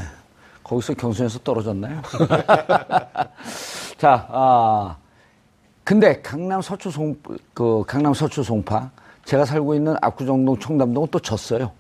거기서 0.62 0.94
경선에서 0.94 1.40
떨어졌나요? 1.40 2.00
자, 3.98 4.26
아, 4.30 4.96
근데 5.84 6.20
강남 6.22 6.62
서초 6.62 6.90
송, 6.90 7.16
그 7.52 7.84
강남 7.86 8.14
서초 8.14 8.42
송파 8.42 8.90
제가 9.26 9.44
살고 9.44 9.74
있는 9.74 9.94
압구정동 10.00 10.58
청담동은 10.58 11.08
또 11.10 11.18
졌어요. 11.18 11.70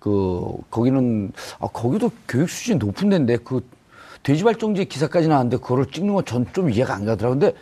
그 0.00 0.52
거기는 0.70 1.32
아 1.60 1.66
거기도 1.72 2.10
교육 2.28 2.50
수준이 2.50 2.78
높은 2.78 3.08
데인데 3.08 3.36
그 3.38 3.64
돼지발정제 4.22 4.84
기사까지 4.84 5.28
나왔는데 5.28 5.58
그거를 5.58 5.86
찍는 5.86 6.14
건 6.14 6.24
전 6.24 6.46
좀 6.52 6.70
이해가 6.70 6.94
안 6.94 7.04
가더라고요. 7.04 7.38
근데 7.38 7.56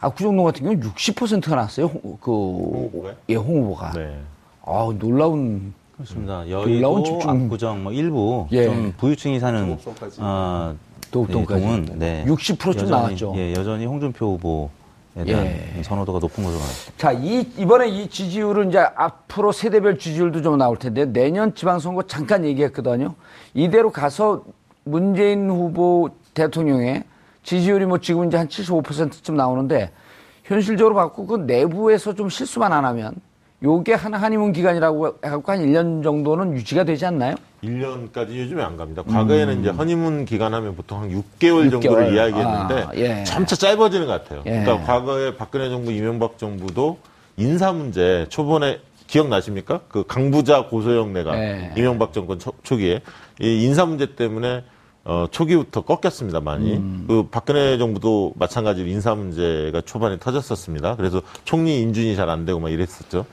압구정동 0.00 0.44
같은 0.44 0.62
경우는 0.62 0.82
60%가 0.90 1.56
나왔어요. 1.56 1.88
그홍 2.20 3.14
예, 3.28 3.34
홍 3.34 3.64
후보가. 3.64 3.92
네. 3.92 4.18
아 4.64 4.88
놀라운 4.98 5.74
그렇습니다. 5.94 6.48
여의도, 6.48 7.02
집중... 7.04 7.30
압구정 7.30 7.82
뭐 7.84 7.92
일부 7.92 8.46
예. 8.52 8.64
좀 8.64 8.92
부유층이 8.96 9.40
사는 9.40 9.78
아, 10.18 10.74
도읍동까지 11.10 11.64
네, 11.94 12.24
60%좀 12.26 12.88
나왔죠. 12.90 13.32
예, 13.36 13.52
여전히 13.54 13.86
홍준표 13.86 14.32
후보 14.34 14.70
대한 15.24 15.46
예. 15.46 15.82
선호도가 15.82 16.18
높은 16.18 16.44
나왔습니다. 16.44 16.92
자, 16.96 17.12
이, 17.12 17.40
이번에 17.56 17.88
이 17.88 18.08
지지율은 18.08 18.68
이제 18.68 18.78
앞으로 18.78 19.52
세대별 19.52 19.98
지지율도 19.98 20.42
좀 20.42 20.58
나올 20.58 20.76
텐데 20.76 21.06
내년 21.06 21.54
지방선거 21.54 22.02
잠깐 22.02 22.44
얘기했거든요. 22.44 23.14
이대로 23.54 23.90
가서 23.90 24.44
문재인 24.84 25.48
후보 25.50 26.10
대통령의 26.34 27.04
지지율이 27.42 27.86
뭐 27.86 27.98
지금 27.98 28.26
이제 28.26 28.36
한 28.36 28.48
75%쯤 28.48 29.36
나오는데 29.36 29.90
현실적으로 30.44 30.94
봤고 30.94 31.26
그 31.26 31.36
내부에서 31.36 32.14
좀 32.14 32.28
실수만 32.28 32.72
안 32.72 32.84
하면 32.84 33.14
요게 33.62 33.94
하나 33.94 34.18
한의문 34.18 34.52
기간이라고 34.52 35.18
해갖고 35.24 35.52
한 35.52 35.60
1년 35.60 36.02
정도는 36.02 36.52
유지가 36.54 36.84
되지 36.84 37.06
않나요? 37.06 37.34
1년까지 37.62 38.36
요즘에 38.36 38.62
안 38.62 38.76
갑니다. 38.76 39.02
과거에는 39.02 39.54
음. 39.54 39.60
이제 39.60 39.70
허니문 39.70 40.24
기간 40.24 40.54
하면 40.54 40.76
보통 40.76 41.00
한 41.00 41.10
6개월, 41.10 41.68
6개월. 41.68 41.70
정도를 41.72 42.14
이야기했는데 42.14 42.74
아, 42.82 42.90
예. 42.96 43.24
점차 43.24 43.56
짧아지는 43.56 44.06
것 44.06 44.12
같아요. 44.22 44.42
예. 44.46 44.62
그러니까 44.62 44.80
과거에 44.86 45.36
박근혜 45.36 45.68
정부, 45.68 45.92
이명박 45.92 46.38
정부도 46.38 46.98
인사 47.36 47.72
문제 47.72 48.26
초반에 48.28 48.80
기억나십니까? 49.06 49.80
그 49.88 50.04
강부자 50.06 50.66
고소영 50.66 51.12
내가 51.12 51.36
예. 51.38 51.72
이명박 51.76 52.12
정권 52.12 52.38
초, 52.38 52.52
초기에 52.62 53.00
이 53.40 53.64
인사 53.64 53.86
문제 53.86 54.14
때문에 54.14 54.64
어, 55.04 55.26
초기부터 55.30 55.82
꺾였습니다, 55.82 56.40
많이. 56.40 56.74
음. 56.74 57.04
그 57.06 57.28
박근혜 57.30 57.78
정부도 57.78 58.32
마찬가지로 58.36 58.88
인사 58.88 59.14
문제가 59.14 59.80
초반에 59.80 60.18
터졌었습니다. 60.18 60.96
그래서 60.96 61.22
총리 61.44 61.80
인준이 61.80 62.16
잘 62.16 62.28
안 62.28 62.44
되고 62.44 62.58
막 62.58 62.70
이랬었죠. 62.70 63.24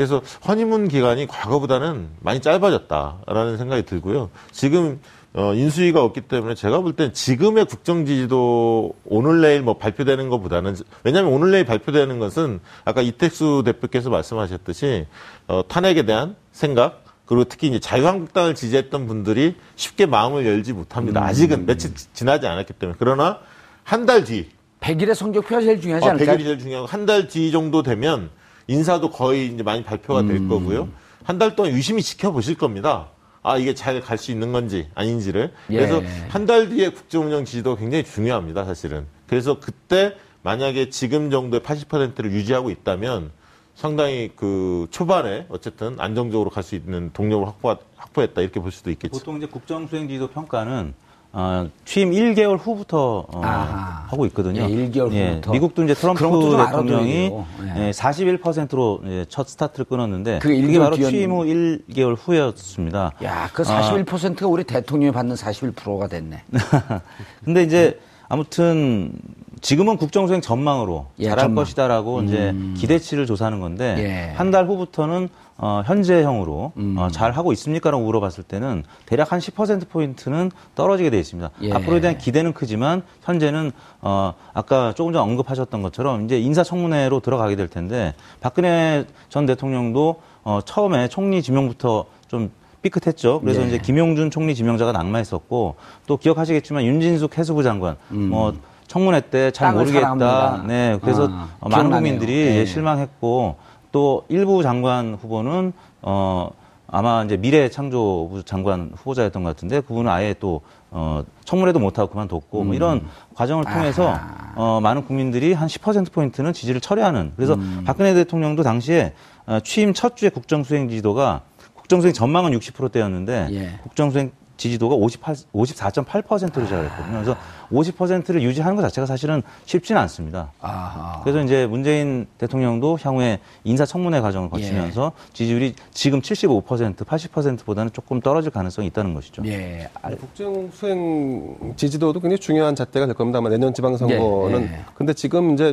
그래서 0.00 0.22
허니문 0.48 0.88
기간이 0.88 1.26
과거보다는 1.26 2.08
많이 2.20 2.40
짧아졌다라는 2.40 3.58
생각이 3.58 3.82
들고요. 3.84 4.30
지금 4.50 4.98
어, 5.34 5.52
인수위가 5.54 6.02
없기 6.02 6.22
때문에 6.22 6.54
제가 6.54 6.80
볼 6.80 6.94
땐 6.94 7.12
지금의 7.12 7.66
국정 7.66 8.06
지지도 8.06 8.94
오늘 9.04 9.42
내일 9.42 9.60
뭐 9.60 9.74
발표되는 9.74 10.30
것보다는 10.30 10.74
왜냐하면 11.04 11.32
오늘 11.34 11.50
내일 11.50 11.66
발표되는 11.66 12.18
것은 12.18 12.60
아까 12.86 13.02
이택수 13.02 13.62
대표께서 13.66 14.08
말씀하셨듯이 14.08 15.06
어, 15.48 15.62
탄핵에 15.68 16.04
대한 16.06 16.34
생각 16.50 17.04
그리고 17.26 17.44
특히 17.44 17.68
이제 17.68 17.78
자유한국당을 17.78 18.54
지지했던 18.54 19.06
분들이 19.06 19.54
쉽게 19.76 20.06
마음을 20.06 20.46
열지 20.46 20.72
못합니다. 20.72 21.20
음. 21.20 21.26
아직은 21.26 21.66
며칠 21.66 21.92
지나지 22.14 22.46
않았기 22.46 22.72
때문에 22.72 22.96
그러나 22.98 23.38
한 23.84 24.06
달 24.06 24.24
뒤. 24.24 24.48
100일의 24.80 25.14
성적표가 25.14 25.60
제일 25.60 25.78
중요하지 25.78 26.06
어, 26.06 26.10
않을까요? 26.12 26.38
100일이 26.38 26.42
제일 26.44 26.58
중요하고 26.58 26.86
한 26.86 27.04
달 27.04 27.28
뒤 27.28 27.52
정도 27.52 27.82
되면 27.82 28.30
인사도 28.74 29.10
거의 29.10 29.48
이제 29.48 29.62
많이 29.64 29.82
발표가 29.82 30.22
될 30.22 30.36
음. 30.36 30.48
거고요. 30.48 30.88
한 31.24 31.38
달 31.38 31.54
동안 31.56 31.72
유심히 31.72 32.02
지켜보실 32.02 32.56
겁니다. 32.56 33.08
아, 33.42 33.56
이게 33.56 33.74
잘 33.74 34.00
갈 34.00 34.16
수 34.18 34.30
있는 34.30 34.52
건지 34.52 34.88
아닌지를. 34.94 35.52
예. 35.70 35.76
그래서 35.76 36.02
한달 36.28 36.68
뒤에 36.68 36.90
국정운영 36.90 37.44
지지도 37.44 37.76
굉장히 37.76 38.04
중요합니다, 38.04 38.64
사실은. 38.64 39.06
그래서 39.26 39.58
그때 39.60 40.14
만약에 40.42 40.88
지금 40.90 41.30
정도의 41.30 41.60
80%를 41.62 42.32
유지하고 42.32 42.70
있다면 42.70 43.32
상당히 43.74 44.30
그 44.36 44.86
초반에 44.90 45.46
어쨌든 45.48 45.96
안정적으로 45.98 46.50
갈 46.50 46.62
수 46.62 46.74
있는 46.74 47.10
동력을 47.12 47.46
확보, 47.46 47.76
확보했다 47.96 48.40
이렇게 48.40 48.60
볼 48.60 48.70
수도 48.72 48.90
있겠죠. 48.90 49.18
보통 49.18 49.36
이제 49.38 49.46
국정수행 49.46 50.06
지지도 50.08 50.28
평가는 50.28 50.94
어, 51.32 51.68
취임 51.84 52.10
1개월 52.10 52.58
후부터 52.58 53.26
어, 53.32 53.40
하고 53.40 54.26
있거든요. 54.26 54.62
예, 54.62 54.66
1개월 54.66 55.12
예, 55.12 55.30
후부터. 55.30 55.52
미국도 55.52 55.84
이제 55.84 55.94
트럼프 55.94 56.22
대통령이 56.56 57.32
예. 57.76 57.90
41%로 57.90 59.00
예, 59.06 59.24
첫 59.28 59.48
스타트를 59.48 59.84
끊었는데 59.84 60.40
그게, 60.40 60.60
그게 60.60 60.78
바로 60.78 60.96
뒤였... 60.96 61.10
취임 61.10 61.30
후 61.30 61.44
1개월 61.44 62.16
후였습니다. 62.18 63.12
야, 63.22 63.48
그 63.52 63.62
41%가 63.62 64.48
우리 64.48 64.64
대통령이 64.64 65.12
받는 65.12 65.36
41%가 65.36 66.08
됐네. 66.08 66.42
근데 67.44 67.62
이제 67.62 68.00
아무튼 68.28 69.12
지금은 69.60 69.96
국정수행 69.96 70.40
전망으로 70.40 71.06
예, 71.18 71.24
잘할 71.24 71.44
전망. 71.46 71.54
것이다라고 71.56 72.18
음. 72.20 72.24
이제 72.26 72.54
기대치를 72.80 73.26
조사하는 73.26 73.60
건데 73.60 73.94
예. 73.98 74.34
한달 74.34 74.66
후부터는 74.66 75.28
어, 75.62 75.82
현재형으로 75.84 76.72
음. 76.78 76.96
어, 76.96 77.08
잘 77.10 77.32
하고 77.32 77.52
있습니까라고 77.52 78.02
물어봤을 78.02 78.44
때는 78.44 78.82
대략 79.04 79.32
한 79.32 79.40
10% 79.40 79.90
포인트는 79.90 80.50
떨어지게 80.74 81.10
되어 81.10 81.20
있습니다. 81.20 81.50
예. 81.62 81.72
앞으로에 81.72 82.00
대한 82.00 82.16
기대는 82.16 82.54
크지만 82.54 83.02
현재는 83.22 83.72
어, 84.00 84.32
아까 84.54 84.94
조금 84.94 85.12
전 85.12 85.22
언급하셨던 85.22 85.82
것처럼 85.82 86.24
이제 86.24 86.40
인사청문회로 86.40 87.20
들어가게 87.20 87.56
될 87.56 87.68
텐데 87.68 88.14
박근혜 88.40 89.04
전 89.28 89.44
대통령도 89.44 90.22
어, 90.44 90.60
처음에 90.64 91.08
총리 91.08 91.42
지명부터 91.42 92.06
좀 92.28 92.50
삐끗했죠. 92.80 93.42
그래서 93.42 93.60
예. 93.62 93.66
이제 93.66 93.78
김용준 93.78 94.30
총리 94.30 94.54
지명자가 94.54 94.92
낙마했었고 94.92 95.74
또 96.06 96.16
기억하시겠지만 96.16 96.84
윤진숙 96.84 97.36
해수부 97.36 97.62
장관 97.62 97.96
음. 98.12 98.30
뭐 98.30 98.54
청문회 98.90 99.20
때 99.30 99.52
잘 99.52 99.72
모르겠다. 99.72 100.00
사랑합니다. 100.16 100.64
네, 100.66 100.98
그래서 101.00 101.28
아, 101.30 101.68
많은 101.68 101.90
국민들이 101.92 102.44
네. 102.44 102.64
실망했고 102.66 103.54
또 103.92 104.24
일부 104.28 104.64
장관 104.64 105.14
후보는 105.14 105.72
어 106.02 106.50
아마 106.88 107.22
이제 107.22 107.36
미래창조부 107.36 108.42
장관 108.44 108.90
후보자였던 108.96 109.44
것 109.44 109.50
같은데 109.50 109.80
그분은 109.80 110.10
아예 110.10 110.34
또 110.40 110.62
어, 110.90 111.22
청문회도 111.44 111.78
못하고 111.78 112.10
그만뒀고 112.10 112.62
음. 112.62 112.66
뭐 112.66 112.74
이런 112.74 113.06
과정을 113.36 113.62
통해서 113.64 114.18
어, 114.56 114.80
많은 114.82 115.04
국민들이 115.04 115.52
한 115.52 115.68
10%포인트는 115.68 116.52
지지를 116.52 116.80
철회하는 116.80 117.30
그래서 117.36 117.54
음. 117.54 117.84
박근혜 117.86 118.12
대통령도 118.14 118.64
당시에 118.64 119.12
어, 119.46 119.60
취임 119.62 119.94
첫 119.94 120.16
주에 120.16 120.30
국정수행 120.30 120.88
지지도가 120.88 121.42
국정수행 121.74 122.12
전망은 122.12 122.58
60%대였는데 122.58 123.48
예. 123.52 123.78
국정수행 123.84 124.32
지지도가 124.60 124.94
58, 124.94 125.34
54.8%로 125.54 126.68
제가 126.68 126.82
했거든요. 126.82 127.22
그래서 127.22 127.36
50%를 127.72 128.42
유지하는 128.42 128.76
것 128.76 128.82
자체가 128.82 129.06
사실은 129.06 129.42
쉽지는 129.64 130.00
않습니다. 130.02 130.52
아하. 130.60 131.20
그래서 131.22 131.42
이제 131.42 131.66
문재인 131.66 132.26
대통령도 132.36 132.98
향후에 133.00 133.40
인사청문회 133.64 134.20
과정을 134.20 134.50
거치면서 134.50 135.12
예. 135.16 135.32
지지율이 135.32 135.74
지금 135.92 136.20
75%, 136.20 136.94
80%보다는 136.96 137.90
조금 137.92 138.20
떨어질 138.20 138.50
가능성이 138.50 138.88
있다는 138.88 139.14
것이죠. 139.14 139.42
예. 139.46 139.88
국정 140.20 140.70
수행 140.72 141.74
지지도도 141.76 142.20
굉장히 142.20 142.38
중요한 142.38 142.76
잣대가 142.76 143.06
될 143.06 143.14
겁니다. 143.14 143.38
아마 143.38 143.48
내년 143.48 143.72
지방선거는. 143.72 144.60
예. 144.60 144.72
예. 144.72 144.84
근데 144.94 145.14
지금 145.14 145.54
이제 145.54 145.72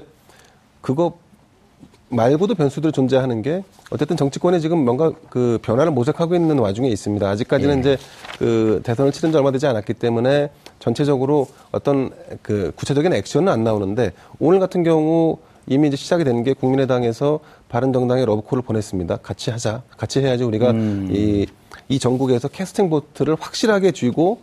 그거 0.79 1.17
말고도 2.09 2.55
변수들이 2.55 2.93
존재하는 2.93 3.41
게 3.41 3.63
어쨌든 3.89 4.15
정치권에 4.15 4.59
지금 4.59 4.83
뭔가 4.85 5.11
그 5.29 5.59
변화를 5.61 5.91
모색하고 5.91 6.35
있는 6.35 6.57
와중에 6.59 6.87
있습니다. 6.89 7.27
아직까지는 7.27 7.75
예. 7.77 7.79
이제 7.79 7.97
그 8.39 8.81
대선을 8.83 9.11
치른 9.11 9.31
지 9.31 9.37
얼마 9.37 9.51
되지 9.51 9.67
않았기 9.67 9.93
때문에 9.95 10.49
전체적으로 10.79 11.47
어떤 11.71 12.11
그 12.41 12.71
구체적인 12.75 13.13
액션은 13.13 13.51
안 13.51 13.63
나오는데 13.63 14.13
오늘 14.39 14.59
같은 14.59 14.83
경우 14.83 15.37
이미 15.67 15.89
이제 15.89 15.97
시작이 15.97 16.23
된게 16.23 16.53
국민의당에서 16.53 17.41
바른정당에 17.67 18.23
러브콜을 18.25 18.63
보냈습니다. 18.63 19.17
같이 19.17 19.51
하자. 19.51 19.81
같이 19.97 20.21
해야지 20.21 20.45
우리가 20.45 20.71
음. 20.71 21.09
이, 21.11 21.45
이 21.89 21.99
전국에서 21.99 22.47
캐스팅 22.47 22.89
보트를 22.89 23.35
확실하게 23.37 23.91
쥐고 23.91 24.39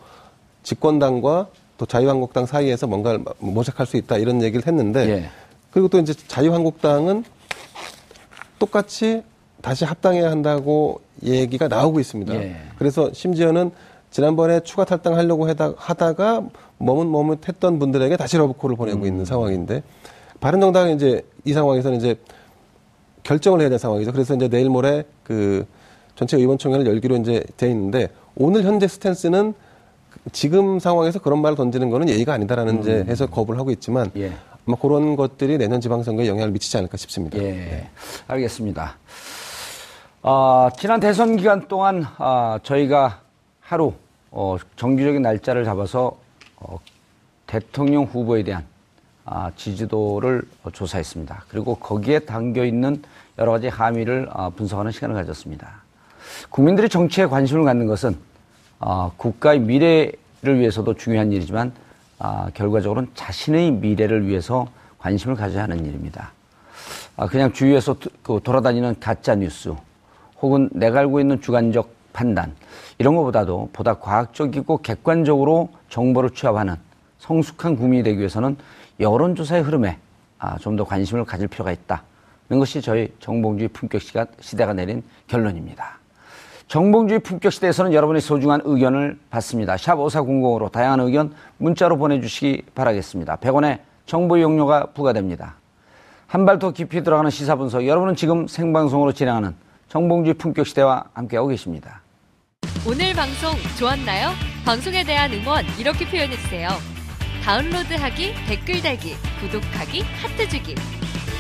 집권당과 0.65 1.49
또 1.79 1.87
자유한국당 1.87 2.45
사이에서 2.45 2.87
뭔가 2.87 3.19
모색할 3.39 3.87
수 3.87 3.97
있다 3.97 4.19
이런 4.19 4.43
얘기를 4.43 4.67
했는데 4.67 5.09
예. 5.09 5.29
그리고 5.71 5.89
또 5.89 5.99
이제 5.99 6.13
자유한국당은 6.29 7.25
똑같이 8.59 9.23
다시 9.63 9.85
합당해야 9.85 10.31
한다고 10.31 11.01
얘기가 11.23 11.69
나오고 11.69 12.01
있습니다. 12.01 12.35
예. 12.35 12.57
그래서 12.79 13.11
심지어는 13.13 13.71
지난번에 14.11 14.61
추가 14.61 14.85
탈당하려고 14.85 15.49
하다가 15.77 16.47
머뭇머뭇했던 16.79 17.79
분들에게 17.79 18.17
다시 18.17 18.37
러브콜을 18.37 18.77
보내고 18.77 19.01
음. 19.01 19.07
있는 19.07 19.25
상황인데 19.25 19.83
바른정당은 20.41 20.97
이제 20.97 21.23
이 21.45 21.53
상황에서는 21.53 21.99
이제 21.99 22.17
결정을 23.23 23.61
해야 23.61 23.71
될 23.71 23.79
상황이죠. 23.79 24.13
그래서 24.13 24.35
이제 24.35 24.49
내일 24.49 24.69
모레 24.69 25.05
그 25.25 25.67
전체 26.15 26.37
의원총회를 26.37 26.87
열기로 26.87 27.17
이제 27.17 27.43
돼 27.57 27.71
있는데 27.71 28.09
오늘 28.37 28.63
현재 28.63 28.87
스탠스는 28.87 29.55
지금 30.33 30.79
상황에서 30.79 31.19
그런 31.19 31.41
말을 31.43 31.57
던지는 31.57 31.91
거는 31.91 32.09
예의가 32.09 32.35
아니다라는 32.35 32.77
음. 32.77 32.81
이제 32.81 33.05
해서 33.09 33.27
거부를 33.27 33.59
하고 33.59 33.71
있지만 33.71 34.11
예. 34.17 34.33
뭐 34.65 34.79
그런 34.79 35.17
것들이 35.17 35.59
내년 35.59 35.81
지방선거에 35.81 36.27
영향을 36.27 36.51
미치지 36.51 36.77
않을까 36.79 36.97
싶습니다. 36.97 37.39
예, 37.39 37.43
네. 37.43 37.91
알겠습니다. 38.27 38.97
어, 40.23 40.69
지난 40.79 41.01
대선 41.01 41.37
기간 41.37 41.69
동안 41.69 42.07
어, 42.19 42.57
저희가 42.63 43.21
하루 43.61 43.93
어, 44.31 44.57
정규적인 44.77 45.23
날짜를 45.23 45.65
잡아서 45.65 46.17
어, 46.57 46.79
대통령 47.47 48.05
후보에 48.05 48.43
대한 48.43 48.65
아, 49.27 49.51
지지도를 49.57 50.43
조사했습니다. 50.73 51.45
그리고 51.49 51.77
거기에 51.77 52.21
담겨 52.21 52.65
있는 52.65 53.03
여러 53.39 53.53
가지 53.53 53.69
함의를 53.69 54.29
어, 54.33 54.51
분석하는 54.51 54.93
시간을 54.93 55.15
가졌습니다. 55.15 55.83
국민들이 56.51 56.89
정치에 56.89 57.27
관심을 57.27 57.65
갖는 57.65 57.87
것은 57.87 58.17
어, 58.81 59.13
국가의 59.17 59.61
미래를 59.61 60.59
위해서도 60.59 60.95
중요한 60.95 61.33
일이지만 61.33 61.73
아, 62.19 62.49
결과적으로는 62.55 63.11
자신의 63.15 63.73
미래를 63.73 64.27
위해서 64.27 64.69
관심을 64.99 65.37
가져야 65.37 65.65
하는 65.65 65.85
일입니다. 65.85 66.33
아, 67.17 67.27
그냥 67.27 67.53
주위에서 67.53 67.97
그 68.23 68.41
돌아다니는 68.43 69.01
가짜 69.01 69.35
뉴스 69.35 69.75
혹은 70.41 70.69
내가 70.73 71.01
알고 71.01 71.21
있는 71.21 71.41
주관적 71.41 71.93
판단 72.13 72.55
이런 72.99 73.17
것보다도 73.17 73.71
보다 73.73 73.95
과학적이고 73.95 74.79
객관적으로 74.79 75.71
정보를 75.89 76.31
취합하는 76.31 76.77
성숙한 77.19 77.77
국민이 77.77 78.03
되기 78.03 78.19
위해서는 78.19 78.57
여론조사의 79.01 79.63
흐름에 79.63 79.99
아, 80.39 80.59
좀 80.59 80.77
더 80.77 80.85
관심을 80.85 81.25
가질 81.25 81.49
필요가 81.49 81.73
있다. 81.73 82.03
는 82.51 82.59
것이 82.59 82.83
저희 82.83 83.11
정봉주의 83.21 83.69
품격 83.69 84.01
시대가 84.41 84.75
내린 84.75 85.03
결론입니다. 85.27 85.99
정봉주의 86.75 87.21
품격 87.21 87.53
시대에서는 87.53 87.93
여러분의 87.93 88.21
소중한 88.21 88.61
의견을 88.65 89.17
받습니다. 89.31 89.77
샵 89.77 89.95
5400으로 89.95 90.73
다양한 90.73 90.99
의견 90.99 91.33
문자로 91.59 91.97
보내주시기 91.97 92.63
바라겠습니다. 92.75 93.37
100원의 93.37 93.79
정보 94.07 94.37
이용료가 94.37 94.87
부과됩니다. 94.87 95.55
한 96.27 96.45
발 96.45 96.59
더 96.59 96.73
깊이 96.73 97.05
들어가는 97.05 97.31
시사 97.31 97.55
분석 97.55 97.87
여러분은 97.87 98.17
지금 98.17 98.49
생방송으로 98.49 99.13
진행하는 99.13 99.55
정봉주의 99.89 100.35
품격 100.35 100.67
시대와 100.67 101.05
함께하고 101.13 101.47
계십니다. 101.47 102.03
오늘 102.89 103.15
방송 103.15 103.53
좋았나요? 103.79 104.31
방송에 104.65 105.05
대한 105.05 105.33
응원 105.33 105.65
이렇게 105.79 106.05
표현해 106.05 106.35
주세요. 106.35 106.71
다운로드하기, 107.45 108.35
댓글 108.49 108.83
달기, 108.83 109.15
구독하기, 109.41 110.03
하트 110.21 110.49
주기. 110.49 110.75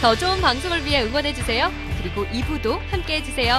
더 0.01 0.15
좋은 0.15 0.41
방송을 0.41 0.85
위해 0.85 1.03
응원해 1.03 1.35
주세요. 1.35 1.71
그리고 2.01 2.25
2부도 2.27 2.79
함께 2.93 3.17
해 3.17 3.23
주세요. 3.25 3.57